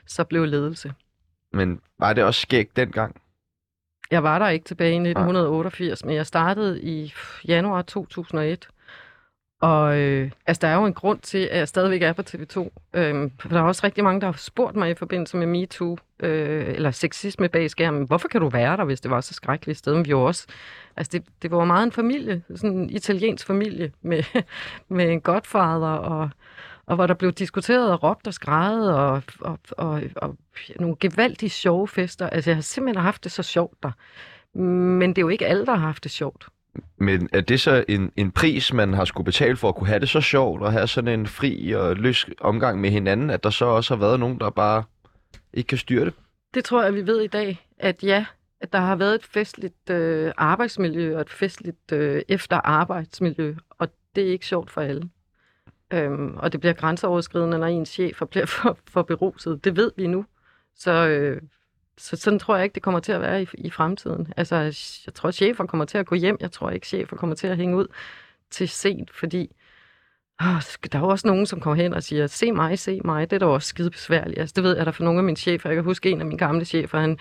så 0.06 0.24
blev 0.24 0.46
ledelse. 0.46 0.94
Men 1.54 1.82
var 2.00 2.14
det 2.14 2.24
også 2.24 2.42
skægt 2.42 2.76
dengang? 2.76 3.22
Jeg 4.12 4.24
var 4.24 4.40
der 4.40 4.50
ikke 4.50 4.66
tilbage 4.66 4.92
i 4.92 4.96
1988, 4.96 6.06
men 6.06 6.16
jeg 6.16 6.26
startede 6.26 6.82
i 6.82 7.14
januar 7.48 7.82
2001. 7.82 8.68
Og 9.62 9.98
øh, 10.00 10.32
altså, 10.48 10.62
der 10.62 10.68
er 10.68 10.76
jo 10.76 10.86
en 10.86 10.94
grund 10.94 11.20
til, 11.20 11.38
at 11.38 11.58
jeg 11.58 11.68
stadigvæk 11.68 12.02
er 12.02 12.14
på 12.14 12.22
TV2. 12.22 12.70
Øhm, 12.94 13.32
for 13.40 13.50
der 13.50 13.58
er 13.58 13.64
også 13.64 13.82
rigtig 13.84 14.04
mange, 14.04 14.22
der 14.22 14.28
har 14.28 14.38
spurgt 14.38 14.76
mig 14.76 14.90
i 14.90 14.94
forbindelse 14.94 15.38
med 15.38 15.48
MeToo, 15.48 15.98
øh, 16.20 16.68
eller 16.68 16.92
sexisme 16.92 17.50
bag 17.50 17.72
skærmen. 17.72 18.08
Hvorfor 18.08 18.28
kan 18.28 18.42
du 18.42 18.50
være 18.50 18.78
der, 18.78 18.84
hvis 18.84 19.02
det 19.02 19.12
var 19.12 19.22
så 19.22 19.34
skrækkeligt 19.34 19.80
sted? 19.80 19.96
Men 19.96 20.06
vi 20.06 20.10
jo 20.10 20.24
også, 20.24 20.48
altså 20.98 21.10
det, 21.14 21.24
det 21.42 21.52
var 21.52 21.66
meget 21.66 21.84
en 21.84 21.92
familie, 21.92 22.44
sådan 22.56 22.78
en 22.78 22.90
italiensk 22.90 23.48
familie, 23.48 23.92
med, 24.02 24.24
med 24.98 25.10
en 25.10 25.22
godfather, 25.22 25.88
og, 25.88 26.30
og 26.86 26.96
hvor 26.96 27.08
der 27.08 27.14
blev 27.14 27.32
diskuteret 27.32 27.92
og 27.92 28.04
råbt 28.04 28.28
og 28.28 28.34
skrejet, 28.34 28.96
og, 28.96 29.24
og, 29.40 29.60
og, 29.72 30.02
og 30.16 30.38
nogle 30.80 30.96
gevaldige 31.00 31.50
sjove 31.50 31.88
fester. 31.88 32.30
Altså 32.30 32.50
jeg 32.50 32.58
har 32.58 32.62
simpelthen 32.62 33.04
haft 33.04 33.24
det 33.24 33.32
så 33.32 33.44
sjovt 33.44 33.84
der. 33.84 33.92
Men 34.58 35.10
det 35.10 35.18
er 35.18 35.22
jo 35.22 35.30
ikke 35.30 35.48
alle, 35.48 35.66
der 35.66 35.76
har 35.76 35.86
haft 35.86 36.04
det 36.04 36.12
sjovt. 36.12 36.48
Men 36.98 37.30
er 37.34 37.42
det 37.42 37.60
så 37.60 37.86
en, 37.88 38.12
en 38.16 38.32
pris, 38.32 38.74
man 38.74 38.94
har 38.94 39.06
skulle 39.06 39.26
betale 39.26 39.58
for 39.58 39.70
at 39.70 39.76
kunne 39.76 39.88
have 39.88 40.00
det 40.00 40.10
så 40.10 40.22
sjovt, 40.22 40.62
og 40.62 40.72
have 40.72 40.88
sådan 40.88 41.20
en 41.20 41.28
fri 41.28 41.72
og 41.72 41.96
løs 41.96 42.26
omgang 42.42 42.82
med 42.82 42.90
hinanden, 42.90 43.30
at 43.30 43.44
der 43.44 43.50
så 43.50 43.66
også 43.66 43.96
har 43.96 44.00
været 44.00 44.20
nogen, 44.20 44.40
der 44.40 44.50
bare 44.50 44.84
ikke 45.54 45.68
kan 45.68 45.78
styre 45.78 46.06
det? 46.06 46.14
Det 46.54 46.66
tror 46.66 46.84
jeg, 46.84 46.94
vi 46.94 47.08
ved 47.08 47.22
i 47.22 47.28
dag, 47.28 47.68
at 47.80 48.04
ja, 48.04 48.26
at 48.62 48.74
der 48.74 48.80
har 48.80 48.96
været 48.96 49.16
et 49.16 49.24
festligt 49.24 49.90
øh, 49.90 50.32
arbejdsmiljø 50.38 51.16
og 51.16 51.22
et 51.22 51.30
festligt 51.30 51.92
øh, 51.92 52.22
efterarbejdsmiljø, 52.28 53.56
og 53.70 53.88
det 54.16 54.28
er 54.28 54.32
ikke 54.32 54.46
sjovt 54.46 54.72
for 54.72 54.82
alle. 54.82 55.10
Øhm, 55.94 56.38
og 56.38 56.52
det 56.52 56.60
bliver 56.60 56.74
grænseoverskridende, 56.74 57.58
når 57.58 57.68
en 57.68 57.86
chef 57.86 58.22
bliver 58.30 58.46
for, 58.46 58.78
for 58.88 59.02
beruset. 59.02 59.64
Det 59.64 59.76
ved 59.76 59.92
vi 59.98 60.08
nu. 60.08 60.26
Så, 60.76 61.08
øh, 61.08 61.42
så 62.02 62.16
sådan 62.16 62.40
tror 62.40 62.56
jeg 62.56 62.64
ikke, 62.64 62.74
det 62.76 62.84
kommer 62.84 63.00
til 63.00 63.12
at 63.12 63.22
være 63.22 63.42
i, 63.42 63.48
i 63.54 63.70
fremtiden. 63.70 64.34
Altså, 64.38 64.56
jeg 65.06 65.14
tror, 65.14 65.32
chefer 65.32 65.66
kommer 65.66 65.86
til 65.86 65.98
at 65.98 66.06
gå 66.06 66.16
hjem. 66.16 66.38
Jeg 66.40 66.52
tror 66.52 66.70
ikke, 66.70 66.88
chefer 66.88 67.16
kommer 67.16 67.36
til 67.36 67.48
at 67.48 67.58
hænge 67.58 67.78
ud 67.78 67.88
til 68.50 68.70
sent, 68.70 69.12
fordi 69.16 69.52
åh, 70.42 70.90
der 70.92 71.00
er 71.00 71.04
jo 71.04 71.08
også 71.08 71.28
nogen, 71.28 71.46
som 71.46 71.60
kommer 71.60 71.84
hen 71.84 71.94
og 71.94 72.04
siger, 72.04 72.28
se 72.28 72.52
mig, 72.52 72.80
se 72.80 73.02
mig. 73.06 73.30
Det 73.30 73.36
er 73.36 73.40
da 73.40 73.46
også 73.46 73.68
skide 73.68 73.90
besværligt. 73.90 74.40
Altså, 74.40 74.54
det 74.56 74.64
ved 74.64 74.78
jeg 74.78 74.86
da 74.86 74.92
for 74.92 75.04
nogle 75.04 75.20
af 75.20 75.24
mine 75.24 75.38
chefer. 75.38 75.70
Jeg 75.70 75.76
kan 75.76 75.84
huske 75.84 76.10
en 76.10 76.20
af 76.20 76.26
mine 76.26 76.38
gamle 76.38 76.66
chefer, 76.66 77.00
han, 77.00 77.18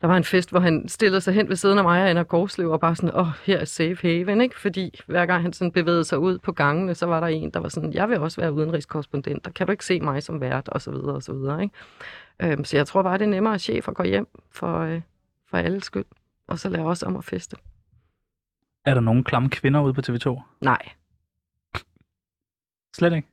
der 0.00 0.06
var 0.06 0.16
en 0.16 0.24
fest, 0.24 0.50
hvor 0.50 0.60
han 0.60 0.88
stillede 0.88 1.20
sig 1.20 1.34
hen 1.34 1.48
ved 1.48 1.56
siden 1.56 1.78
af 1.78 1.84
mig 1.84 2.02
og 2.02 2.10
Anna 2.10 2.22
Gårdslev 2.22 2.70
og 2.70 2.80
bare 2.80 2.96
sådan, 2.96 3.14
åh, 3.14 3.20
oh, 3.20 3.32
her 3.44 3.58
er 3.58 3.64
safe 3.64 3.96
haven, 4.02 4.40
ikke? 4.40 4.60
Fordi 4.60 5.00
hver 5.06 5.26
gang 5.26 5.42
han 5.42 5.52
sådan 5.52 5.72
bevægede 5.72 6.04
sig 6.04 6.18
ud 6.18 6.38
på 6.38 6.52
gangene, 6.52 6.94
så 6.94 7.06
var 7.06 7.20
der 7.20 7.26
en, 7.26 7.50
der 7.50 7.60
var 7.60 7.68
sådan, 7.68 7.92
jeg 7.92 8.08
vil 8.08 8.18
også 8.18 8.40
være 8.40 8.52
udenrigskorrespondent, 8.52 9.46
og 9.46 9.54
kan 9.54 9.66
du 9.66 9.70
ikke 9.70 9.84
se 9.84 10.00
mig 10.00 10.22
som 10.22 10.40
vært, 10.40 10.68
og 10.68 10.82
så 10.82 10.90
videre, 10.90 11.14
og 11.14 11.22
så 11.22 11.32
videre, 11.32 11.62
ikke? 11.62 11.74
Øhm, 12.42 12.64
så 12.64 12.76
jeg 12.76 12.86
tror 12.86 13.02
bare, 13.02 13.18
det 13.18 13.24
er 13.24 13.28
nemmere 13.28 13.54
at 13.54 13.60
chef 13.60 13.88
at 13.88 13.94
gå 13.94 14.02
hjem 14.02 14.26
for, 14.50 14.78
øh, 14.78 15.00
for 15.50 15.56
alle 15.56 15.82
skyld, 15.82 16.04
og 16.48 16.58
så 16.58 16.68
lære 16.68 16.84
også 16.84 17.06
om 17.06 17.16
at 17.16 17.24
feste. 17.24 17.56
Er 18.84 18.94
der 18.94 19.00
nogle 19.00 19.24
klamme 19.24 19.48
kvinder 19.48 19.80
ude 19.80 19.94
på 19.94 20.00
TV2? 20.08 20.40
Nej, 20.60 20.88
Slet 22.96 23.12
ikke. 23.12 23.28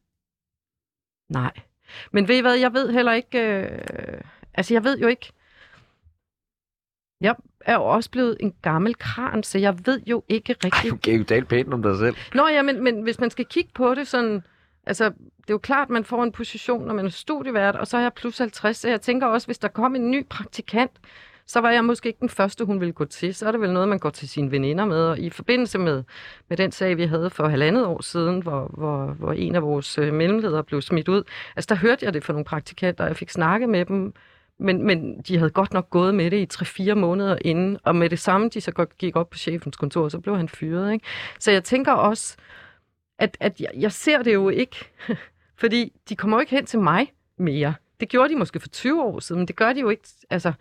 nej. 1.29 1.51
Men 2.11 2.27
ved 2.27 2.37
I 2.37 2.41
hvad, 2.41 2.55
jeg 2.55 2.73
ved 2.73 2.91
heller 2.91 3.13
ikke, 3.13 3.39
øh, 3.39 4.21
altså 4.53 4.73
jeg 4.73 4.83
ved 4.83 4.99
jo 4.99 5.07
ikke, 5.07 5.31
jeg 7.21 7.35
er 7.61 7.73
jo 7.75 7.83
også 7.83 8.11
blevet 8.11 8.37
en 8.39 8.53
gammel 8.61 8.95
kran, 8.95 9.43
så 9.43 9.57
jeg 9.57 9.85
ved 9.85 10.01
jo 10.07 10.23
ikke 10.29 10.51
Ej, 10.51 10.57
rigtigt, 10.65 10.91
du 10.91 10.97
kan 10.97 11.13
jo 11.13 11.23
tale 11.23 11.45
pænt 11.45 11.73
om 11.73 11.83
dig 11.83 11.97
selv. 11.97 12.15
Nå 12.33 12.47
ja, 12.47 12.61
men, 12.61 12.83
men 12.83 13.01
hvis 13.01 13.19
man 13.19 13.29
skal 13.29 13.45
kigge 13.45 13.71
på 13.73 13.95
det 13.95 14.07
sådan... 14.07 14.43
Altså, 14.85 15.09
det 15.09 15.49
er 15.49 15.53
jo 15.53 15.57
klart, 15.57 15.89
man 15.89 16.05
får 16.05 16.23
en 16.23 16.31
position, 16.31 16.85
når 16.87 16.93
man 16.93 17.05
er 17.05 17.09
studievært, 17.09 17.75
og 17.75 17.87
så 17.87 17.97
er 17.97 18.01
jeg 18.01 18.13
plus 18.13 18.37
50, 18.37 18.77
så 18.77 18.89
jeg 18.89 19.01
tænker 19.01 19.27
også, 19.27 19.47
hvis 19.47 19.59
der 19.59 19.67
kom 19.67 19.95
en 19.95 20.11
ny 20.11 20.25
praktikant, 20.29 20.91
så 21.47 21.59
var 21.59 21.71
jeg 21.71 21.85
måske 21.85 22.07
ikke 22.07 22.19
den 22.19 22.29
første, 22.29 22.65
hun 22.65 22.79
ville 22.79 22.93
gå 22.93 23.05
til. 23.05 23.35
Så 23.35 23.47
er 23.47 23.51
det 23.51 23.61
vel 23.61 23.73
noget, 23.73 23.89
man 23.89 23.99
går 23.99 24.09
til 24.09 24.29
sine 24.29 24.51
veninder 24.51 24.85
med. 24.85 24.97
Og 24.97 25.19
i 25.19 25.29
forbindelse 25.29 25.77
med, 25.77 26.03
med 26.49 26.57
den 26.57 26.71
sag, 26.71 26.97
vi 26.97 27.05
havde 27.05 27.29
for 27.29 27.47
halvandet 27.47 27.85
år 27.85 28.01
siden, 28.01 28.43
hvor, 28.43 28.71
hvor, 28.77 29.05
hvor 29.05 29.33
en 29.33 29.55
af 29.55 29.61
vores 29.61 29.97
øh, 29.97 30.13
mellemledere 30.13 30.63
blev 30.63 30.81
smidt 30.81 31.07
ud, 31.07 31.23
altså 31.55 31.67
der 31.69 31.75
hørte 31.75 32.05
jeg 32.05 32.13
det 32.13 32.23
fra 32.23 32.33
nogle 32.33 32.45
praktikanter, 32.45 33.03
og 33.03 33.07
jeg 33.07 33.17
fik 33.17 33.29
snakket 33.29 33.69
med 33.69 33.85
dem, 33.85 34.13
men, 34.59 34.83
men 34.83 35.21
de 35.21 35.37
havde 35.37 35.49
godt 35.49 35.73
nok 35.73 35.89
gået 35.89 36.15
med 36.15 36.31
det 36.31 36.37
i 36.61 36.89
3-4 36.91 36.93
måneder 36.93 37.37
inden, 37.41 37.77
og 37.83 37.95
med 37.95 38.09
det 38.09 38.19
samme, 38.19 38.49
de 38.49 38.61
så 38.61 38.71
godt 38.71 38.97
gik 38.97 39.15
op 39.15 39.29
på 39.29 39.37
chefens 39.37 39.77
kontor, 39.77 40.09
så 40.09 40.19
blev 40.19 40.37
han 40.37 40.49
fyret. 40.49 40.93
Ikke? 40.93 41.05
Så 41.39 41.51
jeg 41.51 41.63
tænker 41.63 41.91
også, 41.91 42.37
at, 43.19 43.37
at 43.39 43.61
jeg, 43.61 43.69
jeg 43.75 43.91
ser 43.91 44.23
det 44.23 44.33
jo 44.33 44.49
ikke, 44.49 44.77
fordi 45.61 45.93
de 46.09 46.15
kommer 46.15 46.37
jo 46.37 46.41
ikke 46.41 46.55
hen 46.55 46.65
til 46.65 46.79
mig 46.79 47.13
mere. 47.37 47.73
Det 47.99 48.09
gjorde 48.09 48.33
de 48.33 48.39
måske 48.39 48.59
for 48.59 48.67
20 48.67 49.03
år 49.03 49.19
siden, 49.19 49.39
men 49.39 49.47
det 49.47 49.55
gør 49.55 49.73
de 49.73 49.79
jo 49.79 49.89
ikke. 49.89 50.03
Altså, 50.29 50.53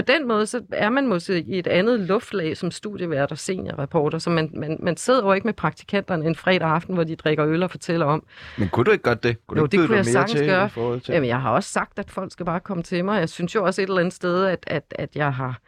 på 0.00 0.12
den 0.12 0.28
måde, 0.28 0.46
så 0.46 0.62
er 0.72 0.90
man 0.90 1.06
måske 1.06 1.40
i 1.40 1.58
et 1.58 1.66
andet 1.66 2.00
luftlag 2.00 2.56
som 2.56 2.70
studievært 2.70 3.32
og 3.32 3.38
seniorreporter, 3.38 4.18
så 4.18 4.30
man, 4.30 4.50
man, 4.54 4.76
man 4.80 4.96
sidder 4.96 5.24
jo 5.24 5.32
ikke 5.32 5.46
med 5.46 5.54
praktikanterne 5.54 6.26
en 6.26 6.34
fredag 6.34 6.68
aften, 6.68 6.94
hvor 6.94 7.04
de 7.04 7.16
drikker 7.16 7.46
øl 7.46 7.62
og 7.62 7.70
fortæller 7.70 8.06
om, 8.06 8.26
Men 8.58 8.68
kunne 8.68 8.84
du 8.84 8.90
ikke 8.90 9.04
godt 9.04 9.22
det? 9.22 9.46
Kunne 9.46 9.60
Jo, 9.60 9.66
det 9.66 9.80
kunne 9.80 9.96
jeg 9.96 10.04
mere 10.04 10.12
sagtens 10.12 10.40
til 10.40 10.48
gøre. 10.48 11.00
til? 11.00 11.12
Jamen, 11.12 11.28
jeg 11.28 11.40
har 11.40 11.50
også 11.50 11.70
sagt, 11.70 11.98
at 11.98 12.10
folk 12.10 12.32
skal 12.32 12.46
bare 12.46 12.60
komme 12.60 12.82
til 12.82 13.04
mig. 13.04 13.18
Jeg 13.18 13.28
synes 13.28 13.54
jo 13.54 13.64
også 13.64 13.82
et 13.82 13.86
eller 13.88 14.00
andet 14.00 14.14
sted, 14.14 14.44
at, 14.44 14.64
at, 14.66 14.94
at 14.98 15.16
jeg 15.16 15.32
har 15.34 15.60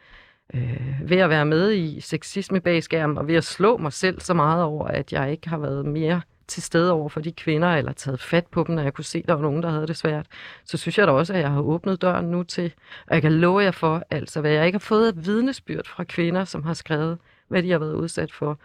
øh, 0.55 0.99
ved 1.05 1.17
at 1.17 1.29
være 1.29 1.45
med 1.45 1.73
i 1.73 1.99
sexisme 1.99 2.61
bag 2.61 2.83
skærmen, 2.83 3.17
og 3.17 3.27
ved 3.27 3.35
at 3.35 3.43
slå 3.43 3.77
mig 3.77 3.93
selv 3.93 4.21
så 4.21 4.33
meget 4.33 4.63
over, 4.63 4.87
at 4.87 5.13
jeg 5.13 5.31
ikke 5.31 5.49
har 5.49 5.57
været 5.57 5.85
mere 5.85 6.21
til 6.47 6.63
stede 6.63 6.91
over 6.91 7.09
for 7.09 7.19
de 7.19 7.31
kvinder, 7.31 7.67
eller 7.75 7.93
taget 7.93 8.19
fat 8.21 8.45
på 8.47 8.63
dem, 8.67 8.75
når 8.75 8.83
jeg 8.83 8.93
kunne 8.93 9.05
se, 9.05 9.17
at 9.19 9.27
der 9.27 9.33
var 9.33 9.41
nogen, 9.41 9.63
der 9.63 9.69
havde 9.69 9.87
det 9.87 9.97
svært, 9.97 10.25
så 10.65 10.77
synes 10.77 10.97
jeg 10.97 11.07
da 11.07 11.11
også, 11.11 11.33
at 11.33 11.39
jeg 11.39 11.51
har 11.51 11.61
åbnet 11.61 12.01
døren 12.01 12.25
nu 12.25 12.43
til, 12.43 12.73
og 13.07 13.13
jeg 13.13 13.21
kan 13.21 13.31
love 13.33 13.59
jer 13.63 13.71
for, 13.71 14.03
altså 14.11 14.41
hvad 14.41 14.51
jeg 14.51 14.65
ikke 14.65 14.75
har 14.75 14.79
fået 14.79 15.07
af 15.07 15.25
vidnesbyrd 15.25 15.87
fra 15.87 16.03
kvinder, 16.03 16.43
som 16.45 16.63
har 16.63 16.73
skrevet, 16.73 17.17
hvad 17.47 17.63
de 17.63 17.71
har 17.71 17.79
været 17.79 17.93
udsat 17.93 18.31
for. 18.31 18.59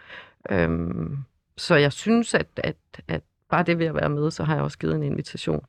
Øhm, 0.51 1.17
så 1.57 1.75
jeg 1.75 1.93
synes, 1.93 2.33
at, 2.33 2.47
at, 2.57 2.75
at 3.07 3.21
bare 3.49 3.63
det 3.63 3.79
ved 3.79 3.85
at 3.85 3.95
være 3.95 4.09
med, 4.09 4.31
så 4.31 4.43
har 4.43 4.55
jeg 4.55 4.63
også 4.63 4.77
givet 4.77 4.95
en 4.95 5.03
invitation. 5.03 5.65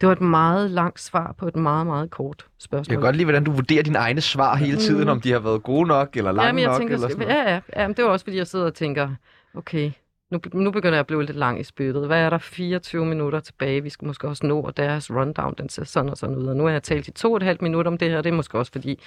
Det 0.00 0.06
var 0.06 0.12
et 0.12 0.20
meget 0.20 0.70
langt 0.70 1.00
svar 1.00 1.34
på 1.38 1.48
et 1.48 1.56
meget, 1.56 1.86
meget 1.86 2.10
kort 2.10 2.46
spørgsmål. 2.58 2.92
Jeg 2.92 2.98
kan 2.98 3.06
godt 3.06 3.16
lide, 3.16 3.24
hvordan 3.24 3.44
du 3.44 3.52
vurderer 3.52 3.82
dine 3.82 3.98
egne 3.98 4.20
svar 4.20 4.56
hele 4.56 4.76
tiden, 4.78 5.04
Mm. 5.04 5.08
om 5.10 5.20
de 5.20 5.32
har 5.32 5.38
været 5.38 5.62
gode 5.62 5.86
nok, 5.88 6.16
eller 6.16 6.32
lange 6.32 6.46
ja, 6.46 6.52
men 6.52 6.62
jeg 6.62 6.68
nok, 6.68 6.78
tænker, 6.78 6.94
eller 6.94 7.08
sådan 7.08 7.26
noget. 7.26 7.38
ja, 7.38 7.50
ja, 7.52 7.60
ja, 7.76 7.86
men 7.88 7.96
det 7.96 8.04
var 8.04 8.10
også, 8.10 8.24
fordi 8.24 8.36
jeg 8.36 8.46
sidder 8.46 8.66
og 8.66 8.74
tænker, 8.74 9.10
okay, 9.54 9.90
nu, 10.30 10.40
nu 10.52 10.70
begynder 10.70 10.94
jeg 10.94 11.00
at 11.00 11.06
blive 11.06 11.24
lidt 11.24 11.36
lang 11.36 11.60
i 11.60 11.64
spyttet. 11.64 12.06
Hvad 12.06 12.20
er 12.20 12.30
der 12.30 12.38
24 12.38 13.06
minutter 13.06 13.40
tilbage? 13.40 13.82
Vi 13.82 13.88
skal 13.88 14.06
måske 14.06 14.28
også 14.28 14.46
nå, 14.46 14.60
og 14.60 14.76
deres 14.76 15.10
rundown, 15.10 15.54
den 15.58 15.68
ser 15.68 15.84
sådan 15.84 16.10
og 16.10 16.16
sådan 16.16 16.36
ud. 16.36 16.46
Og 16.46 16.56
nu 16.56 16.64
har 16.64 16.70
jeg 16.70 16.82
talt 16.82 17.08
i 17.08 17.10
to 17.10 17.32
og 17.32 17.36
et 17.36 17.42
halvt 17.42 17.62
minut 17.62 17.86
om 17.86 17.98
det 17.98 18.10
her. 18.10 18.22
Det 18.22 18.30
er 18.30 18.36
måske 18.36 18.58
også 18.58 18.72
fordi... 18.72 19.00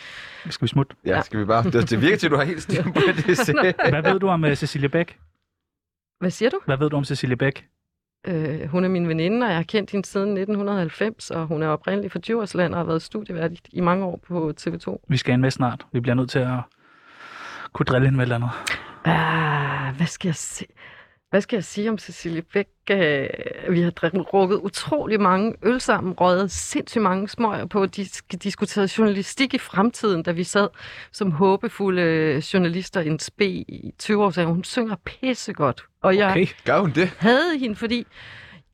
Skal 0.49 0.65
vi 0.65 0.67
smutte? 0.67 0.95
Ja, 1.05 1.21
skal 1.21 1.39
vi 1.39 1.45
bare... 1.45 1.63
Det, 1.63 1.89
det 1.89 2.01
virker 2.01 2.17
til, 2.17 2.27
at 2.27 2.31
du 2.31 2.37
har 2.37 2.43
helt 2.43 2.61
styr 2.61 2.83
på 2.83 2.89
det. 2.93 3.75
Hvad 3.89 4.11
ved 4.11 4.19
du 4.19 4.27
om 4.27 4.43
uh, 4.43 4.53
Cecilia 4.53 4.87
Bæk? 4.87 5.17
Hvad 6.19 6.31
siger 6.31 6.49
du? 6.49 6.59
Hvad 6.65 6.77
ved 6.77 6.89
du 6.89 6.97
om 6.97 7.03
Cecilia 7.03 7.35
Bæk? 7.35 7.67
Øh, 8.27 8.67
hun 8.67 8.83
er 8.83 8.89
min 8.89 9.07
veninde, 9.07 9.45
og 9.45 9.49
jeg 9.49 9.57
har 9.57 9.63
kendt 9.63 9.91
hende 9.91 10.07
siden 10.07 10.29
1990, 10.29 11.31
og 11.31 11.47
hun 11.47 11.63
er 11.63 11.67
oprindelig 11.67 12.11
fra 12.11 12.19
Djursland 12.19 12.73
og 12.73 12.79
har 12.79 12.85
været 12.85 13.01
studievært 13.01 13.51
i, 13.51 13.59
i 13.71 13.81
mange 13.81 14.05
år 14.05 14.19
på 14.27 14.53
TV2. 14.61 15.05
Vi 15.07 15.17
skal 15.17 15.33
ind 15.33 15.41
med 15.41 15.51
snart. 15.51 15.85
Vi 15.91 15.99
bliver 15.99 16.15
nødt 16.15 16.29
til 16.29 16.39
at 16.39 16.59
kunne 17.73 17.85
drille 17.85 18.07
hende 18.07 18.17
med 18.17 18.23
et 18.23 18.33
eller 18.33 18.35
andet. 18.35 18.49
Ah, 19.05 19.95
hvad 19.95 20.07
skal 20.07 20.27
jeg 20.27 20.35
se? 20.35 20.65
Hvad 21.31 21.41
skal 21.41 21.57
jeg 21.57 21.63
sige 21.63 21.89
om 21.89 21.97
Cecilie 21.97 22.41
Bæk? 22.41 22.67
Øh, 22.91 23.27
vi 23.69 23.81
har 23.81 23.91
drukket 23.91 24.55
utrolig 24.57 25.21
mange 25.21 25.53
øl 25.63 25.81
sammen, 25.81 26.13
røget 26.13 26.51
sindssygt 26.51 27.01
mange 27.01 27.27
smøger 27.29 27.65
på, 27.65 27.83
dis- 27.97 28.21
diskuteret 28.43 28.97
journalistik 28.97 29.53
i 29.53 29.57
fremtiden, 29.57 30.23
da 30.23 30.31
vi 30.31 30.43
sad 30.43 30.67
som 31.11 31.31
håbefulde 31.31 32.41
journalister 32.53 33.01
i 33.01 33.07
en 33.07 33.19
spe 33.19 33.47
i 33.49 33.93
20 33.99 34.23
år 34.23 34.29
siden. 34.29 34.47
Hun 34.47 34.63
synger 34.63 34.95
pissegodt. 35.05 35.83
Og 36.03 36.17
jeg 36.17 36.31
Okay. 36.31 36.47
Gør 36.65 36.79
hun 36.79 36.91
det? 36.91 37.13
havde 37.17 37.57
hende, 37.59 37.75
fordi 37.75 38.07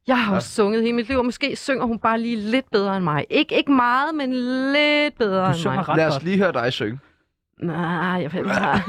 jeg 0.08 0.20
har 0.26 0.36
også 0.36 0.50
sunget 0.56 0.82
hele 0.82 0.94
mit 0.96 1.08
liv, 1.08 1.18
og 1.18 1.26
måske 1.26 1.56
synger 1.56 1.86
hun 1.86 2.00
bare 2.00 2.20
lige 2.20 2.36
lidt 2.36 2.66
bedre 2.72 2.96
end 2.98 3.04
mig. 3.04 3.26
Ikke, 3.30 3.58
ikke 3.58 3.72
meget, 3.72 4.16
men 4.16 4.34
lidt 4.74 5.18
bedre 5.18 5.46
Du 5.54 5.58
end 5.58 5.64
mig. 5.64 5.90
ret 5.90 5.98
Lad 5.98 6.08
os 6.08 6.24
lige 6.24 6.38
høre 6.38 6.52
dig 6.52 6.74
synge. 6.74 7.00
Nej, 7.62 8.22
jeg 8.22 8.34
ved 8.34 8.44
nej. 8.44 8.80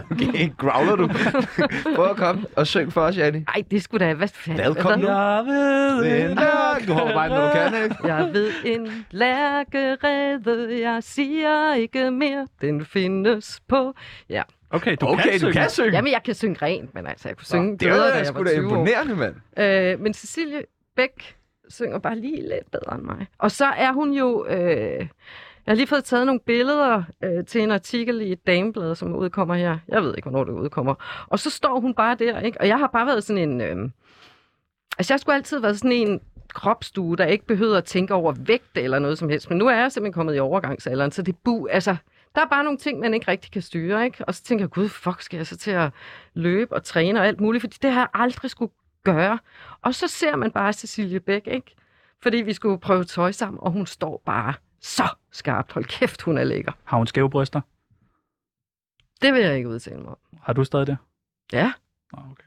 okay, 0.10 0.50
growler 0.58 0.96
du? 0.96 1.08
Prøv 1.96 2.10
at 2.10 2.16
komme 2.16 2.46
og 2.56 2.66
syng 2.66 2.92
for 2.92 3.00
os, 3.00 3.16
Janni. 3.18 3.44
Ej, 3.48 3.62
det 3.70 3.82
skulle 3.82 4.06
da... 4.06 4.14
Hvad 4.14 4.28
fanden? 4.28 4.64
Velkommen. 4.66 5.00
Hvad? 5.00 5.14
Jeg 5.14 5.44
ved 5.46 6.04
Det 6.04 6.30
en 6.30 6.36
dag. 6.36 6.86
Du 6.88 6.92
hopper 6.92 7.14
bare 7.14 7.26
ind, 7.26 7.34
når 7.34 7.46
du 7.46 7.70
kan, 7.70 7.84
ikke? 7.84 7.96
Jeg 8.06 8.30
ved 8.32 8.50
en 8.64 9.06
lærkerede, 9.10 10.80
jeg 10.88 11.02
siger 11.02 11.74
ikke 11.74 12.10
mere, 12.10 12.46
den 12.60 12.84
findes 12.84 13.60
på... 13.68 13.94
Ja, 14.28 14.42
Okay, 14.74 14.96
du 15.00 15.06
Okay, 15.06 15.22
kan 15.22 15.32
du 15.32 15.38
synge. 15.38 15.52
kan 15.52 15.70
synge. 15.70 15.90
Jamen, 15.90 16.12
jeg 16.12 16.20
kan 16.24 16.34
synge 16.34 16.56
rent, 16.62 16.94
men 16.94 17.06
altså, 17.06 17.28
jeg 17.28 17.36
kunne 17.36 17.46
synge 17.46 17.70
det 17.70 17.78
bedre, 17.78 18.06
da 18.08 18.12
er 18.12 18.16
jeg 18.16 18.26
sgu 18.26 18.38
var 18.38 18.44
da 18.44 18.50
20 18.50 18.66
år. 18.66 18.70
imponerende, 18.70 19.16
mand. 19.16 19.34
Øh, 19.58 20.00
men 20.00 20.14
Cecilie 20.14 20.62
Bæk 20.96 21.36
synger 21.68 21.98
bare 21.98 22.16
lige 22.18 22.36
lidt 22.42 22.70
bedre 22.72 22.94
end 22.94 23.02
mig. 23.02 23.26
Og 23.38 23.50
så 23.50 23.64
er 23.66 23.92
hun 23.92 24.12
jo... 24.12 24.46
Øh, 24.46 25.06
jeg 25.66 25.72
har 25.72 25.76
lige 25.76 25.86
fået 25.86 26.04
taget 26.04 26.26
nogle 26.26 26.40
billeder 26.40 27.02
øh, 27.24 27.44
til 27.44 27.60
en 27.60 27.70
artikel 27.70 28.20
i 28.20 28.32
et 28.32 28.46
dameblad, 28.46 28.94
som 28.94 29.14
udkommer 29.16 29.54
her. 29.54 29.78
Jeg 29.88 30.02
ved 30.02 30.14
ikke, 30.16 30.28
hvornår 30.28 30.44
det 30.44 30.52
udkommer. 30.52 30.94
Og 31.26 31.38
så 31.38 31.50
står 31.50 31.80
hun 31.80 31.94
bare 31.94 32.14
der, 32.14 32.40
ikke? 32.40 32.60
Og 32.60 32.68
jeg 32.68 32.78
har 32.78 32.86
bare 32.86 33.06
været 33.06 33.24
sådan 33.24 33.50
en... 33.50 33.60
Øh, 33.60 33.90
altså, 34.98 35.14
jeg 35.14 35.20
skulle 35.20 35.36
altid 35.36 35.60
være 35.60 35.74
sådan 35.74 35.92
en 35.92 36.20
kropsstue, 36.48 37.16
der 37.16 37.24
ikke 37.24 37.46
behøver 37.46 37.76
at 37.76 37.84
tænke 37.84 38.14
over 38.14 38.32
vægt 38.32 38.76
eller 38.76 38.98
noget 38.98 39.18
som 39.18 39.28
helst. 39.28 39.48
Men 39.48 39.58
nu 39.58 39.66
er 39.66 39.74
jeg 39.74 39.92
simpelthen 39.92 40.12
kommet 40.12 40.36
i 40.36 40.38
overgangsalderen, 40.38 41.10
så 41.10 41.22
det 41.22 41.36
bu... 41.44 41.66
Altså, 41.66 41.96
der 42.34 42.40
er 42.40 42.46
bare 42.46 42.64
nogle 42.64 42.78
ting, 42.78 42.98
man 42.98 43.14
ikke 43.14 43.30
rigtig 43.30 43.52
kan 43.52 43.62
styre, 43.62 44.04
ikke? 44.04 44.24
Og 44.24 44.34
så 44.34 44.42
tænker 44.42 44.62
jeg, 44.62 44.70
gud, 44.70 44.88
fuck, 44.88 45.22
skal 45.22 45.36
jeg 45.36 45.46
så 45.46 45.56
til 45.56 45.70
at 45.70 45.90
løbe 46.34 46.74
og 46.74 46.84
træne 46.84 47.20
og 47.20 47.26
alt 47.26 47.40
muligt? 47.40 47.62
Fordi 47.62 47.76
det 47.82 47.90
har 47.90 48.00
jeg 48.00 48.08
aldrig 48.14 48.50
skulle 48.50 48.72
gøre. 49.04 49.38
Og 49.82 49.94
så 49.94 50.08
ser 50.08 50.36
man 50.36 50.50
bare 50.50 50.72
Cecilie 50.72 51.20
Bæk, 51.20 51.46
ikke? 51.46 51.74
Fordi 52.22 52.36
vi 52.36 52.52
skulle 52.52 52.78
prøve 52.78 53.04
tøj 53.04 53.32
sammen, 53.32 53.60
og 53.62 53.70
hun 53.70 53.86
står 53.86 54.22
bare 54.26 54.54
så 54.82 55.08
skarpt. 55.30 55.72
Hold 55.72 55.84
kæft, 55.84 56.22
hun 56.22 56.38
er 56.38 56.44
lækker. 56.44 56.72
Har 56.84 56.96
hun 56.96 57.06
skæve 57.06 57.30
bryster? 57.30 57.60
Det 59.22 59.32
vil 59.34 59.42
jeg 59.42 59.56
ikke 59.56 59.68
udtale 59.68 60.00
mig 60.00 60.08
om. 60.08 60.18
Har 60.42 60.52
du 60.52 60.64
stadig 60.64 60.86
det? 60.86 60.96
Ja. 61.52 61.72
Nå, 62.12 62.22
okay. 62.30 62.44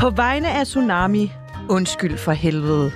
På 0.00 0.10
vegne 0.10 0.50
af 0.52 0.66
Tsunami, 0.66 1.30
undskyld 1.70 2.18
for 2.18 2.32
helvede. 2.32 2.90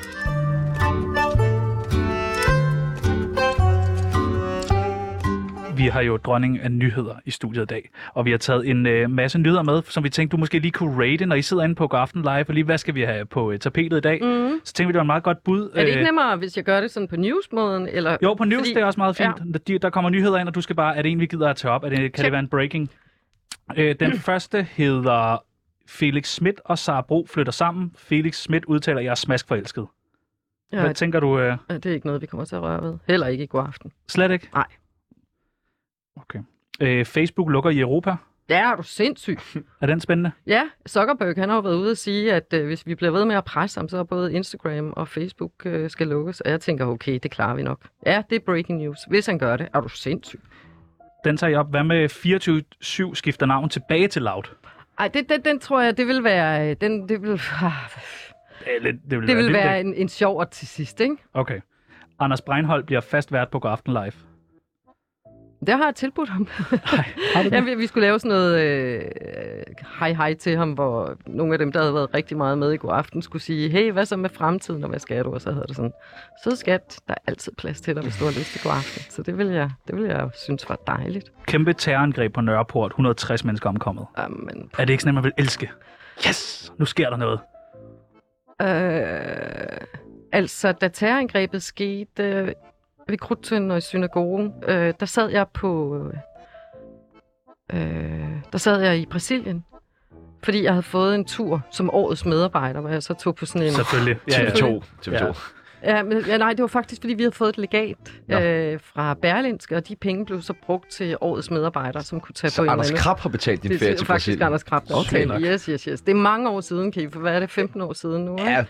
Vi 5.79 5.87
har 5.87 6.01
jo 6.01 6.17
dronning 6.17 6.61
af 6.61 6.71
nyheder 6.73 7.15
i 7.25 7.31
studiet 7.31 7.63
i 7.63 7.67
dag, 7.67 7.91
og 8.15 8.25
vi 8.25 8.31
har 8.31 8.39
taget 8.39 8.69
en 8.69 8.87
øh, 8.87 9.11
masse 9.11 9.39
nyheder 9.39 9.63
med, 9.63 9.83
som 9.83 10.05
vi 10.05 10.11
tænkte, 10.11 10.37
du 10.37 10.41
måske 10.41 10.59
lige 10.59 10.73
kunne 10.73 11.05
rate, 11.05 11.27
når 11.27 11.37
I 11.37 11.43
sidder 11.43 11.63
inde 11.63 11.75
på 11.75 11.87
Go 11.87 11.97
Aften 11.97 12.23
Live, 12.23 12.45
og 12.49 12.55
lige, 12.55 12.65
hvad 12.65 12.79
skal 12.79 12.95
vi 12.95 13.03
have 13.03 13.25
på 13.27 13.53
øh, 13.53 13.59
tapetet 13.59 13.97
i 13.97 14.01
dag? 14.01 14.19
Mm. 14.23 14.61
Så 14.65 14.73
tænkte 14.73 14.87
vi, 14.89 14.93
det 14.93 14.97
var 14.97 15.01
et 15.03 15.07
meget 15.07 15.23
godt 15.23 15.45
bud. 15.45 15.71
Er 15.75 15.81
det 15.81 15.87
ikke 15.89 15.99
Øh, 16.01 16.05
nemmere, 16.05 16.37
hvis 16.37 16.57
jeg 16.57 16.65
gør 16.65 16.81
det 16.81 16.91
sådan 16.91 17.09
på 17.09 17.17
newsmåden? 17.17 17.89
Eller... 17.89 18.17
Jo, 18.23 18.35
på 18.35 18.45
news, 18.45 18.59
Fordi- 18.61 18.75
det 18.75 18.81
er 18.81 18.85
også 18.85 19.01
meget 19.01 19.17
fint. 19.17 19.29
Ja. 19.69 19.73
Der, 19.73 19.79
der 19.79 19.91
kommer 19.91 20.11
nyheder 20.11 20.39
ind, 20.39 20.49
og 20.49 20.55
du 20.55 20.61
skal 20.61 20.77
bare, 20.77 20.97
er 20.97 21.03
det 21.03 21.13
en, 21.13 21.21
vi 21.21 21.27
gider 21.27 21.49
at 21.49 21.57
tage 21.57 21.73
op? 21.73 21.85
Er 21.85 21.89
det, 21.89 21.99
kan 21.99 22.05
Check. 22.11 22.25
det 22.25 22.33
være 22.33 22.41
en 22.41 22.49
breaking? 22.49 22.91
Øh, 23.77 23.95
den 24.01 24.13
første 24.29 24.63
hedder 24.63 25.43
Felix 25.89 26.29
Schmidt 26.29 26.61
og 26.65 26.79
Sara 26.79 27.01
Bro 27.01 27.27
flytter 27.31 27.53
sammen. 27.53 27.93
Felix 27.99 28.37
Schmidt 28.37 28.65
udtaler, 28.65 29.01
jeg 29.01 29.11
er 29.11 29.15
smaskforelsket. 29.15 29.87
Ja, 30.73 30.81
Hvad 30.81 30.95
tænker 30.95 31.21
du? 31.21 31.39
Øh, 31.39 31.57
det 31.71 31.87
er 31.87 31.91
ikke 31.95 32.07
noget, 32.07 32.21
vi 32.23 32.27
kommer 32.27 32.45
til 32.45 32.57
at 32.57 32.63
røre 32.63 32.83
ved. 32.83 32.95
Heller 33.09 33.27
ikke 33.27 33.45
i 33.45 33.47
god 33.51 33.65
aften. 33.67 33.93
slet 34.09 34.31
ikke? 34.31 34.49
Nej. 34.55 34.67
Okay. 36.21 36.39
Øh, 36.81 37.05
Facebook 37.05 37.51
lukker 37.51 37.71
i 37.71 37.79
Europa. 37.81 38.17
Ja, 38.49 38.73
er 38.73 38.77
du 38.77 38.83
sindssyg. 38.83 39.39
Er 39.81 39.87
den 39.87 40.01
spændende? 40.01 40.31
Ja, 40.47 40.63
Zuckerberg 40.89 41.35
han 41.37 41.49
har 41.49 41.57
jo 41.57 41.63
været 41.63 41.77
ude 41.77 41.91
at 41.91 41.99
sige, 41.99 42.33
at 42.33 42.53
øh, 42.55 42.67
hvis 42.67 42.87
vi 42.87 42.95
bliver 42.95 43.11
ved 43.11 43.25
med 43.25 43.37
at 43.37 43.45
presse 43.45 43.81
ham, 43.81 43.89
så 43.89 43.99
er 43.99 44.03
både 44.05 44.33
Instagram 44.33 44.93
og 44.97 45.09
Facebook 45.09 45.53
øh, 45.65 45.91
skal 45.91 46.07
lukkes. 46.07 46.41
Og 46.41 46.51
jeg 46.51 46.61
tænker, 46.61 46.87
okay, 46.87 47.19
det 47.23 47.31
klarer 47.31 47.55
vi 47.55 47.63
nok. 47.63 47.81
Ja, 48.07 48.23
det 48.31 48.37
er 48.37 48.41
breaking 48.47 48.79
news. 48.79 48.99
Hvis 49.09 49.27
han 49.27 49.39
gør 49.39 49.57
det, 49.57 49.69
er 49.75 49.81
du 49.81 49.89
sindssyg. 49.89 50.41
Den 51.25 51.37
tager 51.37 51.51
jeg 51.51 51.61
op. 51.61 51.71
Hvad 51.71 51.85
med 51.85 52.11
24-7 53.11 53.15
skifter 53.15 53.47
navn 53.47 53.69
tilbage 53.69 54.09
til 54.09 54.23
Loud? 54.23 54.43
Ej, 54.99 55.09
det, 55.09 55.29
den, 55.29 55.43
den 55.45 55.59
tror 55.61 55.81
jeg, 55.81 55.97
det 55.97 56.07
vil 56.07 56.25
være... 56.25 56.71
øh, 56.71 56.77
Den, 56.81 57.09
det 57.09 57.23
vil, 57.23 57.31
Det, 58.65 58.77
er 58.77 58.81
lidt, 58.81 58.97
det 59.11 59.21
vil, 59.21 59.29
det 59.29 59.37
vil 59.37 59.45
vildt, 59.45 59.53
være 59.57 59.81
en, 59.81 59.95
en 59.95 60.09
sjov 60.09 60.47
til 60.51 60.69
sidst, 60.69 61.01
ikke? 61.01 61.17
Okay. 61.35 61.61
Anders 62.19 62.41
Breinholt 62.41 62.87
bliver 62.87 63.01
fast 63.01 63.33
vært 63.33 63.49
på 63.51 63.59
Go 63.59 63.69
Aften 63.69 63.93
Live. 63.93 64.13
Det 65.67 65.77
har 65.77 65.85
jeg 65.85 65.95
tilbudt 65.95 66.29
ham. 66.29 66.49
Nej, 66.73 67.05
har 67.35 67.43
du 67.43 67.49
det? 67.49 67.69
Ja, 67.69 67.75
vi, 67.75 67.87
skulle 67.87 68.07
lave 68.07 68.19
sådan 68.19 68.29
noget 68.29 68.61
øh, 68.61 69.03
hej 70.01 70.13
hej 70.13 70.35
til 70.35 70.57
ham, 70.57 70.73
hvor 70.73 71.17
nogle 71.27 71.53
af 71.53 71.59
dem, 71.59 71.73
der 71.73 71.81
havde 71.81 71.95
været 71.95 72.15
rigtig 72.15 72.37
meget 72.37 72.59
med 72.59 72.73
i 72.73 72.77
god 72.77 72.91
aften, 72.93 73.23
skulle 73.23 73.43
sige, 73.43 73.71
hey, 73.71 73.93
hvad 73.93 74.07
så 74.07 74.17
med 74.17 74.31
fremtiden, 74.31 74.85
og 74.85 74.91
hvad 74.91 74.99
skal 74.99 75.25
du? 75.25 75.35
Og 75.35 75.41
så 75.41 75.53
havde 75.53 75.65
det 75.69 75.77
sådan, 75.77 75.93
så 76.45 76.57
skat, 76.57 77.01
der 77.09 77.15
er 77.15 77.19
altid 77.27 77.53
plads 77.59 77.81
til 77.81 77.95
dig, 77.95 78.03
hvis 78.03 78.17
du 78.17 78.25
har 78.25 78.31
lyst 78.39 78.53
til 78.53 78.63
god 78.63 78.73
aften. 78.73 79.03
Så 79.11 79.23
det 79.23 79.39
vil 79.39 79.47
jeg, 79.47 79.71
det 79.87 79.97
vil 79.97 80.05
jeg 80.05 80.31
synes 80.45 80.69
var 80.69 80.79
dejligt. 80.87 81.33
Kæmpe 81.47 81.73
terrorangreb 81.73 82.35
på 82.35 82.41
Nørreport. 82.41 82.91
160 82.91 83.45
mennesker 83.45 83.69
omkommet. 83.69 84.07
Amen. 84.17 84.71
Er 84.79 84.85
det 84.85 84.93
ikke 84.93 85.03
sådan, 85.03 85.09
at 85.09 85.15
man 85.15 85.25
vil 85.25 85.33
elske? 85.39 85.71
Yes! 86.29 86.73
Nu 86.79 86.85
sker 86.85 87.11
der 87.11 87.17
noget. 87.17 87.41
Øh, 88.63 89.87
altså, 90.33 90.73
da 90.73 90.89
terrorangrebet 90.89 91.63
skete 91.63 92.55
ved 93.09 93.19
Krudtønden 93.19 93.71
og 93.71 93.79
i 93.79 93.81
synagogen, 93.81 94.53
øh, 94.69 94.95
der 95.01 95.07
sad 95.07 95.31
jeg 95.31 95.47
på... 95.55 95.99
Øh, 97.73 97.79
der 98.53 98.59
sad 98.59 98.81
jeg 98.81 98.99
i 98.99 99.07
Brasilien, 99.07 99.65
fordi 100.45 100.63
jeg 100.63 100.73
havde 100.73 100.83
fået 100.83 101.15
en 101.15 101.25
tur 101.25 101.61
som 101.71 101.91
årets 101.91 102.25
medarbejder, 102.25 102.81
hvor 102.81 102.91
jeg 102.91 103.03
så 103.03 103.15
tog 103.15 103.35
på 103.35 103.47
sådan 103.47 103.63
en... 103.63 103.73
Selvfølgelig. 103.73 104.17
Ja, 104.31 104.43
ja. 104.43 104.49
TV2. 104.49 104.85
TV2. 105.07 105.13
Ja. 105.13 105.33
Ja, 105.83 106.03
men, 106.03 106.25
ja, 106.27 106.37
nej, 106.39 106.51
det 106.53 106.61
var 106.63 106.67
faktisk, 106.67 107.03
fordi 107.03 107.15
vi 107.15 107.23
havde 107.23 107.35
fået 107.35 107.49
et 107.49 107.59
legat 107.59 107.97
Nå. 108.29 108.41
øh, 108.41 108.81
fra 108.83 109.15
Berlinske, 109.15 109.77
og 109.77 109.89
de 109.89 109.97
penge 109.97 110.27
blev 110.27 110.43
så 110.43 110.53
brugt 110.67 110.91
til 110.91 111.17
årets 111.21 111.51
medarejder, 111.51 112.01
som 112.01 112.21
kunne 112.21 112.33
tage 112.33 112.51
Så 112.51 112.57
på 112.57 112.65
en 112.65 112.71
Anders. 112.71 112.91
Krab 112.91 113.19
har 113.19 113.29
betalt 113.29 113.63
din 113.63 113.71
Det 113.71 113.79
ferie 113.79 113.93
er 113.93 113.97
til 113.97 114.07
faktisk 114.07 114.27
Brasilien. 114.27 114.47
Anders 114.47 114.63
Krab, 114.63 114.89
der 114.89 114.95
Okay. 114.95 115.41
Yes, 115.41 115.65
yes, 115.65 115.85
yes. 115.85 116.01
Det 116.01 116.13
er 116.13 116.17
mange 116.17 116.51
år 116.51 116.61
siden, 116.61 116.93
kan 116.93 117.03
I, 117.03 117.11
for 117.11 117.21
hvad 117.21 117.35
er 117.35 117.41
det, 117.41 117.51
15 117.51 117.81
år 117.81 117.93
siden 117.93 118.25
nu? 118.25 118.37
ikke? 118.39 118.51
Ja, 118.51 118.65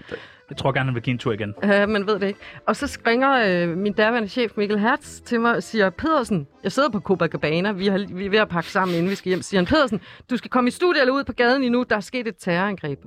jeg 0.50 0.56
tror 0.56 0.72
gerne, 0.72 0.84
han 0.84 0.94
vil 0.94 1.02
give 1.02 1.12
en 1.12 1.18
tur 1.18 1.32
igen. 1.32 1.54
Uh, 1.62 1.68
man 1.68 2.06
ved 2.06 2.18
det 2.18 2.26
ikke. 2.26 2.40
Og 2.66 2.76
så 2.76 2.98
ringer 3.06 3.32
øh, 3.46 3.76
min 3.76 3.92
daværende 3.92 4.28
chef 4.28 4.52
Mikkel 4.56 4.78
Hertz 4.78 5.20
til 5.20 5.40
mig 5.40 5.56
og 5.56 5.62
siger, 5.62 5.90
Pedersen, 5.90 6.46
jeg 6.64 6.72
sidder 6.72 6.88
på 6.88 7.00
Copacabana, 7.00 7.72
vi, 7.72 7.86
har, 7.86 8.06
vi 8.14 8.26
er 8.26 8.30
ved 8.30 8.38
at 8.38 8.48
pakke 8.48 8.70
sammen, 8.70 8.96
inden 8.96 9.10
vi 9.10 9.14
skal 9.14 9.30
hjem. 9.30 9.42
Siger 9.42 9.60
han, 9.60 9.66
Pedersen, 9.66 10.00
du 10.30 10.36
skal 10.36 10.50
komme 10.50 10.68
i 10.68 10.70
studiet 10.70 11.00
eller 11.00 11.14
ud 11.14 11.24
på 11.24 11.32
gaden 11.32 11.62
endnu, 11.62 11.84
der 11.90 11.96
er 11.96 12.00
sket 12.00 12.28
et 12.28 12.36
terrorangreb. 12.38 12.98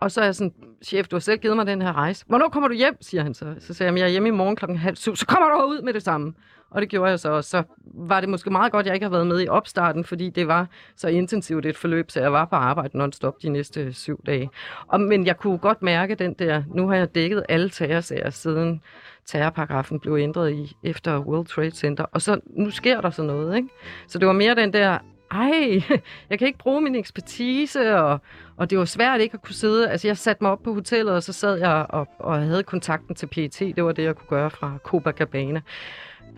Og 0.00 0.10
så 0.10 0.20
er 0.20 0.24
jeg 0.24 0.34
sådan, 0.34 0.52
chef, 0.84 1.08
du 1.08 1.16
har 1.16 1.20
selv 1.20 1.38
givet 1.38 1.56
mig 1.56 1.66
den 1.66 1.82
her 1.82 1.92
rejse. 1.92 2.24
Hvornår 2.28 2.48
kommer 2.48 2.68
du 2.68 2.74
hjem, 2.74 2.96
siger 3.00 3.22
han 3.22 3.34
så. 3.34 3.54
Så 3.58 3.74
siger 3.74 3.88
jeg, 3.88 3.98
jeg 3.98 4.04
er 4.04 4.08
hjemme 4.08 4.28
i 4.28 4.32
morgen 4.32 4.56
klokken 4.56 4.78
halv 4.78 4.96
syv. 4.96 5.16
Så 5.16 5.26
kommer 5.26 5.48
du 5.48 5.64
ud 5.64 5.82
med 5.82 5.92
det 5.92 6.02
samme. 6.02 6.34
Og 6.74 6.80
det 6.80 6.88
gjorde 6.88 7.10
jeg 7.10 7.20
så. 7.20 7.30
også. 7.30 7.50
så 7.50 7.62
var 7.84 8.20
det 8.20 8.28
måske 8.28 8.50
meget 8.50 8.72
godt, 8.72 8.80
at 8.80 8.86
jeg 8.86 8.94
ikke 8.94 9.04
har 9.04 9.10
været 9.10 9.26
med 9.26 9.42
i 9.42 9.48
opstarten, 9.48 10.04
fordi 10.04 10.30
det 10.30 10.48
var 10.48 10.66
så 10.96 11.08
intensivt 11.08 11.66
et 11.66 11.76
forløb, 11.76 12.10
så 12.10 12.20
jeg 12.20 12.32
var 12.32 12.44
på 12.44 12.56
arbejde 12.56 12.98
non-stop 12.98 13.42
de 13.42 13.48
næste 13.48 13.92
syv 13.92 14.20
dage. 14.26 14.50
Og, 14.86 15.00
men 15.00 15.26
jeg 15.26 15.36
kunne 15.36 15.58
godt 15.58 15.82
mærke 15.82 16.14
den 16.14 16.34
der, 16.34 16.62
nu 16.74 16.88
har 16.88 16.96
jeg 16.96 17.14
dækket 17.14 17.44
alle 17.48 17.70
terrorsager 17.70 18.30
siden 18.30 18.82
terrorparagrafen 19.26 20.00
blev 20.00 20.16
ændret 20.16 20.52
i 20.52 20.76
efter 20.82 21.18
World 21.18 21.46
Trade 21.46 21.70
Center. 21.70 22.04
Og 22.12 22.22
så 22.22 22.40
nu 22.46 22.70
sker 22.70 23.00
der 23.00 23.10
så 23.10 23.22
noget, 23.22 23.56
ikke? 23.56 23.68
Så 24.06 24.18
det 24.18 24.26
var 24.26 24.32
mere 24.32 24.54
den 24.54 24.72
der, 24.72 24.98
ej, 25.30 25.82
jeg 26.30 26.38
kan 26.38 26.46
ikke 26.46 26.58
bruge 26.58 26.80
min 26.80 26.94
ekspertise, 26.94 27.96
og, 27.96 28.20
og 28.56 28.70
det 28.70 28.78
var 28.78 28.84
svært 28.84 29.20
ikke 29.20 29.34
at 29.34 29.42
kunne 29.42 29.54
sidde. 29.54 29.90
Altså, 29.90 30.08
jeg 30.08 30.18
satte 30.18 30.44
mig 30.44 30.52
op 30.52 30.62
på 30.62 30.74
hotellet, 30.74 31.14
og 31.14 31.22
så 31.22 31.32
sad 31.32 31.58
jeg 31.58 31.86
og, 31.88 32.08
og 32.18 32.42
havde 32.42 32.62
kontakten 32.62 33.14
til 33.14 33.26
PET. 33.26 33.58
Det 33.58 33.84
var 33.84 33.92
det, 33.92 34.02
jeg 34.02 34.16
kunne 34.16 34.28
gøre 34.28 34.50
fra 34.50 34.78
Copacabana. 34.84 35.60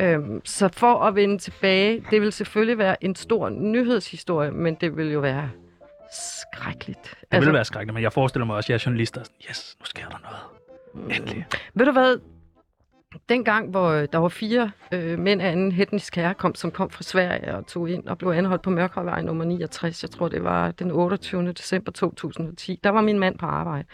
Øhm, 0.01 0.41
så 0.45 0.69
for 0.73 1.05
at 1.05 1.15
vende 1.15 1.39
tilbage, 1.39 2.05
det 2.11 2.21
vil 2.21 2.33
selvfølgelig 2.33 2.79
være 2.79 3.05
en 3.05 3.15
stor 3.15 3.49
nyhedshistorie, 3.49 4.51
men 4.51 4.75
det 4.75 4.97
vil 4.97 5.13
jo 5.13 5.21
være 5.21 5.51
skrækkeligt. 6.13 7.03
Det 7.03 7.27
altså, 7.31 7.51
vil 7.51 7.55
være 7.55 7.65
skrækkeligt, 7.65 7.95
men 7.95 8.03
jeg 8.03 8.13
forestiller 8.13 8.47
mig 8.47 8.57
også, 8.57 8.67
at 8.67 8.71
jeg 8.71 8.75
er 8.75 8.83
journalist, 8.87 9.17
er 9.17 9.23
sådan, 9.23 9.37
yes, 9.51 9.77
nu 9.81 9.87
sker 9.87 10.09
der 10.09 10.19
noget. 10.19 11.19
Endelig. 11.19 11.47
Ved 11.75 11.87
du 11.87 11.93
hvad? 11.93 12.19
Dengang, 13.29 13.71
hvor 13.71 13.89
øh, 13.89 14.09
der 14.13 14.19
var 14.19 14.29
fire 14.29 14.71
øh, 14.93 15.19
mænd 15.19 15.43
af 15.43 15.51
anden 15.51 15.81
etnisk 15.81 16.17
herkomst, 16.17 16.61
som 16.61 16.71
kom 16.71 16.91
fra 16.91 17.03
Sverige 17.03 17.55
og 17.55 17.67
tog 17.67 17.91
ind 17.91 18.07
og 18.07 18.19
blev 18.19 18.31
anholdt 18.31 18.63
på 18.63 18.71
Mørkøjvej 18.71 19.23
nummer 19.23 19.45
69, 19.45 20.03
jeg 20.03 20.11
tror 20.11 20.29
det 20.29 20.45
var 20.45 20.71
den 20.71 20.91
28. 20.91 21.53
december 21.53 21.93
2010, 21.93 22.81
der 22.85 22.91
var 22.91 23.01
min 23.01 23.19
mand 23.19 23.39
på 23.39 23.47
arbejde. 23.47 23.85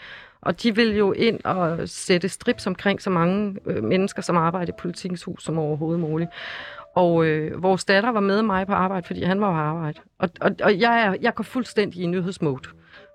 Og 0.45 0.63
de 0.63 0.75
vil 0.75 0.97
jo 0.97 1.11
ind 1.11 1.39
og 1.43 1.89
sætte 1.89 2.29
strips 2.29 2.67
omkring 2.67 3.01
så 3.01 3.09
mange 3.09 3.55
øh, 3.65 3.83
mennesker, 3.83 4.21
som 4.21 4.37
arbejder 4.37 4.73
i 4.73 4.75
politikens 4.79 5.23
hus, 5.23 5.43
som 5.43 5.59
overhovedet 5.59 5.99
muligt. 5.99 6.29
Og 6.95 7.25
øh, 7.25 7.63
vores 7.63 7.85
datter 7.85 8.09
var 8.09 8.19
med 8.19 8.41
mig 8.41 8.67
på 8.67 8.73
arbejde, 8.73 9.07
fordi 9.07 9.23
han 9.23 9.41
var 9.41 9.51
på 9.51 9.57
arbejde. 9.57 9.99
Og, 10.19 10.29
og, 10.41 10.51
og 10.63 10.79
jeg, 10.79 11.05
er, 11.05 11.15
jeg 11.21 11.33
går 11.35 11.43
fuldstændig 11.43 12.01
i 12.01 12.05
nyhedsmode. 12.05 12.69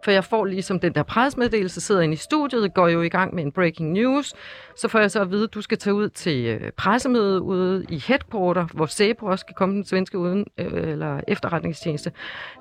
For 0.05 0.11
jeg 0.11 0.24
får 0.24 0.45
ligesom 0.45 0.81
den 0.81 0.95
der 0.95 1.03
presmeddelelse, 1.03 1.81
sidder 1.81 2.01
inde 2.01 2.14
i 2.14 2.16
studiet, 2.16 2.74
går 2.74 2.89
jo 2.89 3.03
i 3.03 3.09
gang 3.09 3.35
med 3.35 3.43
en 3.43 3.53
breaking 3.53 3.93
news. 3.93 4.35
Så 4.76 4.89
får 4.89 4.99
jeg 4.99 5.11
så 5.11 5.20
at 5.20 5.31
vide, 5.31 5.45
at 5.45 5.55
du 5.55 5.61
skal 5.61 5.79
tage 5.79 5.95
ud 5.95 6.09
til 6.09 6.47
øh, 6.47 6.72
pressemøde 6.72 7.43
ude 7.43 7.87
i 7.89 7.99
headquarter, 8.07 8.66
hvor 8.74 8.87
Sæbo 8.87 9.26
også 9.26 9.43
skal 9.43 9.55
komme 9.55 9.74
den 9.74 9.85
svenske 9.85 10.18
uden, 10.18 10.47
øh, 10.59 10.91
eller 10.91 11.20
efterretningstjeneste. 11.29 12.12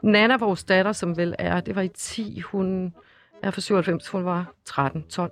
Nana, 0.04 0.38
vores 0.38 0.64
datter, 0.64 0.92
som 0.92 1.18
vel 1.18 1.36
er, 1.40 1.60
det 1.60 1.76
var 1.76 1.82
i 1.82 1.88
10, 1.88 2.40
hun 2.40 2.94
er 3.44 3.52
for 3.52 3.62
97, 3.62 4.08
hun 4.08 4.26
var 4.26 4.54
13, 4.66 5.04
12. 5.10 5.32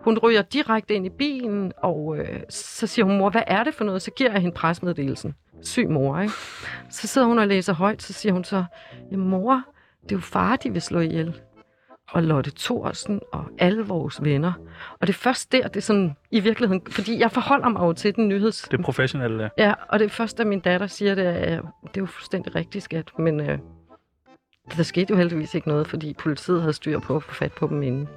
Hun 0.00 0.18
ryger 0.18 0.42
direkte 0.42 0.94
ind 0.94 1.06
i 1.06 1.10
bilen, 1.10 1.72
og 1.76 2.16
øh, 2.18 2.40
så 2.48 2.86
siger 2.86 3.04
hun, 3.04 3.18
mor, 3.18 3.30
hvad 3.30 3.42
er 3.46 3.64
det 3.64 3.74
for 3.74 3.84
noget? 3.84 4.02
Så 4.02 4.10
giver 4.10 4.30
jeg 4.30 4.40
hende 4.40 4.54
presmeddelelsen. 4.54 5.34
Syg 5.62 5.88
mor, 5.90 6.20
ikke? 6.20 6.34
Så 6.90 7.06
sidder 7.06 7.26
hun 7.26 7.38
og 7.38 7.46
læser 7.48 7.72
højt, 7.72 8.02
så 8.02 8.12
siger 8.12 8.32
hun 8.32 8.44
så, 8.44 8.64
mor, 9.12 9.62
det 10.02 10.12
er 10.12 10.16
jo 10.16 10.20
far, 10.20 10.56
de 10.56 10.70
vil 10.72 10.82
slå 10.82 11.00
ihjel. 11.00 11.40
Og 12.10 12.22
Lotte 12.22 12.52
Thorsen 12.58 13.20
og 13.32 13.44
alle 13.58 13.82
vores 13.82 14.24
venner. 14.24 14.52
Og 15.00 15.06
det 15.06 15.12
er 15.12 15.18
først 15.18 15.52
der, 15.52 15.68
det 15.68 15.76
er 15.76 15.80
sådan 15.80 16.16
i 16.30 16.40
virkeligheden, 16.40 16.82
fordi 16.90 17.18
jeg 17.18 17.30
forholder 17.30 17.68
mig 17.68 17.80
jo 17.80 17.92
til 17.92 18.16
den 18.16 18.28
nyheds... 18.28 18.68
Det 18.70 18.80
professionelle. 18.80 19.50
Ja, 19.58 19.72
og 19.88 19.98
det 19.98 20.04
er 20.04 20.08
først, 20.08 20.38
da 20.38 20.44
min 20.44 20.60
datter 20.60 20.86
siger 20.86 21.14
det, 21.14 21.22
at 21.22 21.62
det 21.82 21.96
er 21.96 22.00
jo 22.00 22.06
fuldstændig 22.06 22.54
rigtigt, 22.54 22.84
skat, 22.84 23.18
men 23.18 23.40
øh, 23.40 23.58
der 24.76 24.82
skete 24.82 25.10
jo 25.10 25.16
heldigvis 25.16 25.54
ikke 25.54 25.68
noget, 25.68 25.86
fordi 25.86 26.14
politiet 26.18 26.60
havde 26.60 26.72
styr 26.72 26.98
på 26.98 27.16
at 27.16 27.22
få 27.22 27.34
fat 27.34 27.52
på 27.52 27.66
dem 27.66 27.82
inden. 27.82 28.08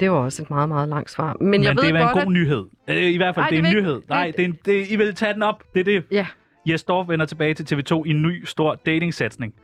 Det 0.00 0.10
var 0.10 0.16
også 0.16 0.42
et 0.42 0.50
meget, 0.50 0.68
meget 0.68 0.88
langt 0.88 1.10
svar. 1.10 1.36
Men, 1.40 1.50
Men 1.50 1.62
jeg 1.64 1.76
ved 1.76 1.82
det 1.82 1.90
er 1.90 2.00
godt, 2.00 2.10
en 2.10 2.14
god 2.14 2.22
at... 2.22 2.28
nyhed. 2.28 2.64
Øh, 2.88 2.96
I 2.96 3.16
hvert 3.16 3.34
fald, 3.34 3.44
Ej, 3.44 3.50
det 3.50 3.58
er 3.58 3.62
det 3.62 3.68
en 3.70 3.74
vil 3.74 3.82
nyhed. 3.82 4.02
Nej, 4.08 4.32
det- 4.36 4.40
er 4.40 4.44
en, 4.48 4.58
det, 4.64 4.90
I 4.90 4.96
vil 4.96 5.14
tage 5.14 5.34
den 5.34 5.42
op. 5.42 5.62
Det 5.74 5.80
er 5.80 5.84
det. 5.84 6.04
Ja, 6.10 6.26
Jes 6.68 6.84
Dorf 6.84 7.08
vender 7.08 7.26
tilbage 7.26 7.54
til 7.54 7.74
TV2 7.76 8.02
i 8.06 8.10
en 8.10 8.22
ny, 8.22 8.44
stor 8.44 8.74
datingsatsning. 8.74 9.54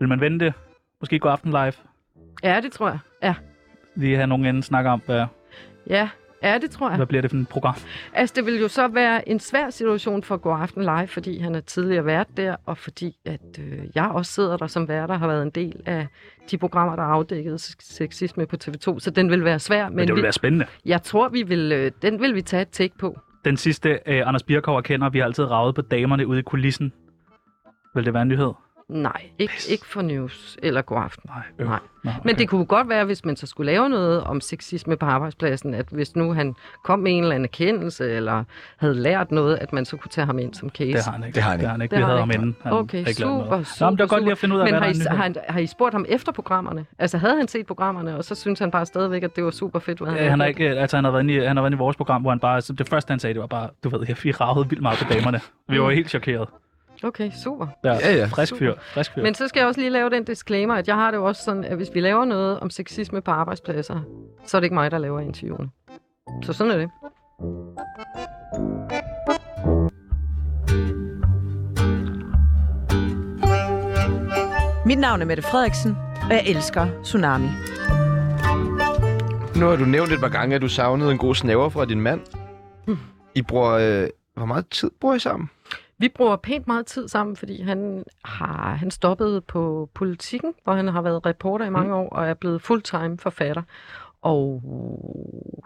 Vil 0.00 0.08
man 0.08 0.20
vente? 0.20 0.54
Måske 1.00 1.18
gå 1.18 1.28
aften 1.28 1.50
live? 1.50 1.72
ja, 2.42 2.60
det 2.60 2.72
tror 2.72 2.88
jeg. 2.88 2.98
Ja, 3.22 3.34
Lige 3.96 4.16
have 4.16 4.26
nogen 4.26 4.46
anden 4.46 4.62
snakke 4.62 4.90
om, 4.90 5.02
hvad, 5.06 5.26
ja, 5.90 6.08
ja 6.44 6.58
det 6.58 6.70
tror 6.70 6.88
jeg. 6.88 6.96
hvad 6.96 7.06
bliver 7.06 7.22
det 7.22 7.30
for 7.30 7.38
et 7.38 7.48
program? 7.48 7.74
Altså, 8.12 8.32
det 8.36 8.46
vil 8.46 8.60
jo 8.60 8.68
så 8.68 8.88
være 8.88 9.28
en 9.28 9.40
svær 9.40 9.70
situation 9.70 10.22
for 10.22 10.36
Go 10.36 10.50
Aften 10.50 10.82
Live, 10.82 11.06
fordi 11.06 11.38
han 11.38 11.54
er 11.54 11.60
tidligere 11.60 12.04
vært 12.06 12.26
der, 12.36 12.56
og 12.66 12.78
fordi 12.78 13.16
at 13.24 13.58
øh, 13.60 13.78
jeg 13.94 14.04
også 14.10 14.32
sidder 14.32 14.56
der 14.56 14.66
som 14.66 14.88
vært 14.88 15.10
og 15.10 15.18
har 15.18 15.26
været 15.26 15.42
en 15.42 15.50
del 15.50 15.82
af 15.86 16.06
de 16.50 16.58
programmer, 16.58 16.96
der 16.96 17.02
har 17.02 17.10
afdækket 17.12 17.60
sexisme 17.80 18.46
på 18.46 18.56
TV2, 18.64 18.98
så 18.98 19.12
den 19.16 19.30
vil 19.30 19.44
være 19.44 19.58
svær. 19.58 19.88
Men, 19.88 19.96
Men 19.96 20.08
det 20.08 20.14
vil 20.14 20.16
vi, 20.16 20.22
være 20.22 20.32
spændende. 20.32 20.66
jeg 20.84 21.02
tror, 21.02 21.28
vi 21.28 21.42
vil, 21.42 21.72
øh, 21.72 21.90
den 22.02 22.20
vil 22.20 22.34
vi 22.34 22.42
tage 22.42 22.62
et 22.62 22.68
take 22.70 22.94
på. 22.98 23.18
Den 23.44 23.56
sidste, 23.56 23.98
øh, 24.06 24.28
Anders 24.28 24.42
Birkov 24.42 24.82
kender, 24.82 25.10
vi 25.10 25.18
har 25.18 25.26
altid 25.26 25.44
ravet 25.44 25.74
på 25.74 25.82
damerne 25.82 26.26
ude 26.26 26.38
i 26.38 26.42
kulissen. 26.42 26.92
Vil 27.94 28.04
det 28.04 28.14
være 28.14 28.22
en 28.22 28.28
nyhed? 28.28 28.52
Nej, 28.88 29.22
ikke, 29.38 29.54
ikke 29.70 29.86
for 29.86 30.02
news 30.02 30.56
eller 30.62 30.82
God 30.82 31.02
Aften. 31.02 31.30
Nej. 31.30 31.42
Øh. 31.58 31.66
Nej. 31.66 31.78
Okay. 32.04 32.18
Men 32.24 32.38
det 32.38 32.48
kunne 32.48 32.64
godt 32.66 32.88
være, 32.88 33.04
hvis 33.04 33.24
man 33.24 33.36
så 33.36 33.46
skulle 33.46 33.72
lave 33.72 33.88
noget 33.88 34.24
om 34.24 34.40
sexisme 34.40 34.96
på 34.96 35.06
arbejdspladsen, 35.06 35.74
at 35.74 35.86
hvis 35.90 36.16
nu 36.16 36.32
han 36.32 36.54
kom 36.84 36.98
med 36.98 37.12
en 37.12 37.22
eller 37.22 37.34
anden 37.34 37.44
erkendelse, 37.44 38.10
eller 38.10 38.44
havde 38.76 38.94
lært 38.94 39.30
noget, 39.30 39.56
at 39.56 39.72
man 39.72 39.84
så 39.84 39.96
kunne 39.96 40.08
tage 40.10 40.26
ham 40.26 40.38
ind 40.38 40.54
som 40.54 40.68
case. 40.70 40.92
Det 40.92 41.04
har 41.04 41.12
han 41.12 41.24
ikke. 41.24 41.34
Det 41.34 41.42
har 41.42 41.50
han 41.50 41.58
Det 41.60 41.66
har 41.68 41.72
han 41.72 41.82
ikke. 41.82 41.90
Det 41.90 41.98
Vi 41.98 42.02
har 42.02 42.08
havde 42.08 42.20
han 42.20 42.28
ham 42.28 42.30
ikke. 42.30 42.40
inden. 42.42 42.56
Han 42.62 42.72
Okay, 42.72 42.98
ikke 42.98 43.14
super, 43.14 43.28
noget. 43.50 43.66
super, 43.66 43.86
Nå, 43.86 43.90
men 43.90 43.98
det 43.98 44.02
var 44.02 44.06
godt 44.08 44.10
super. 44.10 44.18
lige 44.18 44.32
at 44.32 44.38
finde 44.38 44.54
ud 44.54 44.60
af, 44.60 44.64
Men 44.64 44.72
hvad 44.74 44.80
har 44.80 44.88
er 44.88 44.94
I, 44.94 45.16
har, 45.16 45.22
han, 45.22 45.36
har 45.48 45.60
I 45.60 45.66
spurgt 45.66 45.94
ham 45.94 46.04
efter 46.08 46.32
programmerne? 46.32 46.86
Altså 46.98 47.18
havde 47.18 47.36
han 47.36 47.48
set 47.48 47.66
programmerne, 47.66 48.16
og 48.16 48.24
så 48.24 48.34
synes 48.34 48.58
han 48.58 48.70
bare 48.70 48.86
stadigvæk, 48.86 49.22
at 49.22 49.36
det 49.36 49.44
var 49.44 49.50
super 49.50 49.78
fedt, 49.78 49.98
hvad 49.98 50.08
han 50.08 50.16
Ja, 50.16 50.20
havde 50.20 50.30
han 50.30 50.40
har 50.40 50.46
ikke, 50.46 50.68
altså 50.68 50.96
han 50.96 51.04
har 51.04 51.10
været 51.10 51.22
inde 51.22 51.34
i, 51.34 51.38
han 51.38 51.56
har 51.56 51.62
været 51.62 51.70
inde 51.70 51.76
i 51.76 51.78
vores 51.78 51.96
program, 51.96 52.20
hvor 52.22 52.30
han 52.30 52.40
bare, 52.40 52.60
det 52.60 52.88
første 52.88 53.10
han 53.10 53.18
sagde, 53.18 53.34
det 53.34 53.40
var 53.40 53.46
bare, 53.46 53.68
du 53.84 53.88
ved, 53.88 54.04
jeg 54.08 54.16
vi 54.22 54.32
ravede 54.32 54.68
vildt 54.68 54.82
meget 54.82 54.98
på 54.98 55.12
damerne. 55.14 55.40
Vi 55.68 55.80
var 55.80 55.90
helt 55.90 56.10
chokeret. 56.10 56.48
Okay, 57.04 57.30
super. 57.42 57.66
Ja, 57.84 57.92
Ja, 57.92 58.12
ja. 58.14 58.26
Frisk 58.26 58.56
fyr, 58.58 58.74
frisk 58.94 59.14
fyr. 59.14 59.22
Men 59.22 59.34
så 59.34 59.48
skal 59.48 59.60
jeg 59.60 59.68
også 59.68 59.80
lige 59.80 59.90
lave 59.90 60.10
den 60.10 60.24
disclaimer, 60.24 60.74
at 60.74 60.88
jeg 60.88 60.96
har 60.96 61.10
det 61.10 61.18
jo 61.18 61.24
også 61.24 61.44
sådan, 61.44 61.64
at 61.64 61.76
hvis 61.76 61.88
vi 61.94 62.00
laver 62.00 62.24
noget 62.24 62.60
om 62.60 62.70
sexisme 62.70 63.20
på 63.20 63.30
arbejdspladser, 63.30 64.00
så 64.46 64.56
er 64.56 64.60
det 64.60 64.64
ikke 64.64 64.74
mig, 64.74 64.90
der 64.90 64.98
laver 64.98 65.20
interviewene. 65.20 65.70
Så 66.42 66.52
sådan 66.52 66.72
er 66.72 66.76
det. 66.76 66.90
Mit 74.86 74.98
navn 74.98 75.22
er 75.22 75.26
Mette 75.26 75.42
Frederiksen, 75.42 75.96
og 76.22 76.30
jeg 76.30 76.42
elsker 76.46 76.86
Tsunami. 77.02 77.48
Nu 79.60 79.66
har 79.66 79.76
du 79.76 79.84
nævnt 79.84 80.12
et 80.12 80.20
par 80.20 80.28
gange, 80.28 80.54
at 80.56 80.62
du 80.62 80.68
savnede 80.68 81.12
en 81.12 81.18
god 81.18 81.34
snæver 81.34 81.68
fra 81.68 81.84
din 81.84 82.00
mand. 82.00 82.20
I 83.34 83.42
bruger... 83.42 83.70
Øh, 83.72 84.08
hvor 84.34 84.46
meget 84.46 84.68
tid 84.68 84.90
bruger 85.00 85.14
I 85.14 85.18
sammen? 85.18 85.50
Vi 86.04 86.08
bruger 86.08 86.36
pænt 86.36 86.66
meget 86.66 86.86
tid 86.86 87.08
sammen, 87.08 87.36
fordi 87.36 87.62
han 87.62 88.04
har 88.24 88.74
han 88.74 88.90
stoppet 88.90 89.44
på 89.44 89.88
politikken, 89.94 90.54
hvor 90.64 90.72
han 90.72 90.88
har 90.88 91.02
været 91.02 91.26
reporter 91.26 91.66
i 91.66 91.70
mange 91.70 91.88
Mm. 91.88 91.94
år 91.94 92.08
og 92.08 92.26
er 92.26 92.34
blevet 92.34 92.62
fulltime 92.62 93.18
forfatter. 93.18 93.62
Og 94.22 94.62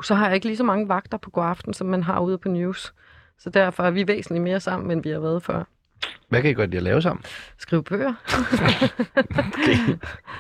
så 0.05 0.15
har 0.15 0.27
jeg 0.27 0.35
ikke 0.35 0.47
lige 0.47 0.57
så 0.57 0.65
mange 0.65 0.89
vagter 0.89 1.17
på 1.19 1.31
god 1.31 1.45
aften, 1.45 1.75
som 1.75 1.87
man 1.87 2.03
har 2.03 2.21
ude 2.21 2.39
på 2.39 2.49
news. 2.49 2.95
Så 3.39 3.51
derfor 3.51 3.83
er 3.83 3.91
vi 3.91 4.09
væsentligt 4.09 4.43
mere 4.45 4.61
sammen, 4.61 4.91
end 4.91 5.03
vi 5.03 5.11
har 5.11 5.21
været 5.21 5.43
før. 5.43 5.65
Hvad 6.29 6.43
kan 6.43 6.51
I 6.51 6.55
godt 6.55 6.71
lide 6.71 6.77
at 6.77 6.83
lave 6.83 7.03
sammen? 7.03 7.25
Skrive 7.59 7.83
bøger. 7.83 8.15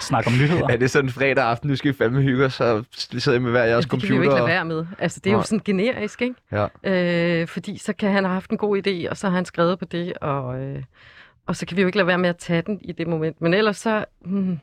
Snak 0.00 0.26
om 0.26 0.32
nyheder. 0.32 0.68
Er 0.68 0.76
det 0.76 0.90
sådan 0.90 1.04
en 1.09 1.12
fredag 1.12 1.44
aften, 1.44 1.68
nu 1.70 1.76
skal 1.76 1.90
I 1.90 1.94
fandme 1.94 2.22
hygge 2.22 2.44
os, 2.44 2.54
så 2.54 2.84
sidder 2.96 3.38
I 3.38 3.40
med 3.40 3.50
hver 3.50 3.64
jeres 3.64 3.84
det 3.86 3.90
kan 3.90 4.02
vi 4.02 4.06
jo 4.06 4.14
computer? 4.14 4.30
ikke 4.30 4.34
lade 4.34 4.46
være 4.46 4.64
med. 4.64 4.86
Altså, 4.98 5.20
det 5.24 5.30
er 5.30 5.34
jo 5.34 5.38
Nej. 5.38 5.44
sådan 5.46 5.62
generisk, 5.64 6.22
ikke? 6.22 6.34
Ja. 6.84 7.40
Øh, 7.40 7.48
fordi 7.48 7.78
så 7.78 7.92
kan 7.92 8.12
han 8.12 8.24
have 8.24 8.32
haft 8.34 8.50
en 8.50 8.56
god 8.59 8.86
idé, 8.86 9.11
og 9.11 9.16
så 9.16 9.28
har 9.28 9.34
han 9.34 9.44
skrevet 9.44 9.78
på 9.78 9.84
det, 9.84 10.12
og, 10.20 10.61
øh, 10.61 10.82
og 11.46 11.56
så 11.56 11.66
kan 11.66 11.76
vi 11.76 11.82
jo 11.82 11.86
ikke 11.86 11.98
lade 11.98 12.06
være 12.06 12.18
med 12.18 12.28
at 12.28 12.36
tage 12.36 12.62
den 12.62 12.78
i 12.82 12.92
det 12.92 13.06
moment. 13.06 13.40
Men 13.40 13.54
ellers 13.54 13.76
så... 13.76 14.04
Hmm, 14.20 14.59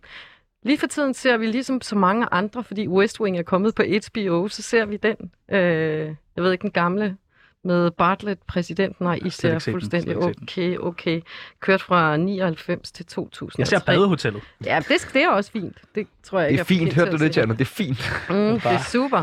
lige 0.63 0.77
for 0.77 0.87
tiden 0.87 1.13
ser 1.13 1.37
vi 1.37 1.45
ligesom 1.45 1.81
så 1.81 1.95
mange 1.95 2.27
andre, 2.31 2.63
fordi 2.63 2.87
West 2.87 3.19
Wing 3.19 3.37
er 3.37 3.43
kommet 3.43 3.75
på 3.75 3.83
HBO, 3.83 4.47
så 4.47 4.61
ser 4.61 4.85
vi 4.85 4.97
den. 4.97 5.15
Øh, 5.51 6.15
jeg 6.35 6.43
ved 6.43 6.51
ikke, 6.51 6.61
den 6.61 6.71
gamle 6.71 7.17
med 7.65 7.91
Bartlett, 7.91 8.39
præsidenten, 8.47 9.07
og 9.07 9.17
I 9.25 9.29
ser 9.29 9.59
fuldstændig 9.59 10.17
okay, 10.17 10.77
okay. 10.77 11.21
Kørt 11.59 11.81
fra 11.81 12.17
99 12.17 12.91
til 12.91 13.05
2003. 13.05 13.59
Jeg 13.59 13.67
ser 13.67 13.79
badehotellet. 13.85 14.43
Ja, 14.65 14.79
det, 14.87 15.09
det 15.13 15.23
er 15.23 15.29
også 15.29 15.51
fint. 15.51 15.77
Det 15.95 16.07
tror 16.23 16.39
jeg 16.39 16.45
Det 16.45 16.51
ikke, 16.51 16.61
er 16.61 16.65
fint. 16.65 16.93
Hørte 16.93 17.11
du 17.11 17.15
at 17.15 17.21
det. 17.21 17.31
Tjerno? 17.33 17.53
Det 17.53 17.61
er 17.61 17.65
fint. 17.65 18.11
Mm, 18.29 18.35
det 18.59 18.65
er 18.65 18.83
super. 18.91 19.17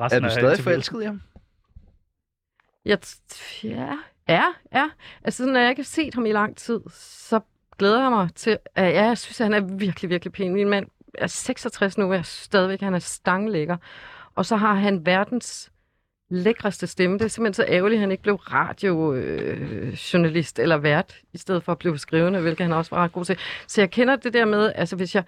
resten 0.00 0.24
er 0.24 0.28
du 0.28 0.34
stadig 0.34 0.58
forelsket 0.58 1.02
i 1.02 1.04
ham? 1.04 1.20
Jeg, 2.84 2.98
ja, 3.64 3.98
ja, 4.28 4.44
ja. 4.74 4.88
Altså, 5.24 5.46
når 5.46 5.60
jeg 5.60 5.70
ikke 5.70 5.82
har 5.82 5.84
set 5.84 6.14
ham 6.14 6.26
i 6.26 6.32
lang 6.32 6.56
tid, 6.56 6.80
så 6.92 7.40
glæder 7.78 8.02
jeg 8.02 8.10
mig 8.10 8.28
til... 8.34 8.52
Uh, 8.52 8.82
ja, 8.82 9.04
jeg 9.04 9.18
synes, 9.18 9.40
at 9.40 9.44
han 9.44 9.54
er 9.54 9.76
virkelig, 9.76 10.10
virkelig 10.10 10.32
pæn. 10.32 10.54
Min 10.54 10.68
mand 10.68 10.86
er 11.14 11.26
66 11.26 11.98
nu, 11.98 12.04
og 12.04 12.14
jeg 12.14 12.26
synes 12.26 12.44
stadigvæk, 12.44 12.78
at 12.78 12.84
han 12.84 12.94
er 12.94 12.98
stanglækker. 12.98 13.76
Og 14.34 14.46
så 14.46 14.56
har 14.56 14.74
han 14.74 15.06
verdens 15.06 15.72
lækreste 16.32 16.86
stemme. 16.86 17.18
Det 17.18 17.24
er 17.24 17.28
simpelthen 17.28 17.54
så 17.54 17.64
ærgerligt, 17.68 17.98
at 17.98 18.00
han 18.00 18.10
ikke 18.10 18.22
blev 18.22 18.34
radiojournalist 18.34 20.58
eller 20.58 20.76
vært, 20.76 21.16
i 21.32 21.38
stedet 21.38 21.64
for 21.64 21.72
at 21.72 21.78
blive 21.78 21.98
skrivende, 21.98 22.40
hvilket 22.40 22.66
han 22.66 22.72
også 22.72 22.94
var 22.94 23.04
ret 23.04 23.12
god 23.12 23.24
til. 23.24 23.38
Så 23.66 23.80
jeg 23.80 23.90
kender 23.90 24.16
det 24.16 24.34
der 24.34 24.44
med, 24.44 24.72
altså 24.74 24.96
hvis 24.96 25.14
jeg 25.14 25.22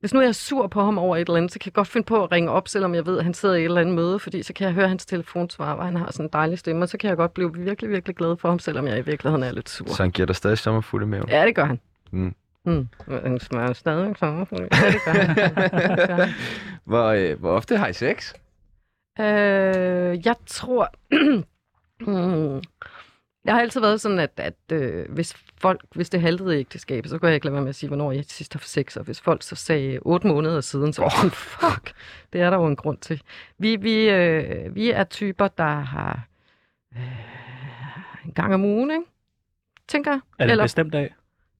hvis 0.00 0.14
nu 0.14 0.20
er 0.20 0.24
jeg 0.24 0.34
sur 0.34 0.66
på 0.66 0.82
ham 0.82 0.98
over 0.98 1.16
et 1.16 1.20
eller 1.20 1.36
andet, 1.36 1.52
så 1.52 1.58
kan 1.58 1.66
jeg 1.66 1.74
godt 1.74 1.88
finde 1.88 2.04
på 2.04 2.24
at 2.24 2.32
ringe 2.32 2.50
op, 2.50 2.68
selvom 2.68 2.94
jeg 2.94 3.06
ved, 3.06 3.18
at 3.18 3.24
han 3.24 3.34
sidder 3.34 3.54
i 3.54 3.58
et 3.58 3.64
eller 3.64 3.80
andet 3.80 3.94
møde, 3.94 4.18
fordi 4.18 4.42
så 4.42 4.52
kan 4.52 4.66
jeg 4.66 4.74
høre 4.74 4.88
hans 4.88 5.06
telefonsvar, 5.06 5.74
hvor 5.74 5.84
han 5.84 5.96
har 5.96 6.12
sådan 6.12 6.26
en 6.26 6.30
dejlig 6.32 6.58
stemme, 6.58 6.82
og 6.82 6.88
så 6.88 6.98
kan 6.98 7.08
jeg 7.08 7.16
godt 7.16 7.34
blive 7.34 7.54
virkelig, 7.54 7.90
virkelig 7.90 8.16
glad 8.16 8.36
for 8.36 8.48
ham, 8.48 8.58
selvom 8.58 8.86
jeg 8.86 8.98
i 8.98 9.02
virkeligheden 9.02 9.42
er 9.42 9.52
lidt 9.52 9.68
sur. 9.68 9.86
Så 9.86 10.02
han 10.02 10.10
giver 10.10 10.26
dig 10.26 10.36
stadig 10.36 10.58
sommerfuld 10.58 11.02
i 11.02 11.06
maven? 11.06 11.28
Ja, 11.28 11.46
det 11.46 11.54
gør 11.54 11.64
han. 11.64 11.80
Mm. 12.10 12.34
Mm. 12.64 12.88
Han 13.08 13.40
smager 13.40 13.72
stadig 13.72 14.16
sommerfugl. 14.18 14.60
Ja. 14.72 14.90
Det 14.90 15.00
gør 15.04 16.14
han. 16.14 16.28
Hvor, 16.84 17.06
øh, 17.06 17.40
hvor 17.40 17.50
ofte 17.50 17.76
har 17.76 17.86
I 17.86 17.92
sex? 17.92 18.32
Øh, 19.20 20.26
jeg 20.26 20.36
tror... 20.46 20.88
Hmm. 22.00 22.62
jeg 23.44 23.54
har 23.54 23.60
altid 23.60 23.80
været 23.80 24.00
sådan, 24.00 24.18
at, 24.18 24.30
at 24.36 24.54
øh, 24.72 25.12
hvis 25.12 25.36
folk, 25.56 25.84
hvis 25.94 26.10
det 26.10 26.20
haltede 26.20 26.56
i 26.56 26.60
ægteskabet, 26.60 27.10
så 27.10 27.18
kunne 27.18 27.28
jeg 27.28 27.34
ikke 27.34 27.46
lade 27.46 27.52
være 27.52 27.62
med 27.62 27.68
at 27.68 27.74
sige, 27.74 27.88
hvornår 27.88 28.12
jeg 28.12 28.24
sidst 28.24 28.52
har 28.52 28.58
haft 28.58 28.68
sex. 28.68 28.96
Og 28.96 29.04
hvis 29.04 29.20
folk 29.20 29.42
så 29.42 29.56
sagde 29.56 29.98
otte 30.02 30.26
måneder 30.26 30.60
siden, 30.60 30.92
så 30.92 31.12
sådan, 31.16 31.30
fuck, 31.30 31.94
det 32.32 32.40
er 32.40 32.50
der 32.50 32.56
jo 32.56 32.66
en 32.66 32.76
grund 32.76 32.98
til. 32.98 33.22
Vi, 33.58 33.76
vi, 33.76 34.10
øh, 34.10 34.74
vi 34.74 34.90
er 34.90 35.04
typer, 35.04 35.48
der 35.48 35.80
har 35.80 36.28
øh, 36.96 37.02
en 38.24 38.32
gang 38.32 38.54
om 38.54 38.64
ugen, 38.64 38.90
ikke? 38.90 39.04
Tænker 39.88 40.10
jeg. 40.10 40.20
Er 40.38 40.46
det 40.46 40.52
en 40.52 40.64
bestemt 40.64 40.92
dag? 40.92 41.14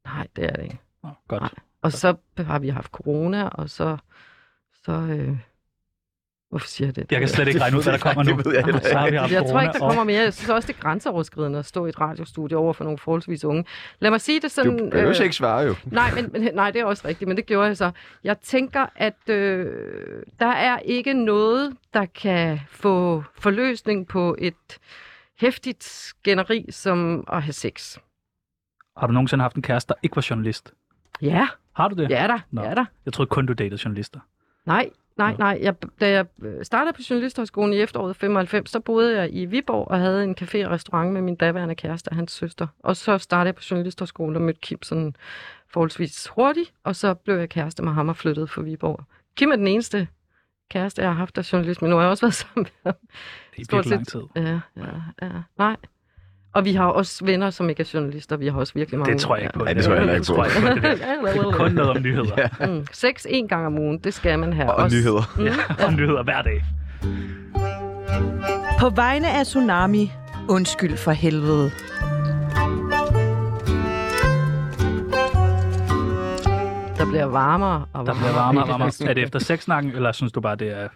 Nej, 0.04 0.26
det 0.36 0.44
er 0.44 0.52
det 0.52 0.62
ikke. 0.62 0.78
Nå, 1.02 1.10
godt. 1.28 1.42
Nej. 1.42 1.50
Og 1.82 1.92
så 1.92 2.16
har 2.36 2.58
vi 2.58 2.68
haft 2.68 2.92
corona, 2.92 3.48
og 3.48 3.70
så... 3.70 3.96
så 4.84 4.92
øh, 4.92 5.36
hvorfor 6.50 6.66
siger 6.66 6.88
jeg 6.88 6.96
det? 6.96 7.12
Jeg 7.12 7.20
kan 7.20 7.28
slet 7.28 7.48
ikke 7.48 7.60
regne 7.60 7.76
ud, 7.76 7.82
hvad 7.82 7.92
der 7.92 7.98
kommer 8.08 8.22
nu. 8.22 8.36
Det 8.36 8.46
ved 8.46 8.54
jeg 8.54 8.64
heller 8.64 8.80
Så 8.80 8.98
har 8.98 9.10
vi 9.10 9.16
haft 9.16 9.32
Jeg 9.32 9.46
tror 9.50 9.60
ikke, 9.60 9.72
der 9.72 9.78
corona, 9.78 9.94
kommer 9.94 10.04
mere. 10.12 10.22
Jeg 10.22 10.34
synes 10.34 10.50
også, 10.50 10.66
det 10.66 10.76
er 10.76 10.80
grænseoverskridende 10.80 11.58
at 11.58 11.66
stå 11.66 11.86
i 11.86 11.88
et 11.88 12.00
radiostudie 12.00 12.56
over 12.56 12.72
for 12.72 12.84
nogle 12.84 12.98
forholdsvis 12.98 13.44
unge. 13.44 13.64
Lad 13.98 14.10
mig 14.10 14.20
sige 14.20 14.40
det 14.40 14.50
sådan... 14.50 14.78
Du 14.78 14.90
behøver 14.90 15.22
ikke 15.22 15.36
svare 15.36 15.60
jo. 15.60 15.74
Nej, 15.84 16.14
men, 16.14 16.30
men, 16.32 16.54
nej, 16.54 16.70
det 16.70 16.80
er 16.80 16.84
også 16.84 17.08
rigtigt, 17.08 17.28
men 17.28 17.36
det 17.36 17.46
gjorde 17.46 17.66
jeg 17.66 17.76
så. 17.76 17.90
Jeg 18.24 18.38
tænker, 18.38 18.86
at 18.96 19.28
øh, 19.28 19.66
der 20.40 20.46
er 20.46 20.78
ikke 20.78 21.12
noget, 21.24 21.76
der 21.94 22.06
kan 22.06 22.60
få 22.70 23.24
forløsning 23.38 24.08
på 24.08 24.36
et 24.38 24.78
hæftigt 25.40 25.84
skænderi 25.84 26.66
som 26.70 27.24
at 27.32 27.42
have 27.42 27.52
sex. 27.52 27.96
Har 28.96 29.06
du 29.06 29.12
nogensinde 29.12 29.42
haft 29.42 29.56
en 29.56 29.62
kæreste, 29.62 29.88
der 29.88 29.94
ikke 30.02 30.16
var 30.16 30.26
journalist? 30.30 30.72
Ja, 31.22 31.46
Har 31.76 31.88
du 31.88 31.94
det? 31.94 32.10
ja 32.10 32.26
da, 32.26 32.40
Nå. 32.50 32.62
ja 32.62 32.74
da. 32.74 32.84
Jeg 33.04 33.12
troede 33.12 33.28
kun, 33.28 33.46
du 33.46 33.52
datede 33.52 33.80
journalister. 33.84 34.20
Nej, 34.66 34.90
nej, 35.18 35.36
nej. 35.38 35.58
Jeg, 35.62 35.74
da 36.00 36.10
jeg 36.10 36.26
øh, 36.42 36.64
startede 36.64 36.92
på 36.92 37.02
Journalisthøjskolen 37.10 37.72
i 37.72 37.76
efteråret 37.76 38.16
95, 38.16 38.70
så 38.70 38.80
boede 38.80 39.16
jeg 39.16 39.34
i 39.34 39.44
Viborg 39.44 39.88
og 39.88 39.98
havde 39.98 40.24
en 40.24 40.36
café 40.40 40.64
og 40.64 40.70
restaurant 40.70 41.12
med 41.12 41.22
min 41.22 41.36
daværende 41.36 41.74
kæreste 41.74 42.08
og 42.08 42.16
hans 42.16 42.32
søster. 42.32 42.66
Og 42.78 42.96
så 42.96 43.18
startede 43.18 43.46
jeg 43.46 43.54
på 43.54 43.62
Journalisthøjskolen 43.70 44.36
og 44.36 44.42
mødte 44.42 44.60
Kim 44.60 44.82
sådan 44.82 45.14
forholdsvis 45.68 46.26
hurtigt, 46.26 46.72
og 46.84 46.96
så 46.96 47.14
blev 47.14 47.36
jeg 47.36 47.48
kæreste 47.48 47.82
med 47.82 47.92
ham 47.92 48.08
og 48.08 48.16
flyttede 48.16 48.46
fra 48.46 48.62
Viborg. 48.62 49.00
Kim 49.36 49.50
er 49.50 49.56
den 49.56 49.66
eneste 49.66 50.08
kæreste, 50.70 51.02
jeg 51.02 51.10
har 51.10 51.16
haft 51.16 51.38
af 51.38 51.52
journalist, 51.52 51.82
men 51.82 51.90
nu 51.90 51.96
har 51.96 52.02
jeg 52.02 52.10
også 52.10 52.26
været 52.26 52.34
sammen 52.34 52.66
med 52.84 52.92
ham. 52.92 52.94
Det 53.56 53.72
er 53.72 53.90
lang 53.90 54.06
tid. 54.06 54.22
Ja, 54.36 54.60
ja, 54.76 54.86
ja. 55.22 55.42
Nej. 55.58 55.76
Og 56.54 56.64
vi 56.64 56.72
har 56.72 56.86
også 56.86 57.24
venner, 57.24 57.50
som 57.50 57.68
ikke 57.70 57.80
er 57.80 57.90
journalister. 57.94 58.36
Vi 58.36 58.46
har 58.48 58.58
også 58.58 58.72
virkelig 58.74 58.98
mange. 58.98 59.12
Det 59.12 59.20
tror 59.20 59.36
jeg 59.36 59.44
ikke 59.44 59.58
på. 59.58 59.64
Ja, 59.66 59.72
det 59.74 59.84
tror 59.84 59.92
jeg 59.92 60.00
heller 60.00 60.14
ikke 60.14 60.26
på. 60.26 60.34
tror 60.34 60.44
jeg 60.44 60.56
ikke. 60.56 60.74
Det, 60.74 60.82
der. 61.00 61.32
det 61.32 61.36
er 61.46 61.52
kun 61.52 61.72
noget 61.72 61.90
om 61.90 62.02
nyheder. 62.02 62.48
Ja. 62.60 62.66
Mm, 62.66 62.86
sex 62.92 63.26
en 63.28 63.48
gang 63.48 63.66
om 63.66 63.78
ugen, 63.78 63.98
det 63.98 64.14
skal 64.14 64.38
man 64.38 64.52
have. 64.52 64.70
Og 64.70 64.76
også. 64.76 64.96
nyheder. 64.96 65.32
Mm, 65.36 65.84
Om 65.86 65.94
nyheder 65.94 66.22
hver 66.22 66.42
dag. 66.42 66.64
På 68.80 68.90
vegne 68.90 69.30
af 69.30 69.44
Tsunami, 69.46 70.12
undskyld 70.48 70.96
for 70.96 71.10
helvede. 71.10 71.70
Der 76.98 77.06
bliver 77.10 77.24
varmere 77.24 77.84
og 77.92 78.06
Der 78.06 78.12
varmere. 78.12 78.14
bliver 78.14 78.32
varmere 78.34 78.64
og 78.64 78.68
varmere. 78.68 79.10
Er 79.10 79.14
det 79.14 79.22
efter 79.22 79.38
sexsnakken, 79.38 79.92
eller 79.92 80.12
synes 80.12 80.32
du 80.32 80.40
bare, 80.40 80.56
det 80.56 80.70
er... 80.82 80.88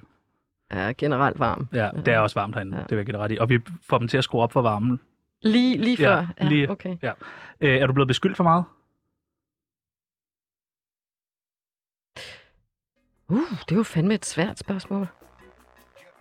Ja, 0.75 0.93
generelt 0.99 1.39
varm. 1.41 1.69
Ja, 1.73 1.89
det 2.07 2.15
er 2.15 2.19
også 2.19 2.41
varmt 2.41 2.55
herinde. 2.55 2.77
Ja. 2.77 2.83
Det 2.83 2.91
vil 2.91 2.97
jeg 2.97 3.07
give 3.07 3.13
dig 3.13 3.21
ret 3.25 3.33
i. 3.33 3.39
Og 3.41 3.49
vi 3.49 3.59
får 3.89 3.99
dem 3.99 4.09
til 4.09 4.19
at 4.19 4.25
skrue 4.25 4.43
op 4.43 4.53
for 4.53 4.63
varmen. 4.63 5.01
Lige, 5.43 5.77
lige 5.79 5.97
Ja, 6.03 6.09
før? 6.15 6.27
Ja, 6.41 6.49
lige- 6.49 6.71
okay. 6.71 6.97
Øh, 7.61 7.77
er 7.81 7.87
du 7.87 7.93
blevet 7.93 8.09
beskyldt 8.09 8.37
for 8.37 8.45
meget? 8.45 8.65
Uh, 13.29 13.51
det 13.69 13.73
er 13.73 13.77
jo 13.77 13.83
fandme 13.83 14.15
et 14.15 14.27
svært 14.27 14.59
spørgsmål. 14.59 15.09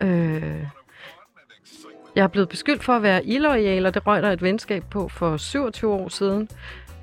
Øh, 0.01 0.63
jeg 2.15 2.23
er 2.23 2.27
blevet 2.27 2.49
beskyldt 2.49 2.83
for 2.83 2.93
at 2.93 3.01
være 3.01 3.25
illoyal, 3.25 3.85
og 3.85 3.93
det 3.93 4.07
røg 4.07 4.23
der 4.23 4.31
et 4.31 4.41
venskab 4.41 4.83
på 4.91 5.07
for 5.07 5.37
27 5.37 5.93
år 5.93 6.09
siden. 6.09 6.49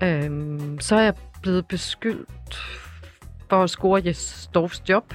Øh, 0.03 0.61
så 0.81 0.97
er 0.97 1.01
jeg 1.01 1.15
blevet 1.43 1.69
beskyldt 1.69 2.57
for 3.51 3.63
at 3.63 3.71
score 3.71 4.03
Jes 4.07 4.17
Storffs 4.17 4.83
job. 4.89 5.15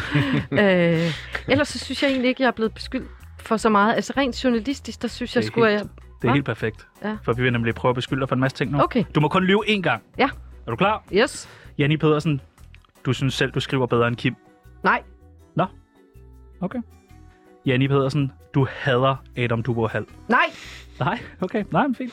øh, 0.52 1.10
ellers 1.48 1.68
så 1.68 1.78
synes 1.78 2.02
jeg 2.02 2.10
egentlig 2.10 2.28
ikke, 2.28 2.42
jeg 2.42 2.46
er 2.48 2.52
blevet 2.52 2.74
beskyldt 2.74 3.10
for 3.40 3.56
så 3.56 3.68
meget. 3.68 3.94
Altså 3.94 4.12
rent 4.16 4.44
journalistisk, 4.44 5.02
der 5.02 5.08
synes 5.08 5.36
jeg 5.36 5.44
skulle... 5.44 5.70
Jeg... 5.72 5.86
Det 6.24 6.28
er 6.28 6.32
Hva? 6.32 6.34
helt 6.36 6.46
perfekt. 6.46 6.88
Ja. 7.02 7.16
For 7.22 7.32
vi 7.32 7.42
vil 7.42 7.52
nemlig 7.52 7.74
prøve 7.74 7.90
at 7.90 7.94
beskylde 7.94 8.20
dig 8.20 8.28
for 8.28 8.34
en 8.36 8.40
masse 8.40 8.56
ting 8.56 8.70
nu. 8.72 8.82
Okay, 8.82 9.04
Du 9.14 9.20
må 9.20 9.28
kun 9.28 9.44
lyve 9.44 9.62
én 9.68 9.80
gang. 9.80 10.02
Ja. 10.18 10.28
Er 10.66 10.70
du 10.70 10.76
klar? 10.76 11.04
yes. 11.12 11.48
Janni 11.78 11.96
Pedersen, 11.96 12.40
du 13.06 13.12
synes 13.12 13.34
selv, 13.34 13.52
du 13.52 13.60
skriver 13.60 13.86
bedre 13.86 14.08
end 14.08 14.16
Kim. 14.16 14.36
Nej, 14.84 15.02
Okay. 16.60 16.78
Janni 17.66 17.88
Pedersen, 17.88 18.32
du 18.54 18.66
hader 18.70 19.16
Adam 19.36 19.62
Dubois 19.62 19.92
Hall. 19.92 20.06
nej, 20.28 20.38
Nej, 21.00 21.18
okay. 21.40 21.64
Nej, 21.70 21.86
men 21.86 21.94
fint. 21.94 22.12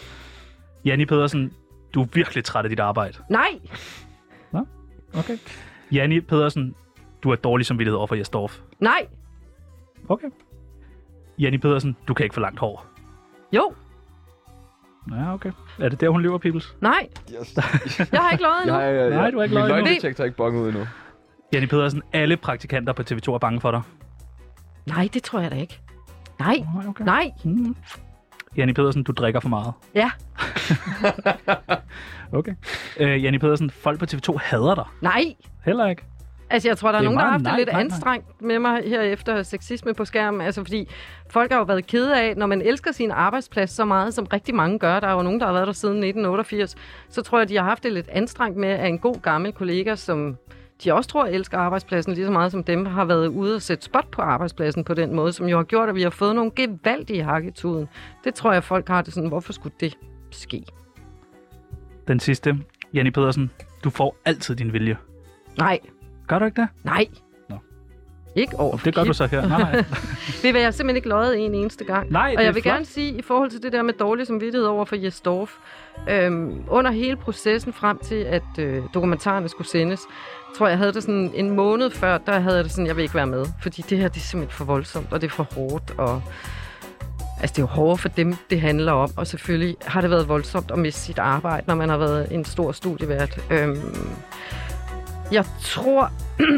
Janni 0.85 1.05
Pedersen, 1.05 1.53
du 1.93 2.01
er 2.01 2.07
virkelig 2.13 2.43
træt 2.43 2.65
af 2.65 2.69
dit 2.69 2.79
arbejde. 2.79 3.17
nej, 3.29 3.59
Okay. 5.13 5.37
Janni 5.91 6.19
Pedersen, 6.21 6.75
du 7.23 7.29
har 7.29 7.35
dårlig 7.35 7.65
samvittighed 7.65 7.97
over 7.97 8.07
for 8.07 8.15
Jesdorf. 8.15 8.59
nej. 8.79 9.07
Okay. 10.09 10.27
Janni 11.39 11.57
Pedersen, 11.57 11.95
du 12.07 12.13
kan 12.13 12.23
ikke 12.23 12.33
få 12.33 12.39
langt 12.41 12.59
hår. 12.59 12.85
Jo, 13.53 13.73
Ja, 15.11 15.33
okay. 15.33 15.51
Er 15.79 15.89
det 15.89 16.01
der, 16.01 16.09
hun 16.09 16.21
lever, 16.21 16.37
Peoples? 16.37 16.75
nej. 16.81 17.07
Yes. 17.39 17.55
Jeg 18.11 18.19
har 18.21 18.31
ikke 18.31 18.43
lovet 18.43 18.61
endnu. 18.63 18.75
Jeg, 18.79 18.95
jeg, 18.95 19.09
Nej, 19.09 19.29
du 19.31 19.37
har 19.37 19.43
ikke 19.43 19.55
Min 19.55 19.63
løjet 19.63 19.69
endnu. 19.69 19.85
løgndetektor 19.85 20.23
er 20.23 20.25
ikke 20.25 20.37
bonget 20.37 20.61
ud 20.61 20.67
endnu. 20.69 20.87
Janni 21.53 21.67
Pedersen, 21.67 22.01
alle 22.13 22.37
praktikanter 22.37 22.93
på 22.93 23.01
TV2 23.11 23.31
er 23.33 23.37
bange 23.37 23.61
for 23.61 23.71
dig. 23.71 23.81
Nej, 24.85 25.09
det 25.13 25.23
tror 25.23 25.39
jeg 25.39 25.51
da 25.51 25.55
ikke. 25.55 25.79
Nej, 26.39 26.55
Nej, 26.75 26.87
okay. 26.87 27.03
nej. 27.05 27.31
Mm. 27.45 27.75
Janni 28.57 28.73
Pedersen, 28.73 29.03
du 29.03 29.11
drikker 29.11 29.39
for 29.39 29.49
meget. 29.49 29.73
Ja, 29.95 30.11
Okay. 32.33 32.53
Øh, 32.97 33.23
Janni 33.23 33.37
Pedersen, 33.37 33.69
folk 33.69 33.99
på 33.99 34.05
TV2 34.11 34.37
hader 34.37 34.75
dig. 34.75 34.83
nej. 35.01 35.23
Heller 35.65 35.87
ikke. 35.87 36.03
Altså, 36.51 36.69
jeg 36.69 36.77
tror, 36.77 36.91
der 36.91 36.97
er, 36.97 37.01
Det 37.01 37.07
er 37.07 37.11
nogen, 37.11 37.19
der 37.19 37.25
har 37.25 37.31
haft 37.31 37.39
det 37.39 37.47
nej, 37.47 37.57
lidt 37.57 37.67
nej, 37.67 37.73
nej. 37.73 37.83
anstrengt 37.83 38.41
med 38.41 38.59
mig 38.59 38.81
her 38.85 39.01
efter 39.01 39.43
sexisme 39.43 39.93
på 39.93 40.05
skærmen. 40.05 40.41
Altså, 40.41 40.63
fordi 40.63 40.89
folk 41.29 41.51
har 41.51 41.57
jo 41.59 41.63
været 41.63 41.87
kede 41.87 42.21
af, 42.21 42.37
når 42.37 42.45
man 42.45 42.61
elsker 42.61 42.91
sin 42.91 43.11
arbejdsplads 43.11 43.69
så 43.69 43.85
meget, 43.85 44.13
som 44.13 44.25
rigtig 44.25 44.55
mange 44.55 44.79
gør. 44.79 44.99
Der 44.99 45.07
er 45.07 45.13
jo 45.13 45.21
nogen, 45.21 45.39
der 45.39 45.45
har 45.45 45.53
været 45.53 45.67
der 45.67 45.73
siden 45.73 45.95
1988. 45.95 46.75
Så 47.09 47.21
tror 47.21 47.37
jeg, 47.37 47.49
de 47.49 47.57
har 47.57 47.63
haft 47.63 47.83
det 47.83 47.93
lidt 47.93 48.09
anstrengt 48.09 48.57
med, 48.57 48.69
at 48.69 48.87
en 48.87 48.99
god 48.99 49.21
gammel 49.21 49.53
kollega, 49.53 49.95
som 49.95 50.37
de 50.83 50.93
også 50.93 51.09
tror 51.09 51.25
elsker 51.25 51.57
arbejdspladsen 51.57 52.13
lige 52.13 52.25
så 52.25 52.31
meget 52.31 52.51
som 52.51 52.63
dem, 52.63 52.85
har 52.85 53.05
været 53.05 53.27
ude 53.27 53.55
og 53.55 53.61
sætte 53.61 53.85
spot 53.85 54.07
på 54.11 54.21
arbejdspladsen 54.21 54.83
på 54.83 54.93
den 54.93 55.15
måde, 55.15 55.33
som 55.33 55.47
jo 55.47 55.57
har 55.57 55.63
gjort, 55.63 55.89
at 55.89 55.95
vi 55.95 56.01
har 56.01 56.09
fået 56.09 56.35
nogle 56.35 56.51
gevaldige 56.55 57.23
hak 57.23 57.45
i 57.45 57.51
tuden. 57.51 57.87
Det 58.23 58.33
tror 58.33 58.53
jeg, 58.53 58.63
folk 58.63 58.87
har 58.87 59.01
det 59.01 59.13
sådan, 59.13 59.29
hvorfor 59.29 59.53
skulle 59.53 59.75
det 59.79 59.97
ske? 60.31 60.63
Den 62.07 62.19
sidste. 62.19 62.57
Janni 62.93 63.11
Pedersen, 63.11 63.51
du 63.83 63.89
får 63.89 64.15
altid 64.25 64.55
din 64.55 64.73
vilje. 64.73 64.97
Nej, 65.57 65.79
Gør 66.31 66.39
du 66.39 66.45
ikke 66.45 66.61
det? 66.61 66.69
nej. 66.83 67.05
Nå. 67.49 67.55
Ikke 68.35 68.59
over 68.59 68.77
Det 68.77 68.95
gør 68.95 69.03
du 69.03 69.13
så 69.13 69.25
her. 69.25 69.47
Nej. 69.47 69.83
Det 70.43 70.53
vil 70.53 70.61
jeg 70.61 70.73
simpelthen 70.73 70.95
ikke 70.95 71.09
løjet 71.09 71.45
en 71.45 71.55
eneste 71.55 71.83
gang. 71.83 72.11
Nej, 72.11 72.33
Og 72.37 72.43
jeg 72.43 72.55
vil 72.55 72.61
flot. 72.63 72.73
gerne 72.73 72.85
sige, 72.85 73.11
i 73.17 73.21
forhold 73.21 73.49
til 73.49 73.63
det 73.63 73.71
der 73.73 73.81
med 73.81 73.93
dårlig 73.93 74.27
samvittighed 74.27 74.67
over 74.67 74.85
for 74.85 74.95
Jes 74.95 75.21
Dorf, 75.21 75.51
øhm, 76.09 76.63
under 76.67 76.91
hele 76.91 77.15
processen 77.15 77.73
frem 77.73 77.97
til, 77.97 78.15
at 78.15 78.43
øh, 78.59 78.83
dokumentarerne 78.93 79.49
skulle 79.49 79.67
sendes, 79.67 80.01
tror 80.57 80.65
jeg, 80.67 80.71
jeg 80.71 80.77
havde 80.77 80.93
det 80.93 81.03
sådan 81.03 81.31
en 81.35 81.49
måned 81.49 81.89
før, 81.91 82.17
der 82.17 82.39
havde 82.39 82.55
jeg 82.55 82.63
det 82.63 82.71
sådan, 82.71 82.87
jeg 82.87 82.95
vil 82.95 83.01
ikke 83.03 83.15
være 83.15 83.27
med. 83.27 83.45
Fordi 83.61 83.81
det 83.89 83.97
her, 83.97 84.07
det 84.07 84.17
er 84.17 84.25
simpelthen 84.25 84.57
for 84.57 84.65
voldsomt, 84.65 85.07
og 85.13 85.21
det 85.21 85.27
er 85.27 85.31
for 85.31 85.43
hårdt, 85.55 85.93
og 85.97 86.21
Altså, 87.41 87.53
det 87.53 87.57
er 87.59 87.63
jo 87.63 87.67
hårdere 87.67 87.97
for 87.97 88.09
dem, 88.09 88.35
det 88.49 88.61
handler 88.61 88.91
om, 88.91 89.09
og 89.17 89.27
selvfølgelig 89.27 89.75
har 89.81 90.01
det 90.01 90.09
været 90.09 90.27
voldsomt 90.29 90.71
at 90.71 90.79
miste 90.79 91.01
sit 91.01 91.19
arbejde, 91.19 91.63
når 91.67 91.75
man 91.75 91.89
har 91.89 91.97
været 91.97 92.27
en 92.31 92.45
stor 92.45 92.71
studievært. 92.71 93.39
Øhm, 93.51 93.77
jeg 95.31 95.45
tror, 95.61 96.11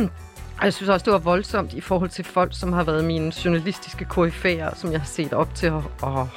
og 0.59 0.63
jeg 0.63 0.73
synes 0.73 0.89
også, 0.89 1.03
det 1.03 1.13
var 1.13 1.19
voldsomt 1.19 1.73
i 1.73 1.81
forhold 1.81 2.09
til 2.09 2.25
folk, 2.25 2.59
som 2.59 2.73
har 2.73 2.83
været 2.83 3.05
mine 3.05 3.31
journalistiske 3.45 4.05
koryfærer, 4.05 4.75
som 4.75 4.91
jeg 4.91 4.99
har 4.99 5.05
set 5.05 5.33
op 5.33 5.55
til 5.55 5.67
at, 5.67 5.81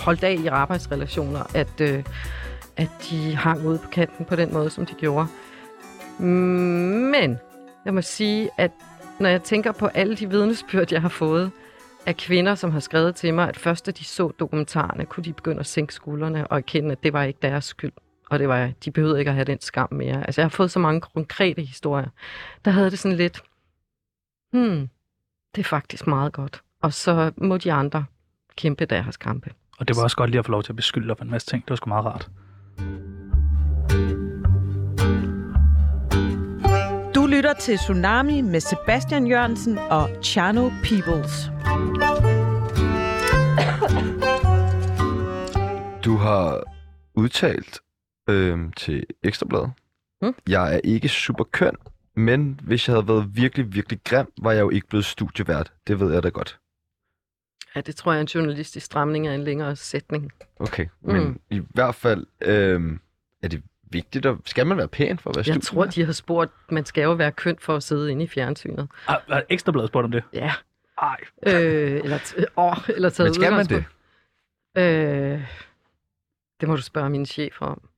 holde 0.00 0.26
af 0.26 0.38
i 0.44 0.46
arbejdsrelationer, 0.46 1.40
at, 1.54 1.80
øh, 1.80 2.04
at 2.76 2.88
de 3.10 3.36
hang 3.36 3.66
ude 3.66 3.78
på 3.78 3.88
kanten 3.88 4.24
på 4.24 4.36
den 4.36 4.52
måde, 4.52 4.70
som 4.70 4.86
de 4.86 4.94
gjorde. 4.94 5.26
Men 6.18 7.38
jeg 7.84 7.94
må 7.94 8.02
sige, 8.02 8.50
at 8.58 8.70
når 9.18 9.28
jeg 9.28 9.42
tænker 9.42 9.72
på 9.72 9.86
alle 9.86 10.16
de 10.16 10.30
vidnesbyrd, 10.30 10.92
jeg 10.92 11.02
har 11.02 11.08
fået 11.08 11.50
af 12.06 12.16
kvinder, 12.16 12.54
som 12.54 12.70
har 12.70 12.80
skrevet 12.80 13.16
til 13.16 13.34
mig, 13.34 13.48
at 13.48 13.56
først 13.56 13.86
da 13.86 13.90
de 13.90 14.04
så 14.04 14.28
dokumentarerne, 14.28 15.04
kunne 15.04 15.24
de 15.24 15.32
begynde 15.32 15.60
at 15.60 15.66
sænke 15.66 15.94
skuldrene 15.94 16.46
og 16.46 16.56
erkende, 16.56 16.92
at 16.92 17.02
det 17.02 17.12
var 17.12 17.22
ikke 17.22 17.38
deres 17.42 17.64
skyld. 17.64 17.92
Og 18.30 18.38
det 18.38 18.48
var, 18.48 18.70
de 18.84 18.90
behøvede 18.90 19.18
ikke 19.18 19.28
at 19.28 19.34
have 19.34 19.44
den 19.44 19.60
skam 19.60 19.88
mere. 19.92 20.26
Altså, 20.26 20.40
jeg 20.40 20.44
har 20.44 20.50
fået 20.50 20.70
så 20.70 20.78
mange 20.78 21.00
konkrete 21.00 21.62
historier. 21.62 22.08
Der 22.64 22.70
havde 22.70 22.90
det 22.90 22.98
sådan 22.98 23.16
lidt, 23.16 23.42
hmm, 24.52 24.88
det 25.54 25.60
er 25.60 25.64
faktisk 25.64 26.06
meget 26.06 26.32
godt. 26.32 26.62
Og 26.82 26.92
så 26.92 27.32
må 27.36 27.56
de 27.56 27.72
andre 27.72 28.04
kæmpe 28.56 28.84
deres 28.84 29.16
kampe. 29.16 29.50
Og 29.78 29.88
det 29.88 29.96
var 29.96 30.02
også 30.02 30.16
godt 30.16 30.30
lige 30.30 30.38
at 30.38 30.44
få 30.44 30.50
lov 30.52 30.62
til 30.62 30.72
at 30.72 30.76
beskylde 30.76 31.08
dig 31.08 31.16
for 31.16 31.24
en 31.24 31.30
masse 31.30 31.48
ting. 31.48 31.62
Det 31.64 31.70
var 31.70 31.76
sgu 31.76 31.88
meget 31.88 32.04
rart. 32.04 32.30
Du 37.14 37.26
lytter 37.26 37.52
til 37.52 37.76
Tsunami 37.76 38.40
med 38.40 38.60
Sebastian 38.60 39.26
Jørgensen 39.26 39.78
og 39.78 40.08
Chano 40.22 40.70
Peoples. 40.84 41.50
Du 46.04 46.16
har 46.16 46.62
udtalt 47.14 47.80
øh, 48.28 48.58
til 48.76 49.06
Ekstrabladet. 49.22 49.72
Mm. 50.22 50.34
Jeg 50.48 50.74
er 50.74 50.80
ikke 50.84 51.08
super 51.08 51.44
køn, 51.44 51.76
men 52.14 52.60
hvis 52.62 52.88
jeg 52.88 52.94
havde 52.96 53.08
været 53.08 53.30
virkelig, 53.36 53.74
virkelig 53.74 54.00
grim, 54.04 54.32
var 54.42 54.52
jeg 54.52 54.60
jo 54.60 54.70
ikke 54.70 54.86
blevet 54.88 55.04
studievært. 55.04 55.72
Det 55.86 56.00
ved 56.00 56.12
jeg 56.12 56.22
da 56.22 56.28
godt. 56.28 56.58
Ja, 57.74 57.80
det 57.80 57.96
tror 57.96 58.12
jeg 58.12 58.16
er 58.16 58.20
en 58.20 58.26
journalistisk 58.26 58.86
stramning 58.86 59.26
af 59.26 59.34
en 59.34 59.44
længere 59.44 59.76
sætning. 59.76 60.32
Okay, 60.60 60.86
men 61.00 61.16
Mm. 61.26 61.40
i 61.50 61.62
hvert 61.74 61.94
fald 61.94 62.26
øh, 62.42 62.98
er 63.42 63.48
det 63.48 63.62
vigtigt 63.82 64.26
at... 64.26 64.36
Skal 64.44 64.66
man 64.66 64.76
være 64.78 64.88
pæn 64.88 65.18
for 65.18 65.30
at 65.30 65.36
være 65.36 65.44
Jeg 65.54 65.62
tror, 65.62 65.84
de 65.84 66.04
har 66.04 66.12
spurgt, 66.12 66.52
man 66.70 66.84
skal 66.84 67.02
jo 67.02 67.12
være 67.12 67.32
køn 67.32 67.56
for 67.60 67.76
at 67.76 67.82
sidde 67.82 68.10
inde 68.12 68.24
i 68.24 68.28
fjernsynet. 68.28 68.88
Ah, 69.08 69.16
Har 69.28 69.42
Ekstrabladet 69.48 69.88
spurgt 69.90 70.04
om 70.04 70.10
det? 70.10 70.24
Ja. 70.32 70.52
Ej. 71.02 71.16
Øh, 71.46 72.00
eller, 72.04 72.18
t- 72.18 72.44
åh, 72.56 72.76
eller 72.88 73.08
taget 73.10 73.28
Men 73.28 73.34
skal 73.34 73.52
man 73.52 73.66
det? 73.66 73.84
Øh, 74.76 75.40
det 76.60 76.68
må 76.68 76.76
du 76.76 76.82
spørge 76.82 77.10
min 77.10 77.26
chef 77.26 77.62
om. 77.62 77.88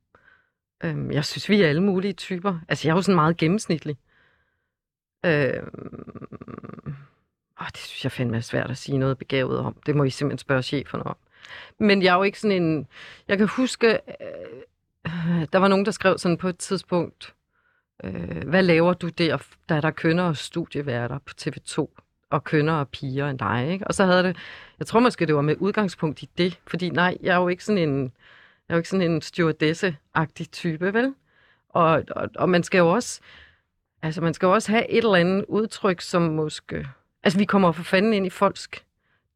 Øh, 0.85 1.15
jeg 1.15 1.25
synes, 1.25 1.49
vi 1.49 1.63
er 1.63 1.69
alle 1.69 1.83
mulige 1.83 2.13
typer. 2.13 2.59
Altså, 2.69 2.89
jeg 2.89 2.93
er 2.93 2.97
jo 2.97 3.03
sådan 3.03 3.15
meget 3.15 3.37
gennemsnitlig. 3.37 3.97
Øh, 5.27 5.63
åh, 7.61 7.67
det 7.67 7.77
synes 7.79 8.05
jeg 8.05 8.13
fandme 8.13 8.37
er 8.37 8.41
svært 8.41 8.71
at 8.71 8.79
sige 8.79 8.99
noget 8.99 9.19
begavet 9.19 9.59
om. 9.59 9.77
Det 9.87 9.97
må 9.97 10.05
I 10.05 10.11
simpelthen 10.11 10.39
spørge 10.39 10.63
cheferne 10.63 11.05
om. 11.05 11.17
Men 11.79 12.03
jeg 12.03 12.13
er 12.13 12.17
jo 12.17 12.23
ikke 12.23 12.41
sådan 12.41 12.63
en... 12.63 12.87
Jeg 13.29 13.39
kan 13.39 13.49
huske, 13.49 13.99
øh, 15.07 15.47
der 15.53 15.59
var 15.59 15.69
nogen, 15.69 15.85
der 15.85 15.93
skrev 15.93 16.19
sådan 16.19 16.39
på 16.39 16.49
et 16.49 16.59
tidspunkt, 16.59 17.35
øh, 18.05 18.49
hvad 18.49 18.63
laver 18.63 18.93
du 18.93 19.09
der, 19.09 19.39
da 19.69 19.81
der 19.81 19.91
kønner 19.91 20.25
og 20.25 20.37
studieværter 20.37 21.19
på 21.19 21.35
TV2? 21.41 21.89
og 22.31 22.45
kønner 22.45 22.73
og 22.73 22.89
piger 22.89 23.29
end 23.29 23.39
dig, 23.39 23.69
ikke? 23.73 23.87
Og 23.87 23.95
så 23.95 24.05
havde 24.05 24.23
det, 24.23 24.37
jeg 24.79 24.87
tror 24.87 25.01
måske, 25.01 25.27
det 25.27 25.35
var 25.35 25.43
med 25.43 25.57
udgangspunkt 25.59 26.23
i 26.23 26.29
det, 26.39 26.61
fordi 26.67 26.91
nej, 26.91 27.17
jeg 27.23 27.35
er 27.35 27.41
jo 27.41 27.49
ikke 27.49 27.65
sådan 27.65 27.89
en, 27.89 28.13
jeg 28.69 28.75
er 28.75 28.77
jo 28.77 28.79
ikke 28.79 28.89
sådan 28.89 29.11
en 29.11 29.23
stewardesse-agtig 29.23 30.51
type, 30.53 30.95
vel? 30.95 31.15
Og, 31.69 32.05
og, 32.11 32.29
og 32.37 32.49
man 32.49 32.63
skal 32.63 32.79
jo 32.79 32.89
også, 32.89 33.21
altså 34.03 34.21
man 34.21 34.35
skal 34.35 34.47
jo 34.47 34.53
også 34.53 34.73
have 34.73 34.91
et 34.91 35.05
eller 35.05 35.15
andet 35.15 35.45
udtryk, 35.49 36.01
som 36.01 36.23
måske, 36.23 36.87
altså 37.23 37.39
vi 37.39 37.45
kommer 37.45 37.73
for 37.73 37.83
fanden 37.83 38.13
ind 38.13 38.27
i 38.27 38.31
folks 38.31 38.69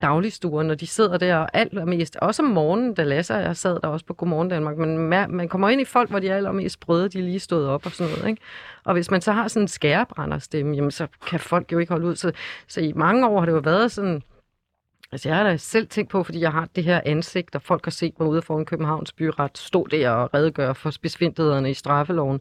dagligstuer, 0.03 0.63
når 0.63 0.75
de 0.75 0.87
sidder 0.87 1.17
der 1.17 1.37
og 1.37 1.49
allermest, 1.53 2.17
også 2.17 2.43
om 2.43 2.49
morgenen, 2.49 2.95
da 2.95 3.03
Lasse 3.05 3.35
og 3.35 3.43
jeg 3.43 3.57
sad 3.57 3.81
der 3.81 3.89
også 3.89 4.07
på 4.07 4.15
Godmorgen 4.15 4.49
Danmark, 4.49 4.77
men 4.77 4.99
man 5.37 5.49
kommer 5.49 5.69
ind 5.69 5.81
i 5.81 5.85
folk, 5.85 6.11
hvor 6.11 6.19
de 6.19 6.29
er 6.29 6.37
allermest 6.37 6.73
sprøde, 6.73 7.09
de 7.09 7.23
lige 7.23 7.41
stået 7.41 7.69
op 7.69 7.87
og 7.87 7.93
sådan 7.93 8.13
noget, 8.13 8.29
ikke? 8.29 8.43
Og 8.85 8.93
hvis 8.93 9.11
man 9.11 9.21
så 9.21 9.33
har 9.33 9.49
sådan 9.49 9.65
en 9.65 9.69
skærebrænderstemme, 9.69 10.75
jamen 10.75 10.91
så 10.91 11.07
kan 11.27 11.41
folk 11.41 11.73
jo 11.73 11.79
ikke 11.79 11.93
holde 11.93 12.07
ud. 12.07 12.17
Så, 12.17 12.33
så 12.69 12.81
i 12.81 12.93
mange 12.93 13.27
år 13.27 13.39
har 13.39 13.47
det 13.47 13.53
jo 13.53 13.59
været 13.59 13.93
sådan, 13.93 14.23
Altså, 15.13 15.29
jeg 15.29 15.37
har 15.37 15.45
da 15.45 15.57
selv 15.57 15.87
tænkt 15.87 16.11
på, 16.11 16.23
fordi 16.23 16.41
jeg 16.41 16.53
har 16.53 16.69
det 16.77 16.85
her 16.85 17.01
ansigt, 17.07 17.55
og 17.55 17.63
folk 17.63 17.85
har 17.85 17.91
set 17.91 18.21
mig 18.21 18.29
ude 18.29 18.43
foran 18.43 18.65
Københavns 18.65 19.13
byret, 19.13 19.59
stå 19.59 19.87
der 19.91 20.11
og 20.11 20.35
redegøre 20.35 20.75
for 20.75 20.93
besvindtheder 21.03 21.67
i 21.67 21.75
straffeloven, 21.75 22.41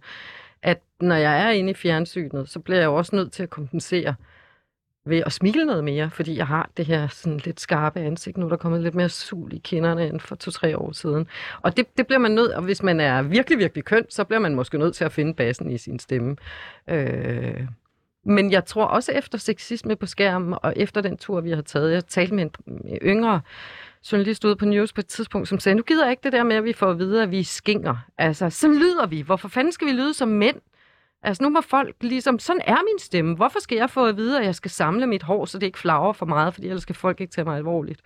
at 0.61 0.81
når 1.01 1.15
jeg 1.15 1.47
er 1.47 1.49
inde 1.51 1.71
i 1.71 1.73
fjernsynet, 1.73 2.49
så 2.49 2.59
bliver 2.59 2.79
jeg 2.79 2.85
jo 2.85 2.95
også 2.95 3.15
nødt 3.15 3.31
til 3.31 3.43
at 3.43 3.49
kompensere 3.49 4.15
ved 5.05 5.23
at 5.25 5.31
smile 5.31 5.65
noget 5.65 5.83
mere, 5.83 6.09
fordi 6.09 6.37
jeg 6.37 6.47
har 6.47 6.69
det 6.77 6.85
her 6.85 7.07
sådan 7.07 7.39
lidt 7.45 7.59
skarpe 7.59 7.99
ansigt. 7.99 8.37
Nu 8.37 8.45
er 8.45 8.49
der 8.49 8.57
kommet 8.57 8.81
lidt 8.81 8.95
mere 8.95 9.09
sul 9.09 9.53
i 9.53 9.61
kinderne 9.63 10.07
end 10.07 10.19
for 10.19 10.35
to-tre 10.35 10.77
år 10.77 10.91
siden. 10.91 11.27
Og 11.61 11.77
det, 11.77 11.97
det 11.97 12.07
bliver 12.07 12.19
man 12.19 12.31
nødt, 12.31 12.53
og 12.53 12.63
hvis 12.63 12.83
man 12.83 12.99
er 12.99 13.21
virkelig, 13.21 13.57
virkelig 13.57 13.83
køn, 13.83 14.05
så 14.09 14.23
bliver 14.23 14.39
man 14.39 14.55
måske 14.55 14.77
nødt 14.77 14.95
til 14.95 15.05
at 15.05 15.11
finde 15.11 15.33
basen 15.33 15.71
i 15.71 15.77
sin 15.77 15.99
stemme. 15.99 16.35
Øh, 16.87 17.67
men 18.25 18.51
jeg 18.51 18.65
tror 18.65 18.85
også 18.85 19.11
efter 19.11 19.37
sexisme 19.37 19.95
på 19.95 20.05
skærmen, 20.05 20.55
og 20.63 20.73
efter 20.75 21.01
den 21.01 21.17
tur, 21.17 21.41
vi 21.41 21.51
har 21.51 21.61
taget, 21.61 21.93
jeg 21.93 22.05
talte 22.05 22.33
med 22.35 22.43
en 22.43 22.51
yngre 23.01 23.41
journalist 24.11 24.45
ude 24.45 24.55
på 24.55 24.65
News 24.65 24.93
på 24.93 25.01
et 25.01 25.07
tidspunkt, 25.07 25.47
som 25.47 25.59
sagde, 25.59 25.75
nu 25.75 25.83
gider 25.83 26.03
jeg 26.03 26.11
ikke 26.11 26.23
det 26.23 26.33
der 26.33 26.43
med, 26.43 26.55
at 26.55 26.63
vi 26.63 26.73
får 26.73 26.89
at 26.89 26.99
vide, 26.99 27.23
at 27.23 27.31
vi 27.31 27.43
skinger. 27.43 27.95
Altså, 28.17 28.49
så 28.49 28.67
lyder 28.67 29.07
vi. 29.07 29.21
Hvorfor 29.21 29.47
fanden 29.47 29.71
skal 29.71 29.87
vi 29.87 29.91
lyde 29.91 30.13
som 30.13 30.27
mænd? 30.27 30.55
Altså 31.23 31.43
nu 31.43 31.49
må 31.49 31.61
folk 31.61 31.95
ligesom, 32.01 32.39
sådan 32.39 32.61
er 32.67 32.75
min 32.75 32.99
stemme. 32.99 33.35
Hvorfor 33.35 33.59
skal 33.59 33.75
jeg 33.75 33.89
få 33.89 34.05
at 34.05 34.17
vide, 34.17 34.39
at 34.39 34.45
jeg 34.45 34.55
skal 34.55 34.71
samle 34.71 35.07
mit 35.07 35.23
hår, 35.23 35.45
så 35.45 35.59
det 35.59 35.65
ikke 35.65 35.79
flager 35.79 36.13
for 36.13 36.25
meget, 36.25 36.53
fordi 36.53 36.67
ellers 36.67 36.81
skal 36.81 36.95
folk 36.95 37.21
ikke 37.21 37.33
tage 37.33 37.45
mig 37.45 37.57
alvorligt. 37.57 38.01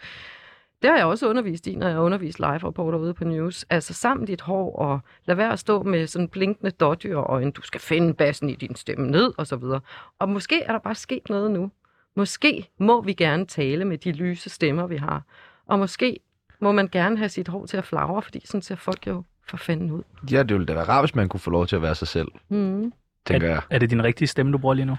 Det 0.82 0.89
har 0.89 0.97
jeg 0.97 1.05
også 1.05 1.30
undervist 1.30 1.67
i, 1.67 1.76
når 1.76 1.88
jeg 1.88 1.99
undervist 1.99 2.39
live-reporter 2.39 2.97
ude 2.97 3.13
på 3.13 3.23
News. 3.23 3.65
Altså 3.69 3.93
sammen 3.93 4.28
dit 4.28 4.41
hår, 4.41 4.76
og 4.76 4.99
lad 5.26 5.36
være 5.36 5.51
at 5.51 5.59
stå 5.59 5.84
med 5.84 6.07
sådan 6.07 6.28
blinkende 6.28 6.71
dårdyr 6.71 7.17
Du 7.55 7.61
skal 7.61 7.82
finde 7.82 8.13
bassen 8.13 8.49
i 8.49 8.55
din 8.55 8.76
stemme 8.76 9.11
ned, 9.11 9.34
og 9.38 9.47
så 9.47 9.55
videre. 9.55 9.82
Og 10.19 10.30
måske 10.30 10.61
er 10.61 10.71
der 10.71 10.80
bare 10.80 10.95
sket 10.95 11.30
noget 11.30 11.51
nu. 11.51 11.71
Måske 12.15 12.69
må 12.80 13.01
vi 13.01 13.13
gerne 13.13 13.45
tale 13.45 13.86
med 13.86 13.97
de 13.97 14.11
lyse 14.11 14.49
stemmer, 14.49 14.88
vi 14.88 14.97
har. 14.97 15.23
Og 15.65 15.80
måske 15.80 16.19
må 16.61 16.71
man 16.71 16.88
gerne 16.88 17.17
have 17.17 17.30
sit 17.30 17.47
hår 17.47 17.65
til 17.65 17.78
at 17.78 17.86
flagre, 17.86 18.21
fordi 18.21 18.41
sådan 18.45 18.61
ser 18.61 18.76
folk 18.76 19.07
jo 19.07 19.23
for 19.49 19.57
fanden 19.57 19.91
ud. 19.91 20.03
Ja, 20.32 20.43
det 20.43 20.53
ville 20.53 20.65
da 20.65 20.73
være 20.73 20.84
rart, 20.84 21.01
hvis 21.03 21.15
man 21.15 21.30
kunne 21.30 21.39
få 21.39 21.49
lov 21.49 21.67
til 21.67 21.76
at 21.76 21.82
være 21.82 21.95
sig 21.95 22.07
selv. 22.07 22.28
Mm 22.49 22.91
tænker 23.26 23.47
er, 23.47 23.51
jeg. 23.51 23.61
Er 23.69 23.80
det 23.80 23.89
din 23.89 24.03
rigtige 24.03 24.28
stemme, 24.28 24.51
du 24.51 24.57
bruger 24.57 24.76
lige 24.76 24.86
nu? 24.86 24.97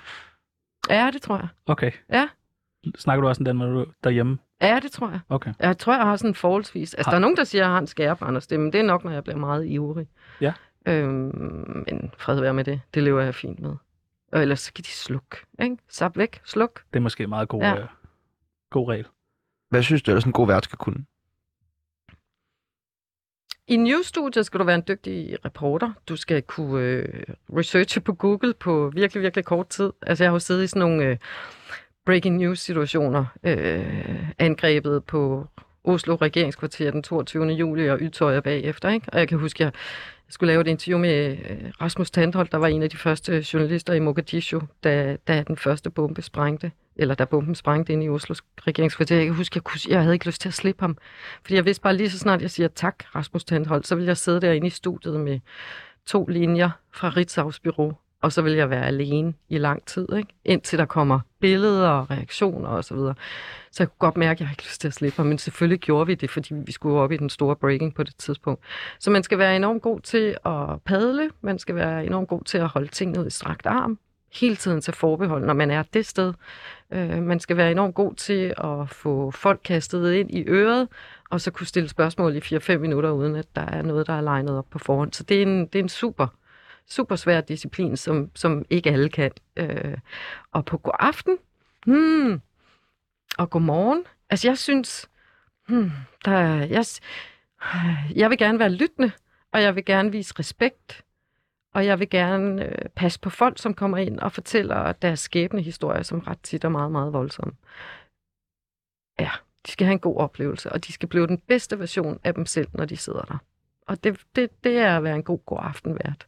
Ja, 0.90 1.10
det 1.12 1.22
tror 1.22 1.36
jeg. 1.36 1.48
Okay. 1.66 1.92
Ja. 2.12 2.28
Snakker 2.98 3.22
du 3.22 3.28
også 3.28 3.44
den, 3.44 3.56
når 3.56 3.70
du 3.70 3.80
er 3.80 3.84
derhjemme? 4.04 4.38
Ja, 4.62 4.80
det 4.82 4.92
tror 4.92 5.10
jeg. 5.10 5.20
Okay. 5.28 5.52
Jeg 5.60 5.78
tror, 5.78 5.94
jeg 5.94 6.02
har 6.02 6.16
sådan 6.16 6.34
forholdsvis... 6.34 6.94
Altså, 6.94 7.10
har... 7.10 7.12
der 7.12 7.16
er 7.16 7.20
nogen, 7.20 7.36
der 7.36 7.44
siger, 7.44 7.62
at 7.62 7.66
jeg 7.66 7.72
har 7.72 7.78
en 7.78 7.86
skærebrænder 7.86 8.40
Det 8.40 8.74
er 8.74 8.82
nok, 8.82 9.04
når 9.04 9.10
jeg 9.10 9.24
bliver 9.24 9.38
meget 9.38 9.66
ivrig. 9.66 10.08
Ja. 10.40 10.52
Øhm, 10.86 11.84
men 11.86 12.12
fred 12.18 12.40
være 12.40 12.54
med 12.54 12.64
det. 12.64 12.80
Det 12.94 13.02
lever 13.02 13.22
jeg 13.22 13.34
fint 13.34 13.60
med. 13.60 13.74
Og 14.32 14.42
ellers 14.42 14.60
så 14.60 14.72
kan 14.72 14.84
de 14.84 14.88
slukke. 14.88 15.36
Ikke? 15.62 15.76
Sap 15.88 16.18
væk. 16.18 16.40
Sluk. 16.44 16.82
Det 16.92 16.98
er 16.98 17.02
måske 17.02 17.22
en 17.22 17.28
meget 17.28 17.48
god, 17.48 17.62
ja. 17.62 17.78
øh, 17.78 17.86
god 18.70 18.88
regel. 18.88 19.06
Hvad 19.68 19.82
synes 19.82 20.02
du, 20.02 20.12
er 20.12 20.20
sådan 20.20 20.28
en 20.28 20.32
god 20.32 20.46
vært 20.46 20.64
skal 20.64 20.78
kunne? 20.78 21.04
I 23.68 23.76
newsstudiet 23.76 24.46
skal 24.46 24.60
du 24.60 24.64
være 24.64 24.74
en 24.74 24.84
dygtig 24.88 25.38
reporter. 25.44 25.92
Du 26.08 26.16
skal 26.16 26.42
kunne 26.42 26.82
øh, 26.82 27.22
researche 27.56 28.00
på 28.00 28.14
Google 28.14 28.54
på 28.54 28.90
virkelig, 28.94 29.22
virkelig 29.22 29.44
kort 29.44 29.68
tid. 29.68 29.92
Altså, 30.02 30.24
jeg 30.24 30.30
har 30.30 30.34
jo 30.34 30.38
siddet 30.38 30.64
i 30.64 30.66
sådan 30.66 30.80
nogle 30.80 31.04
øh, 31.04 31.16
breaking 32.06 32.36
news 32.36 32.60
situationer. 32.60 33.24
Øh, 33.42 34.28
angrebet 34.38 35.04
på 35.04 35.46
Oslo 35.84 36.14
regeringskvarter 36.14 36.90
den 36.90 37.02
22. 37.02 37.46
juli 37.46 37.90
og 37.90 37.98
Ytøjer 38.00 38.40
bagefter. 38.40 38.88
Ikke? 38.88 39.06
Og 39.12 39.18
jeg 39.18 39.28
kan 39.28 39.38
huske, 39.38 39.64
jeg 39.64 39.72
skulle 40.28 40.52
lave 40.52 40.60
et 40.60 40.66
interview 40.66 40.98
med 40.98 41.30
øh, 41.50 41.72
Rasmus 41.80 42.10
Tandholt, 42.10 42.52
der 42.52 42.58
var 42.58 42.66
en 42.66 42.82
af 42.82 42.90
de 42.90 42.96
første 42.96 43.32
øh, 43.32 43.38
journalister 43.38 43.92
i 43.92 44.00
Mogadishu, 44.00 44.60
da, 44.84 45.16
da 45.28 45.44
den 45.46 45.56
første 45.56 45.90
bombe 45.90 46.22
sprængte 46.22 46.72
eller 46.96 47.14
da 47.14 47.24
bomben 47.24 47.54
sprængte 47.54 47.92
ind 47.92 48.04
i 48.04 48.08
Oslos 48.08 48.42
regeringskvarter. 48.66 49.16
Jeg 49.16 49.24
kan 49.24 49.34
huske, 49.34 49.56
jeg, 49.56 49.62
kunne, 49.62 49.80
jeg 49.88 50.00
havde 50.00 50.14
ikke 50.14 50.26
lyst 50.26 50.40
til 50.40 50.48
at 50.48 50.54
slippe 50.54 50.82
ham. 50.82 50.96
Fordi 51.42 51.54
jeg 51.54 51.64
vidste 51.64 51.82
bare 51.82 51.96
lige 51.96 52.10
så 52.10 52.18
snart, 52.18 52.42
jeg 52.42 52.50
siger 52.50 52.68
tak, 52.68 53.04
Rasmus 53.14 53.44
Tandholt, 53.44 53.86
så 53.86 53.94
vil 53.94 54.04
jeg 54.04 54.16
sidde 54.16 54.40
derinde 54.40 54.66
i 54.66 54.70
studiet 54.70 55.20
med 55.20 55.40
to 56.06 56.26
linjer 56.26 56.70
fra 56.92 57.08
Ritzaus 57.08 57.60
bureau, 57.60 57.92
og 58.22 58.32
så 58.32 58.42
vil 58.42 58.52
jeg 58.52 58.70
være 58.70 58.86
alene 58.86 59.34
i 59.48 59.58
lang 59.58 59.86
tid, 59.86 60.08
ikke? 60.16 60.28
indtil 60.44 60.78
der 60.78 60.84
kommer 60.84 61.20
billeder 61.40 61.88
og 61.88 62.10
reaktioner 62.10 62.68
osv. 62.68 62.82
Så, 62.82 62.94
videre. 62.94 63.14
så 63.70 63.82
jeg 63.82 63.88
kunne 63.88 63.98
godt 63.98 64.16
mærke, 64.16 64.38
at 64.38 64.40
jeg 64.40 64.50
ikke 64.50 64.62
lyst 64.62 64.80
til 64.80 64.88
at 64.88 64.94
slippe 64.94 65.16
ham, 65.16 65.26
men 65.26 65.38
selvfølgelig 65.38 65.80
gjorde 65.80 66.06
vi 66.06 66.14
det, 66.14 66.30
fordi 66.30 66.54
vi 66.54 66.72
skulle 66.72 67.00
op 67.00 67.12
i 67.12 67.16
den 67.16 67.30
store 67.30 67.56
breaking 67.56 67.94
på 67.94 68.02
det 68.02 68.16
tidspunkt. 68.16 68.64
Så 68.98 69.10
man 69.10 69.22
skal 69.22 69.38
være 69.38 69.56
enormt 69.56 69.82
god 69.82 70.00
til 70.00 70.36
at 70.44 70.82
padle, 70.84 71.30
man 71.40 71.58
skal 71.58 71.74
være 71.74 72.06
enormt 72.06 72.28
god 72.28 72.44
til 72.44 72.58
at 72.58 72.68
holde 72.68 72.88
tingene 72.88 73.20
ud 73.20 73.26
i 73.26 73.30
strakt 73.30 73.66
arm, 73.66 73.98
hele 74.32 74.56
tiden 74.56 74.80
til 74.80 74.94
forbehold, 74.94 75.44
når 75.44 75.54
man 75.54 75.70
er 75.70 75.82
det 75.82 76.06
sted. 76.06 76.32
Øh, 76.90 77.22
man 77.22 77.40
skal 77.40 77.56
være 77.56 77.70
enormt 77.70 77.94
god 77.94 78.14
til 78.14 78.54
at 78.58 78.90
få 78.90 79.30
folk 79.30 79.60
kastet 79.64 80.12
ind 80.12 80.30
i 80.30 80.44
øret, 80.48 80.88
og 81.30 81.40
så 81.40 81.50
kunne 81.50 81.66
stille 81.66 81.88
spørgsmål 81.88 82.36
i 82.36 82.38
4-5 82.38 82.78
minutter, 82.78 83.10
uden 83.10 83.36
at 83.36 83.46
der 83.56 83.62
er 83.62 83.82
noget, 83.82 84.06
der 84.06 84.12
er 84.12 84.20
legnet 84.20 84.58
op 84.58 84.66
på 84.70 84.78
forhånd. 84.78 85.12
Så 85.12 85.22
det 85.22 85.38
er 85.38 85.42
en, 85.42 85.66
det 85.66 85.78
er 85.78 85.82
en 85.82 85.88
super, 85.88 86.26
super 86.88 87.16
svær 87.16 87.40
disciplin, 87.40 87.96
som, 87.96 88.30
som 88.34 88.64
ikke 88.70 88.90
alle 88.90 89.08
kan. 89.08 89.30
Øh, 89.56 89.98
og 90.52 90.64
på 90.64 90.78
god 90.78 90.92
aften, 90.98 91.38
hmm, 91.86 92.40
og 93.38 93.50
god 93.50 93.60
morgen. 93.60 94.04
Altså 94.30 94.48
jeg 94.48 94.58
synes, 94.58 95.10
hmm, 95.68 95.90
der, 96.24 96.40
jeg, 96.64 96.84
jeg 98.14 98.30
vil 98.30 98.38
gerne 98.38 98.58
være 98.58 98.72
lyttende, 98.72 99.12
og 99.52 99.62
jeg 99.62 99.74
vil 99.74 99.84
gerne 99.84 100.12
vise 100.12 100.34
respekt 100.38 101.04
og 101.76 101.86
jeg 101.86 101.98
vil 101.98 102.10
gerne 102.10 102.64
øh, 102.64 102.88
passe 102.94 103.20
på 103.20 103.30
folk, 103.30 103.58
som 103.58 103.74
kommer 103.74 103.98
ind 103.98 104.20
og 104.20 104.32
fortæller 104.32 104.92
deres 104.92 105.20
skæbne 105.20 105.62
historier, 105.62 106.02
som 106.02 106.20
ret 106.20 106.40
tit 106.40 106.64
er 106.64 106.68
meget, 106.68 106.92
meget 106.92 107.12
voldsomme. 107.12 107.54
Ja, 109.20 109.30
de 109.66 109.70
skal 109.70 109.84
have 109.84 109.92
en 109.92 109.98
god 109.98 110.16
oplevelse, 110.16 110.72
og 110.72 110.86
de 110.86 110.92
skal 110.92 111.08
blive 111.08 111.26
den 111.26 111.38
bedste 111.38 111.78
version 111.78 112.20
af 112.24 112.34
dem 112.34 112.46
selv, 112.46 112.68
når 112.72 112.84
de 112.84 112.96
sidder 112.96 113.22
der. 113.22 113.38
Og 113.86 114.04
det, 114.04 114.20
det, 114.36 114.64
det 114.64 114.78
er 114.78 114.96
at 114.96 115.02
være 115.02 115.14
en 115.14 115.22
god, 115.22 115.38
god 115.46 115.58
aftenvært. 115.62 116.26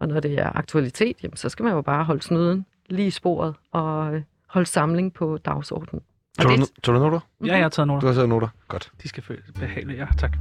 Og 0.00 0.08
når 0.08 0.20
det 0.20 0.38
er 0.38 0.56
aktualitet, 0.56 1.16
jamen, 1.22 1.36
så 1.36 1.48
skal 1.48 1.64
man 1.64 1.72
jo 1.72 1.82
bare 1.82 2.04
holde 2.04 2.22
snuden 2.22 2.66
lige 2.88 3.06
i 3.06 3.10
sporet 3.10 3.54
og 3.72 4.14
øh, 4.14 4.22
holde 4.46 4.66
samling 4.66 5.14
på 5.14 5.38
dagsordenen. 5.44 6.02
Tog 6.40 6.50
du, 6.50 6.66
tog 6.82 6.94
du 6.94 7.00
noter? 7.00 7.20
Ja, 7.44 7.52
jeg 7.52 7.62
har 7.62 7.68
taget 7.68 7.86
noter. 7.86 8.00
Du 8.00 8.06
har 8.06 8.14
taget 8.14 8.28
noter. 8.28 8.48
Godt. 8.68 8.92
De 9.02 9.08
skal 9.08 9.22
føles 9.22 9.44
behagelige. 9.54 9.98
Ja, 9.98 10.06
tak. 10.18 10.36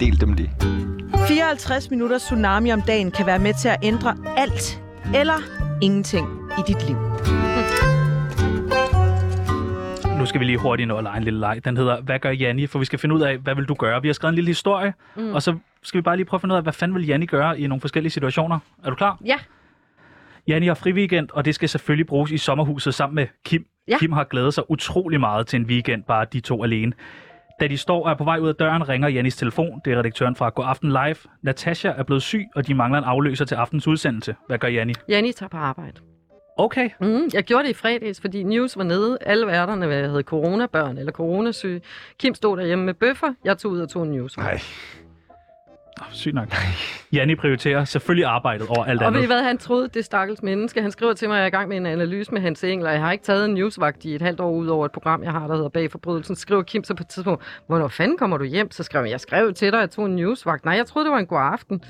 Del 0.00 0.20
dem 0.20 0.32
lige. 0.32 0.50
54 1.28 1.90
minutter 1.90 2.18
tsunami 2.18 2.72
om 2.72 2.82
dagen 2.82 3.10
kan 3.10 3.26
være 3.26 3.38
med 3.38 3.54
til 3.60 3.68
at 3.68 3.76
ændre 3.82 4.16
alt 4.36 4.82
eller 5.14 5.38
ingenting 5.82 6.28
i 6.58 6.62
dit 6.66 6.86
liv. 6.88 6.96
Nu 10.18 10.26
skal 10.26 10.40
vi 10.40 10.44
lige 10.44 10.58
hurtigt 10.58 10.88
nå 10.88 10.96
at 10.96 11.04
lege 11.04 11.16
en 11.16 11.24
lille 11.24 11.40
leg. 11.40 11.60
Den 11.64 11.76
hedder, 11.76 12.00
hvad 12.00 12.18
gør 12.18 12.30
Janni? 12.30 12.66
For 12.66 12.78
vi 12.78 12.84
skal 12.84 12.98
finde 12.98 13.14
ud 13.14 13.20
af, 13.20 13.38
hvad 13.38 13.54
vil 13.54 13.64
du 13.64 13.74
gøre? 13.74 14.02
Vi 14.02 14.08
har 14.08 14.12
skrevet 14.12 14.32
en 14.32 14.34
lille 14.34 14.48
historie, 14.48 14.94
mm. 15.16 15.32
og 15.32 15.42
så 15.42 15.56
skal 15.82 15.98
vi 15.98 16.02
bare 16.02 16.16
lige 16.16 16.26
prøve 16.26 16.38
at 16.38 16.40
finde 16.40 16.52
ud 16.52 16.56
af, 16.56 16.62
hvad 16.62 16.72
fanden 16.72 16.94
vil 16.94 17.06
Janni 17.06 17.26
gøre 17.26 17.60
i 17.60 17.66
nogle 17.66 17.80
forskellige 17.80 18.10
situationer. 18.10 18.58
Er 18.84 18.90
du 18.90 18.96
klar? 18.96 19.18
Ja. 19.24 19.36
Janni 20.48 20.66
har 20.66 20.74
fri 20.74 20.92
weekend, 20.92 21.28
og 21.32 21.44
det 21.44 21.54
skal 21.54 21.68
selvfølgelig 21.68 22.06
bruges 22.06 22.30
i 22.30 22.38
sommerhuset 22.38 22.94
sammen 22.94 23.14
med 23.14 23.26
Kim. 23.44 23.66
Ja. 23.88 23.98
Kim 23.98 24.12
har 24.12 24.24
glædet 24.24 24.54
sig 24.54 24.70
utrolig 24.70 25.20
meget 25.20 25.46
til 25.46 25.60
en 25.60 25.66
weekend, 25.66 26.04
bare 26.04 26.26
de 26.32 26.40
to 26.40 26.64
alene. 26.64 26.92
Da 27.60 27.66
de 27.66 27.76
står 27.76 28.04
og 28.04 28.10
er 28.10 28.14
på 28.14 28.24
vej 28.24 28.38
ud 28.38 28.48
af 28.48 28.54
døren, 28.54 28.88
ringer 28.88 29.08
Janis 29.08 29.36
telefon. 29.36 29.80
Det 29.84 29.92
er 29.92 29.98
redaktøren 29.98 30.36
fra 30.36 30.48
God 30.48 30.64
Aften 30.68 30.88
Live. 30.88 31.16
Natasha 31.42 31.88
er 31.88 32.02
blevet 32.02 32.22
syg, 32.22 32.46
og 32.54 32.66
de 32.66 32.74
mangler 32.74 32.98
en 32.98 33.04
afløser 33.04 33.44
til 33.44 33.54
aftens 33.54 33.86
udsendelse. 33.86 34.34
Hvad 34.46 34.58
gør 34.58 34.68
Janni? 34.68 34.94
Janni 35.08 35.32
tager 35.32 35.48
på 35.48 35.56
arbejde. 35.56 36.00
Okay. 36.56 36.90
Mm, 37.00 37.28
jeg 37.34 37.44
gjorde 37.44 37.64
det 37.64 37.70
i 37.70 37.74
fredags, 37.74 38.20
fordi 38.20 38.42
news 38.42 38.76
var 38.76 38.84
nede. 38.84 39.18
Alle 39.20 39.46
værterne 39.46 39.86
havde 39.86 40.22
coronabørn 40.22 40.98
eller 40.98 41.12
coronasyge. 41.12 41.80
Kim 42.18 42.34
stod 42.34 42.56
derhjemme 42.56 42.84
med 42.84 42.94
bøffer. 42.94 43.34
Jeg 43.44 43.58
tog 43.58 43.72
ud 43.72 43.80
og 43.80 43.88
tog 43.88 44.02
en 44.02 44.10
news. 44.10 44.36
Nej. 44.36 44.60
Sygt 46.12 46.34
nok. 46.34 46.48
Janni 47.12 47.34
prioriterer 47.34 47.84
selvfølgelig 47.84 48.24
arbejdet 48.26 48.66
over 48.68 48.84
alt 48.84 49.02
Og 49.02 49.12
ved 49.12 49.20
I 49.20 49.24
andet. 49.24 49.36
hvad, 49.36 49.42
han 49.44 49.58
troede, 49.58 49.88
det 49.94 50.04
stakkels 50.04 50.42
menneske. 50.42 50.82
Han 50.82 50.90
skriver 50.90 51.12
til 51.12 51.28
mig, 51.28 51.36
at 51.36 51.38
jeg 51.38 51.44
er 51.44 51.48
i 51.48 51.50
gang 51.50 51.68
med 51.68 51.76
en 51.76 51.86
analyse 51.86 52.32
med 52.32 52.40
Hans 52.40 52.64
Engel, 52.64 52.86
og 52.86 52.92
jeg 52.92 53.00
har 53.00 53.12
ikke 53.12 53.24
taget 53.24 53.44
en 53.44 53.54
newsvagt 53.54 54.04
i 54.04 54.14
et 54.14 54.22
halvt 54.22 54.40
år 54.40 54.50
ud 54.50 54.66
over 54.66 54.84
et 54.86 54.92
program, 54.92 55.22
jeg 55.22 55.32
har, 55.32 55.46
der 55.46 55.54
hedder 55.54 55.68
Bag 55.68 55.90
Forbrydelsen. 55.90 56.36
Skriver 56.36 56.62
Kim 56.62 56.84
så 56.84 56.94
på 56.94 57.02
et 57.02 57.08
tidspunkt, 57.08 57.44
hvornår 57.66 57.88
fanden 57.88 58.18
kommer 58.18 58.36
du 58.36 58.44
hjem? 58.44 58.70
Så 58.70 58.82
skrev 58.82 59.02
jeg, 59.02 59.10
jeg 59.10 59.20
skrev 59.20 59.52
til 59.54 59.72
dig, 59.72 59.78
at 59.78 59.80
jeg 59.80 59.90
tog 59.90 60.06
en 60.06 60.16
newsvagt. 60.16 60.64
Nej, 60.64 60.74
jeg 60.74 60.86
troede, 60.86 61.04
det 61.06 61.12
var 61.12 61.18
en 61.18 61.26
god 61.26 61.38
aften. 61.52 61.82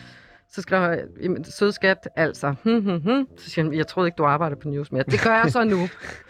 Så 0.53 0.63
skrev 0.63 0.83
jeg, 0.83 1.01
"Jamen, 1.23 1.45
sød 1.45 1.73
skat, 1.73 2.09
altså. 2.17 2.55
Hmm, 2.63 2.81
hmm, 2.81 3.01
hmm. 3.01 3.27
Så 3.39 3.51
siger 3.51 3.65
han, 3.65 3.75
jeg 3.75 3.87
troede 3.87 4.09
ikke, 4.09 4.17
du 4.17 4.25
arbejder 4.25 4.57
på 4.57 4.69
news 4.69 4.93
mere. 4.93 5.03
Det 5.11 5.21
gør 5.25 5.35
jeg 5.43 5.51
så 5.53 5.65
nu. 5.65 5.77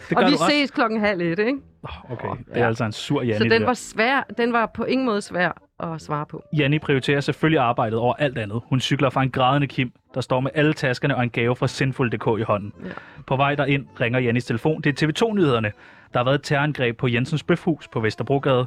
Det 0.08 0.16
og 0.18 0.22
vi 0.26 0.32
også. 0.32 0.44
ses 0.50 0.70
klokken 0.70 1.00
halv 1.00 1.20
et, 1.20 1.38
ikke? 1.38 1.58
Oh, 1.82 2.12
okay, 2.12 2.28
det 2.54 2.62
er 2.62 2.66
altså 2.66 2.84
en 2.84 2.92
sur 2.92 3.22
Janni. 3.22 3.48
Så 3.48 3.54
den 3.54 3.66
var 3.66 3.74
svær. 3.74 4.26
Den 4.36 4.52
var 4.52 4.66
på 4.74 4.84
ingen 4.84 5.06
måde 5.06 5.22
svær 5.22 5.62
at 5.84 6.00
svare 6.00 6.26
på. 6.26 6.44
Janni 6.52 6.78
prioriterer 6.78 7.20
selvfølgelig 7.20 7.60
arbejdet 7.60 7.98
over 7.98 8.14
alt 8.14 8.38
andet. 8.38 8.60
Hun 8.64 8.80
cykler 8.80 9.10
fra 9.10 9.22
en 9.22 9.30
grædende 9.30 9.66
Kim, 9.66 9.92
der 10.14 10.20
står 10.20 10.40
med 10.40 10.50
alle 10.54 10.72
taskerne 10.72 11.16
og 11.16 11.22
en 11.22 11.30
gave 11.30 11.56
fra 11.56 11.66
Sinful.dk 11.66 12.40
i 12.40 12.42
hånden. 12.42 12.72
Ja. 12.84 12.90
På 13.26 13.36
vej 13.36 13.54
derind 13.54 13.86
ringer 14.00 14.20
Jannis 14.20 14.44
telefon. 14.44 14.80
Det 14.82 15.02
er 15.02 15.06
TV2-nyhederne. 15.06 15.72
Der 16.12 16.18
har 16.18 16.24
været 16.24 16.34
et 16.34 16.42
terrorangreb 16.42 16.96
på 16.96 17.08
Jensens 17.08 17.42
Bøfhus 17.42 17.88
på 17.88 18.00
Vesterbrogade. 18.00 18.66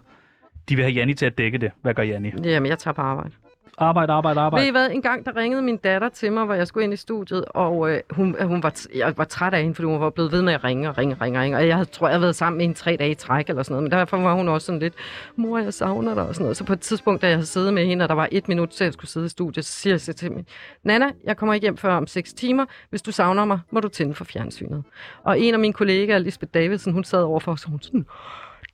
De 0.70 0.76
vil 0.76 0.84
have 0.84 0.94
Janni 0.94 1.14
til 1.14 1.26
at 1.26 1.38
dække 1.38 1.58
det. 1.58 1.72
Hvad 1.82 1.94
gør 1.94 2.04
Janni? 2.04 2.32
Jamen, 2.44 2.70
jeg 2.70 2.80
tager 2.80 2.94
på 2.94 3.02
arbejde. 3.02 3.32
Arbejde, 3.78 4.14
arbejde, 4.14 4.40
Ved. 4.62 4.68
I 4.68 4.72
hvad, 4.72 4.90
en 4.92 5.02
gang 5.02 5.26
der 5.26 5.36
ringede 5.36 5.62
min 5.62 5.78
datter 5.78 6.10
til 6.10 6.32
mig, 6.32 6.46
hvor 6.46 6.54
jeg 6.54 6.68
skulle 6.68 6.84
ind 6.84 6.94
i 6.94 6.98
studiet, 6.98 7.46
og 7.50 7.92
øh, 7.92 8.00
hun, 8.10 8.36
hun 8.42 8.64
var, 8.64 8.70
t- 8.70 8.98
jeg 8.98 9.14
var 9.18 9.24
træt 9.24 9.54
af 9.54 9.62
hende, 9.62 9.76
fordi 9.76 9.86
hun 9.86 10.00
var 10.00 10.10
blevet 10.10 10.32
ved 10.32 10.42
med 10.42 10.54
at 10.54 10.64
ringe 10.64 10.90
og 10.90 10.98
ringe 10.98 11.16
og 11.16 11.22
ringe, 11.22 11.42
ringe. 11.42 11.58
Og 11.58 11.68
jeg 11.68 11.76
havde, 11.76 11.90
tror, 11.90 12.08
jeg 12.08 12.14
havde 12.14 12.22
været 12.22 12.36
sammen 12.36 12.58
med 12.58 12.66
hende 12.66 12.80
tre 12.80 12.96
dage 13.00 13.12
i 13.12 13.16
træk 13.16 13.50
eller 13.50 13.64
sådan 13.64 13.74
noget, 13.74 13.84
men 13.84 13.92
derfor 13.92 14.18
var 14.18 14.34
hun 14.34 14.50
også 14.50 14.66
sådan 14.66 14.80
lidt, 14.80 14.94
mor, 15.36 15.58
jeg 15.58 15.74
savner 15.74 16.14
dig 16.14 16.28
og 16.28 16.36
sådan 16.36 16.44
noget. 16.44 16.58
Så 16.58 16.64
på 16.64 16.74
et 16.74 16.80
tidspunkt, 16.80 17.22
da 17.22 17.28
jeg 17.28 17.36
havde 17.36 17.46
siddet 17.46 17.74
med 17.74 17.86
hende, 17.86 18.06
og 18.06 18.10
der 18.10 18.16
var 18.16 18.28
et 18.32 18.48
minut 18.48 18.70
til, 18.70 18.84
at 18.84 18.86
jeg 18.86 18.94
skulle 18.94 19.10
sidde 19.12 19.26
i 19.26 19.30
studiet, 19.30 19.66
så 19.66 19.72
siger 19.72 20.04
jeg 20.08 20.16
til 20.16 20.32
mig, 20.32 20.46
Nana, 20.84 21.06
jeg 21.24 21.38
kommer 21.38 21.54
ikke 21.54 21.66
hjem 21.66 21.78
før 21.78 21.94
om 21.96 22.08
6 22.08 22.34
timer. 22.34 22.66
Hvis 22.90 23.02
du 23.02 23.12
savner 23.12 23.46
mig, 23.46 23.60
må 23.72 23.80
du 23.80 23.88
tænde 23.88 24.16
for 24.16 24.24
fjernsynet. 24.26 24.84
Og 25.24 25.40
en 25.40 25.54
af 25.54 25.60
mine 25.60 25.74
kollegaer, 25.74 26.18
Lisbeth 26.18 26.50
Davidsen, 26.54 26.94
hun 26.94 27.04
sad 27.04 27.22
overfor, 27.24 27.52
og 27.52 27.60
så 27.60 27.68
hun 27.70 27.82
sådan, 27.82 28.06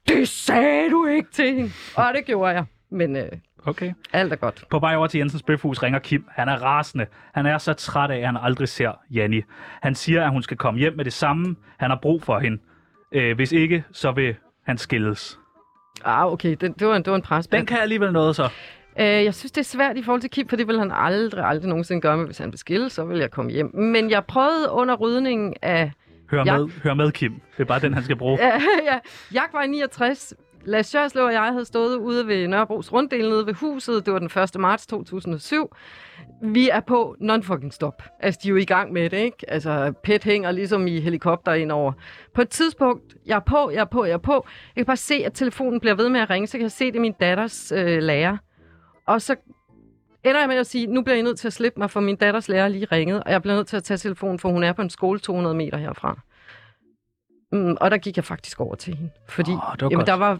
det 0.07 0.27
sagde 0.27 0.89
du 0.91 1.05
ikke 1.05 1.29
til 1.31 1.53
hende. 1.55 1.71
Og 1.95 2.05
det 2.15 2.25
gjorde 2.25 2.51
jeg. 2.53 2.65
Men 2.91 3.15
øh, 3.17 3.31
Okay. 3.65 3.93
alt 4.13 4.31
er 4.33 4.37
godt. 4.37 4.63
På 4.69 4.79
vej 4.79 4.95
over 4.95 5.07
til 5.07 5.17
Jensens 5.17 5.43
Bøfhus 5.43 5.83
ringer 5.83 5.99
Kim. 5.99 6.25
Han 6.31 6.49
er 6.49 6.55
rasende. 6.63 7.05
Han 7.33 7.45
er 7.45 7.57
så 7.57 7.73
træt 7.73 8.11
af, 8.11 8.17
at 8.17 8.25
han 8.25 8.37
aldrig 8.41 8.67
ser 8.67 8.91
Janni. 9.11 9.41
Han 9.81 9.95
siger, 9.95 10.23
at 10.25 10.31
hun 10.31 10.43
skal 10.43 10.57
komme 10.57 10.79
hjem 10.79 10.93
med 10.97 11.05
det 11.05 11.13
samme. 11.13 11.55
Han 11.77 11.89
har 11.89 11.99
brug 12.01 12.23
for 12.23 12.39
hende. 12.39 12.57
Øh, 13.11 13.35
hvis 13.35 13.51
ikke, 13.51 13.83
så 13.91 14.11
vil 14.11 14.35
han 14.65 14.77
skilles. 14.77 15.39
Ah, 16.05 16.25
okay, 16.33 16.49
det, 16.61 16.79
det, 16.79 16.87
var, 16.87 16.95
en, 16.95 17.03
det 17.03 17.11
var 17.11 17.15
en 17.17 17.21
pres. 17.23 17.47
Den 17.47 17.65
kan 17.65 17.77
alligevel 17.79 18.11
noget 18.11 18.35
så. 18.35 18.43
Øh, 18.99 19.05
jeg 19.05 19.33
synes, 19.33 19.51
det 19.51 19.61
er 19.61 19.65
svært 19.65 19.97
i 19.97 20.03
forhold 20.03 20.21
til 20.21 20.29
Kim, 20.29 20.47
for 20.47 20.55
det 20.55 20.67
vil 20.67 20.79
han 20.79 20.91
aldrig, 20.95 21.45
aldrig 21.45 21.69
nogensinde 21.69 22.01
gøre, 22.01 22.17
men 22.17 22.25
hvis 22.25 22.37
han 22.37 22.51
vil 22.51 22.59
skille, 22.59 22.89
så 22.89 23.05
vil 23.05 23.19
jeg 23.19 23.31
komme 23.31 23.51
hjem. 23.51 23.75
Men 23.75 24.09
jeg 24.09 24.25
prøvede 24.25 24.71
under 24.71 24.95
rydningen 24.95 25.53
af... 25.61 25.91
Hør, 26.31 26.43
Ja. 26.45 26.57
med, 26.57 26.69
hør 26.83 26.93
med, 26.93 27.11
Kim. 27.11 27.33
Det 27.33 27.63
er 27.63 27.65
bare 27.65 27.79
den, 27.79 27.93
han 27.93 28.03
skal 28.03 28.15
bruge. 28.15 28.39
Ja, 28.45 28.51
ja, 28.85 28.99
Jagtvej 29.33 29.65
69. 29.67 30.33
Lars 30.69 30.87
Sjørslev 30.87 31.23
og 31.23 31.33
jeg 31.33 31.51
havde 31.51 31.65
stået 31.65 31.95
ude 31.95 32.27
ved 32.27 32.47
Nørrebros 32.47 32.93
runddel 32.93 33.29
nede 33.29 33.45
ved 33.45 33.53
huset. 33.53 34.05
Det 34.05 34.13
var 34.13 34.19
den 34.19 34.41
1. 34.43 34.59
marts 34.59 34.87
2007. 34.87 35.75
Vi 36.41 36.69
er 36.69 36.79
på 36.79 37.15
non-fucking 37.21 37.71
stop. 37.71 38.03
Altså, 38.19 38.39
de 38.43 38.47
er 38.47 38.49
jo 38.49 38.55
i 38.55 38.65
gang 38.65 38.93
med 38.93 39.09
det, 39.09 39.17
ikke? 39.17 39.37
Altså, 39.47 39.93
pet 40.03 40.23
hænger 40.23 40.51
ligesom 40.51 40.87
i 40.87 40.99
helikopter 40.99 41.53
indover. 41.53 41.93
På 42.35 42.41
et 42.41 42.49
tidspunkt, 42.49 43.15
jeg 43.25 43.35
er 43.35 43.39
på, 43.39 43.69
jeg 43.69 43.81
er 43.81 43.85
på, 43.85 44.05
jeg 44.05 44.13
er 44.13 44.17
på. 44.17 44.47
Jeg 44.75 44.81
kan 44.81 44.85
bare 44.85 44.97
se, 44.97 45.13
at 45.25 45.33
telefonen 45.33 45.79
bliver 45.79 45.95
ved 45.95 46.09
med 46.09 46.19
at 46.19 46.29
ringe, 46.29 46.47
så 46.47 46.57
kan 46.57 46.61
jeg 46.61 46.71
se, 46.71 46.85
det 46.85 46.95
er 46.95 47.01
min 47.01 47.15
datters 47.19 47.71
øh, 47.71 48.03
lærer. 48.03 48.37
Og 49.07 49.21
så 49.21 49.35
ender 50.23 50.39
jeg 50.39 50.49
med 50.49 50.57
at 50.57 50.67
sige, 50.67 50.87
nu 50.87 51.01
bliver 51.01 51.15
jeg 51.15 51.23
nødt 51.23 51.39
til 51.39 51.47
at 51.47 51.53
slippe 51.53 51.79
mig, 51.79 51.91
for 51.91 51.99
min 51.99 52.15
datters 52.15 52.49
lærer 52.49 52.67
lige 52.67 52.85
ringet, 52.85 53.23
og 53.23 53.31
jeg 53.31 53.41
bliver 53.41 53.55
nødt 53.55 53.67
til 53.67 53.77
at 53.77 53.83
tage 53.83 53.97
telefonen, 53.97 54.39
for 54.39 54.49
hun 54.49 54.63
er 54.63 54.73
på 54.73 54.81
en 54.81 54.89
skole 54.89 55.19
200 55.19 55.55
meter 55.55 55.77
herfra. 55.77 56.19
Mm, 57.51 57.77
og 57.81 57.91
der 57.91 57.97
gik 57.97 58.17
jeg 58.17 58.25
faktisk 58.25 58.61
over 58.61 58.75
til 58.75 58.93
hende, 58.93 59.11
fordi 59.27 59.51
det 59.51 59.57
var 59.57 59.77
jamen, 59.81 59.95
godt. 59.97 60.07
der 60.07 60.13
var 60.13 60.31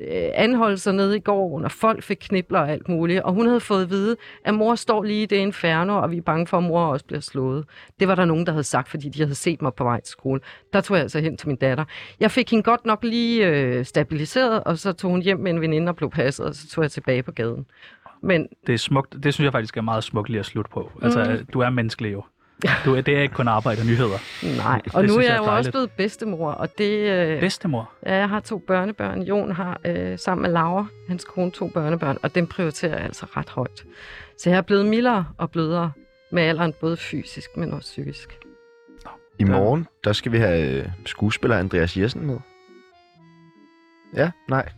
øh, 0.00 0.30
anholdelser 0.34 0.92
nede 0.92 1.16
i 1.16 1.20
går, 1.20 1.62
og 1.64 1.72
folk 1.72 2.02
fik 2.02 2.16
knibler 2.20 2.60
og 2.60 2.70
alt 2.70 2.88
muligt, 2.88 3.22
og 3.22 3.32
hun 3.32 3.46
havde 3.46 3.60
fået 3.60 3.82
at 3.82 3.90
vide, 3.90 4.16
at 4.44 4.54
mor 4.54 4.74
står 4.74 5.02
lige 5.02 5.22
i 5.22 5.26
det 5.26 5.36
inferno, 5.36 6.02
og 6.02 6.10
vi 6.10 6.16
er 6.16 6.22
bange 6.22 6.46
for, 6.46 6.58
at 6.58 6.64
mor 6.64 6.86
også 6.86 7.04
bliver 7.04 7.20
slået. 7.20 7.64
Det 8.00 8.08
var 8.08 8.14
der 8.14 8.24
nogen, 8.24 8.46
der 8.46 8.52
havde 8.52 8.64
sagt, 8.64 8.88
fordi 8.88 9.08
de 9.08 9.22
havde 9.22 9.34
set 9.34 9.62
mig 9.62 9.74
på 9.74 9.84
vej 9.84 10.00
til 10.00 10.10
skole. 10.12 10.40
Der 10.72 10.80
tog 10.80 10.96
jeg 10.96 11.02
altså 11.02 11.20
hen 11.20 11.36
til 11.36 11.48
min 11.48 11.56
datter. 11.56 11.84
Jeg 12.20 12.30
fik 12.30 12.50
hende 12.50 12.62
godt 12.62 12.86
nok 12.86 13.04
lige 13.04 13.46
øh, 13.46 13.84
stabiliseret, 13.84 14.64
og 14.64 14.78
så 14.78 14.92
tog 14.92 15.10
hun 15.10 15.22
hjem 15.22 15.38
med 15.38 15.50
en 15.50 15.60
veninde 15.60 15.90
og 15.90 15.96
blev 15.96 16.10
passet, 16.10 16.46
og 16.46 16.54
så 16.54 16.68
tog 16.68 16.82
jeg 16.82 16.90
tilbage 16.90 17.22
på 17.22 17.32
gaden. 17.32 17.66
Men 18.22 18.48
Det 18.66 18.72
er 18.72 18.78
smukt. 18.78 19.16
Det 19.22 19.34
synes 19.34 19.44
jeg 19.44 19.52
faktisk 19.52 19.76
er 19.76 19.82
meget 19.82 20.04
smukt 20.04 20.28
lige 20.28 20.40
at 20.40 20.46
slutte 20.46 20.70
på. 20.70 20.90
Altså, 21.02 21.44
du 21.52 21.60
er 21.60 21.70
menneskelig 21.70 22.12
jo. 22.12 22.22
Du 22.84 22.94
er, 22.94 23.00
det 23.00 23.16
er 23.16 23.22
ikke 23.22 23.34
kun 23.34 23.48
arbejde 23.48 23.80
og 23.80 23.86
nyheder. 23.86 24.18
nej, 24.56 24.80
Det 24.84 24.94
og 24.94 25.02
nu 25.02 25.08
synes 25.08 25.26
er 25.26 25.30
jeg 25.32 25.40
jeg 25.42 25.48
jo 25.50 25.56
også 25.56 25.70
blevet 25.70 25.90
bedstemor, 25.90 26.50
og 26.50 26.78
det... 26.78 26.90
Øh, 27.10 27.40
Bedstemor. 27.40 27.90
Ja, 28.06 28.14
jeg 28.14 28.28
har 28.28 28.40
to 28.40 28.58
børnebørn. 28.58 29.22
Jon 29.22 29.52
har 29.52 29.80
øh, 29.86 30.18
sammen 30.18 30.42
med 30.42 30.50
Laura, 30.50 30.86
hans 31.08 31.24
kone, 31.24 31.50
to 31.50 31.68
børnebørn, 31.68 32.18
og 32.22 32.34
dem 32.34 32.46
prioriterer 32.46 32.96
jeg 32.96 33.04
altså 33.04 33.26
ret 33.36 33.48
højt. 33.48 33.84
Så 34.38 34.50
jeg 34.50 34.56
er 34.56 34.62
blevet 34.62 34.86
mildere 34.86 35.26
og 35.38 35.50
blødere 35.50 35.92
med 36.32 36.42
alderen, 36.42 36.72
både 36.80 36.96
fysisk, 36.96 37.56
men 37.56 37.72
også 37.72 37.88
psykisk. 37.88 38.38
I 39.38 39.44
morgen, 39.44 39.86
der 40.04 40.12
skal 40.12 40.32
vi 40.32 40.38
have 40.38 40.70
øh, 40.70 40.88
skuespiller 41.06 41.56
Andreas 41.58 41.96
Jessen 41.96 42.26
med. 42.26 42.38
Ja, 44.16 44.30
nej. 44.48 44.68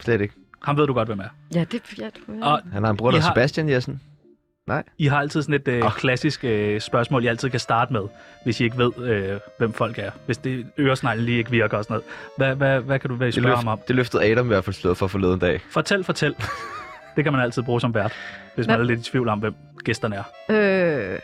Slet 0.00 0.20
ikke. 0.20 0.34
Ham 0.62 0.76
ved 0.76 0.86
du 0.86 0.92
godt, 0.92 1.08
hvem 1.08 1.20
er. 1.20 1.28
Ja, 1.54 1.64
det 1.72 1.82
ja, 1.98 2.04
du, 2.16 2.32
ja. 2.32 2.46
Og 2.46 2.60
Han 2.72 2.82
har 2.84 2.90
en 2.90 2.96
bror, 2.96 3.10
der 3.10 3.20
har- 3.20 3.30
Sebastian 3.30 3.68
Jessen. 3.68 4.00
I 4.98 5.06
har 5.06 5.18
altid 5.18 5.42
sådan 5.42 5.54
et 5.54 5.68
øh, 5.68 5.84
Ah. 5.84 5.92
klassisk 5.92 6.44
øh, 6.44 6.80
spørgsmål, 6.80 7.24
I 7.24 7.26
altid 7.26 7.50
kan 7.50 7.60
starte 7.60 7.92
med, 7.92 8.02
hvis 8.44 8.60
I 8.60 8.64
ikke 8.64 8.78
ved, 8.78 8.92
øh, 8.98 9.40
hvem 9.58 9.72
folk 9.72 9.98
er. 9.98 10.10
Hvis 10.26 10.38
det 10.38 10.66
øresneglen 10.78 11.24
lige 11.24 11.38
ikke 11.38 11.50
virker 11.50 11.78
og 11.78 11.84
sådan 11.84 11.94
noget. 11.94 12.04
Hvad, 12.36 12.56
hvad, 12.56 12.80
hvad 12.80 12.98
kan 12.98 13.10
du 13.10 13.16
være 13.16 13.32
spørge 13.32 13.56
ham 13.56 13.68
om? 13.68 13.78
løft, 13.78 13.88
det 13.88 13.96
løftede 13.96 14.24
Adam 14.30 14.46
i 14.46 14.48
hvert 14.48 14.64
fald 14.64 14.74
slået 14.74 14.96
for 14.96 15.06
forleden 15.06 15.38
dag. 15.40 15.60
Fortæl, 15.70 16.04
fortæl. 16.04 16.34
det 17.16 17.24
kan 17.24 17.32
man 17.32 17.42
altid 17.42 17.62
bruge 17.62 17.80
som 17.80 17.94
vært, 17.94 18.12
hvis 18.54 18.66
man 18.66 18.76
Hvad? 18.76 18.84
er 18.84 18.88
lidt 18.88 19.00
i 19.08 19.10
tvivl 19.10 19.28
om, 19.28 19.38
hvem 19.38 19.54
gæsterne 19.84 20.16
er. 20.16 20.22
Øh, 20.50 21.18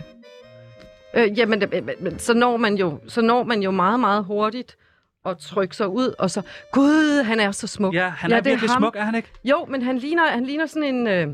øh, 1.14 1.38
jamen, 1.38 1.62
men, 2.00 2.18
så, 2.18 2.34
når 2.34 2.56
man 2.56 2.74
jo, 2.74 3.00
så 3.08 3.22
når 3.22 3.44
man 3.44 3.62
jo 3.62 3.70
meget, 3.70 4.00
meget 4.00 4.24
hurtigt 4.24 4.76
og 5.24 5.38
trykke 5.40 5.76
sig 5.76 5.88
ud, 5.88 6.14
og 6.18 6.30
så, 6.30 6.42
gud, 6.72 7.22
han 7.24 7.40
er 7.40 7.50
så 7.50 7.66
smuk. 7.66 7.94
Ja, 7.94 8.08
han 8.16 8.30
Ja, 8.30 8.36
er 8.36 8.40
det 8.40 8.50
er 8.50 8.54
virkelig 8.54 8.70
ham. 8.70 8.80
smuk, 8.82 8.96
er 8.96 9.02
han 9.04 9.14
ikke? 9.14 9.28
Jo, 9.44 9.66
men 9.68 9.82
han 9.82 9.98
ligner, 9.98 10.26
han 10.26 10.44
ligner 10.46 10.66
sådan 10.66 10.94
en... 10.94 11.06
Øh, 11.06 11.28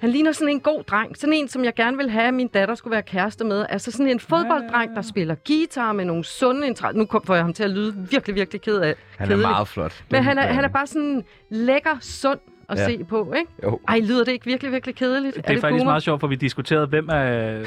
han 0.00 0.10
ligner 0.10 0.32
sådan 0.32 0.48
en 0.48 0.60
god 0.60 0.82
dreng. 0.82 1.16
Sådan 1.16 1.32
en, 1.32 1.48
som 1.48 1.64
jeg 1.64 1.74
gerne 1.74 1.96
vil 1.96 2.10
have, 2.10 2.24
at 2.28 2.34
min 2.34 2.48
datter 2.48 2.74
skulle 2.74 2.92
være 2.92 3.02
kæreste 3.02 3.44
med. 3.44 3.66
Altså 3.68 3.90
sådan 3.90 4.08
en 4.08 4.20
fodbolddreng, 4.20 4.96
der 4.96 5.02
spiller 5.02 5.34
guitar 5.46 5.92
med 5.92 6.04
nogle 6.04 6.24
sunde 6.24 6.66
interesser. 6.66 6.98
Nu 6.98 7.04
kom- 7.06 7.22
får 7.26 7.34
jeg 7.34 7.44
ham 7.44 7.52
til 7.54 7.62
at 7.64 7.70
lyde 7.70 8.06
virkelig, 8.10 8.34
virkelig 8.34 8.60
ked 8.62 8.76
af. 8.78 8.94
Han 9.18 9.28
kedelig. 9.28 9.44
er 9.44 9.50
meget 9.50 9.68
flot. 9.68 10.04
Men 10.10 10.22
han 10.24 10.38
er, 10.38 10.42
han 10.42 10.64
er 10.64 10.68
bare 10.68 10.86
sådan 10.86 11.24
lækker, 11.50 11.96
sund 12.00 12.38
at 12.68 12.78
Ja. 12.78 12.86
se 12.86 13.04
på, 13.04 13.32
ikke? 13.36 13.50
Jo. 13.64 13.80
Ej, 13.88 13.98
lyder 14.00 14.24
det 14.24 14.32
ikke 14.32 14.44
virkelig, 14.46 14.72
virkelig 14.72 14.94
kedeligt? 14.96 15.36
Det 15.36 15.56
er, 15.56 15.60
faktisk 15.60 15.84
meget 15.84 16.02
sjovt, 16.02 16.20
for 16.20 16.26
vi 16.26 16.34
diskuterede, 16.36 16.86
hvem 16.86 17.08
er, 17.08 17.58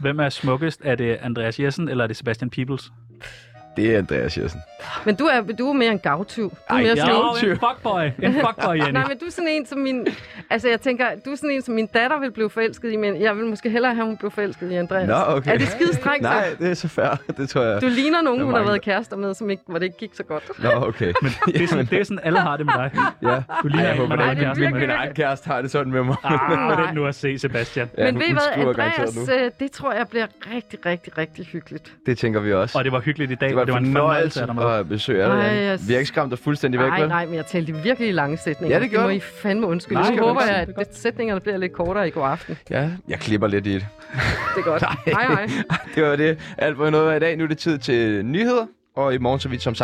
hvem 0.00 0.20
er 0.20 0.28
smukkest. 0.28 0.80
Er 0.84 0.94
det 0.94 1.18
Andreas 1.22 1.60
Jessen, 1.60 1.88
eller 1.88 2.04
er 2.04 2.08
det 2.08 2.16
Sebastian 2.16 2.50
Peebles? 2.50 2.90
Det 3.76 3.94
er 3.94 3.98
Andreas 3.98 4.38
Jessen. 4.38 4.60
Men 5.06 5.14
du 5.16 5.24
er, 5.24 5.40
du 5.58 5.68
er 5.68 5.72
mere 5.72 5.92
en 5.92 5.98
gavtyv. 5.98 6.50
Du 6.50 6.56
er 6.68 6.74
Ej, 6.74 6.82
mere 6.82 6.92
jeg 6.96 7.02
er 7.08 7.30
en- 7.40 7.46
jo- 7.46 7.50
en 7.52 7.58
fuckboy. 7.58 8.04
En 8.22 8.34
fuckboy, 8.34 8.76
Jenny. 8.78 8.90
Nej, 8.92 9.08
men 9.08 9.18
du 9.18 9.24
er 9.26 9.30
sådan 9.30 9.48
en, 9.48 9.66
som 9.66 9.78
min... 9.78 10.06
Altså, 10.50 10.68
jeg 10.68 10.80
tænker, 10.80 11.06
du 11.24 11.30
er 11.30 11.36
sådan 11.36 11.50
en, 11.50 11.62
som 11.62 11.74
min 11.74 11.86
datter 11.86 12.18
vil 12.20 12.30
blive 12.32 12.50
forelsket 12.50 12.92
i, 12.92 12.96
men 12.96 13.20
jeg 13.22 13.36
vil 13.36 13.44
måske 13.46 13.70
hellere 13.70 13.94
have, 13.94 14.06
hun 14.06 14.16
blev 14.16 14.30
forelsket 14.30 14.70
i 14.70 14.74
Andreas. 14.74 15.08
Nå, 15.08 15.14
okay. 15.26 15.52
Er 15.54 15.58
det 15.58 15.68
skide 15.68 15.94
strengt 15.94 16.22
Nej, 16.22 16.44
det 16.58 16.70
er 16.70 16.74
så 16.74 16.88
fair. 16.88 17.16
Det 17.38 17.48
tror 17.48 17.62
jeg. 17.62 17.80
Du 17.82 17.86
ligner 17.86 18.22
nogen, 18.22 18.40
Der 18.40 18.46
hun 18.46 18.54
har 18.54 18.62
været 18.62 18.82
kærester 18.82 19.16
med, 19.16 19.34
som 19.34 19.50
ikke, 19.50 19.62
hvor 19.66 19.78
det 19.78 19.86
ikke 19.86 19.98
gik 19.98 20.10
så 20.14 20.22
godt. 20.22 20.44
Nå, 20.58 20.70
okay. 20.70 21.12
Men 21.22 21.32
det 21.46 21.62
er, 21.62 21.66
sådan, 21.66 21.86
det 21.90 22.00
er 22.00 22.04
sådan, 22.04 22.20
alle 22.22 22.38
har 22.40 22.56
det 22.56 22.66
med 22.66 22.74
dig. 22.74 22.90
ja. 23.22 23.42
Du 23.62 23.68
ligner 23.68 23.84
Ej, 23.84 23.88
jeg 23.90 23.96
håber, 24.00 24.14
at 24.16 24.20
er 24.20 24.34
virkelig- 24.34 24.70
med. 24.72 24.80
min 24.80 24.90
egen 24.90 25.14
kæreste 25.14 25.46
har 25.46 25.62
det 25.62 25.70
sådan 25.70 25.92
med 25.92 26.02
mig. 26.02 26.16
Ah, 26.24 26.78
vent 26.82 26.94
nu 26.94 27.06
at 27.06 27.14
se, 27.14 27.38
Sebastian. 27.38 27.90
Ja, 27.98 28.04
men 28.04 28.14
ved 28.20 28.26
I 28.28 28.32
hvad, 28.32 28.66
Andreas, 28.66 29.16
nu. 29.28 29.34
øh, 29.34 29.50
det 29.60 29.70
tror 29.72 29.92
jeg 29.92 30.08
bliver 30.08 30.26
rigtig, 30.54 30.86
rigtig, 30.86 31.18
rigtig 31.18 31.46
hyggeligt. 31.46 31.92
Det 32.06 32.18
tænker 32.18 32.40
vi 32.40 32.52
også. 32.52 32.78
Og 32.78 32.84
det 32.84 32.92
var 32.92 33.00
hyggeligt 33.00 33.30
i 33.30 33.34
dag, 33.34 33.56
var, 33.72 33.78
det 33.78 33.84
var 33.84 33.88
en 33.88 33.92
fornøjelse 33.92 34.46
at 34.78 34.88
besøge 34.88 35.24
dig. 35.24 35.28
Jeg- 35.44 35.78
Vi 35.88 35.92
har 35.92 35.98
ikke 35.98 36.08
skræmt 36.08 36.30
dig 36.30 36.38
fuldstændig 36.38 36.80
væk, 36.80 36.88
Nej, 36.88 37.00
vel? 37.00 37.08
nej, 37.08 37.26
men 37.26 37.34
jeg 37.34 37.46
talte 37.46 37.72
i 37.72 37.74
virkelig 37.82 38.14
lange 38.14 38.36
sætninger. 38.38 38.76
Ja, 38.76 38.82
det 38.82 38.90
gjorde 38.90 39.02
må 39.04 39.08
du. 39.10 39.14
I 39.16 39.20
fandme 39.20 39.66
undskylde. 39.66 40.00
Nej, 40.00 40.10
det 40.10 40.18
gør 40.20 40.26
håber 40.26 40.42
jeg, 40.44 40.54
at 40.54 40.68
det, 40.68 40.86
sætningerne 40.96 41.40
bliver 41.40 41.56
lidt 41.58 41.72
kortere 41.72 42.08
i 42.08 42.10
god 42.10 42.22
aften. 42.26 42.58
Ja, 42.70 42.90
jeg 43.08 43.18
klipper 43.18 43.46
lidt 43.46 43.66
i 43.66 43.74
det. 43.74 43.86
Det 44.56 44.60
er 44.60 44.62
godt. 44.62 44.82
hej, 45.06 45.24
hej. 45.26 45.46
Det 45.94 46.02
var 46.02 46.16
det. 46.16 46.38
Alt 46.58 46.76
for 46.76 46.90
noget 46.90 47.16
i 47.16 47.18
dag. 47.20 47.36
Nu 47.36 47.44
er 47.44 47.48
det 47.48 47.58
tid 47.58 47.78
til 47.78 48.24
nyheder. 48.24 48.66
Og 48.96 49.14
i 49.14 49.18
morgen 49.18 49.40
så 49.40 49.48
er 49.48 49.50
vi 49.50 49.58
som 49.58 49.74
sagt 49.74 49.80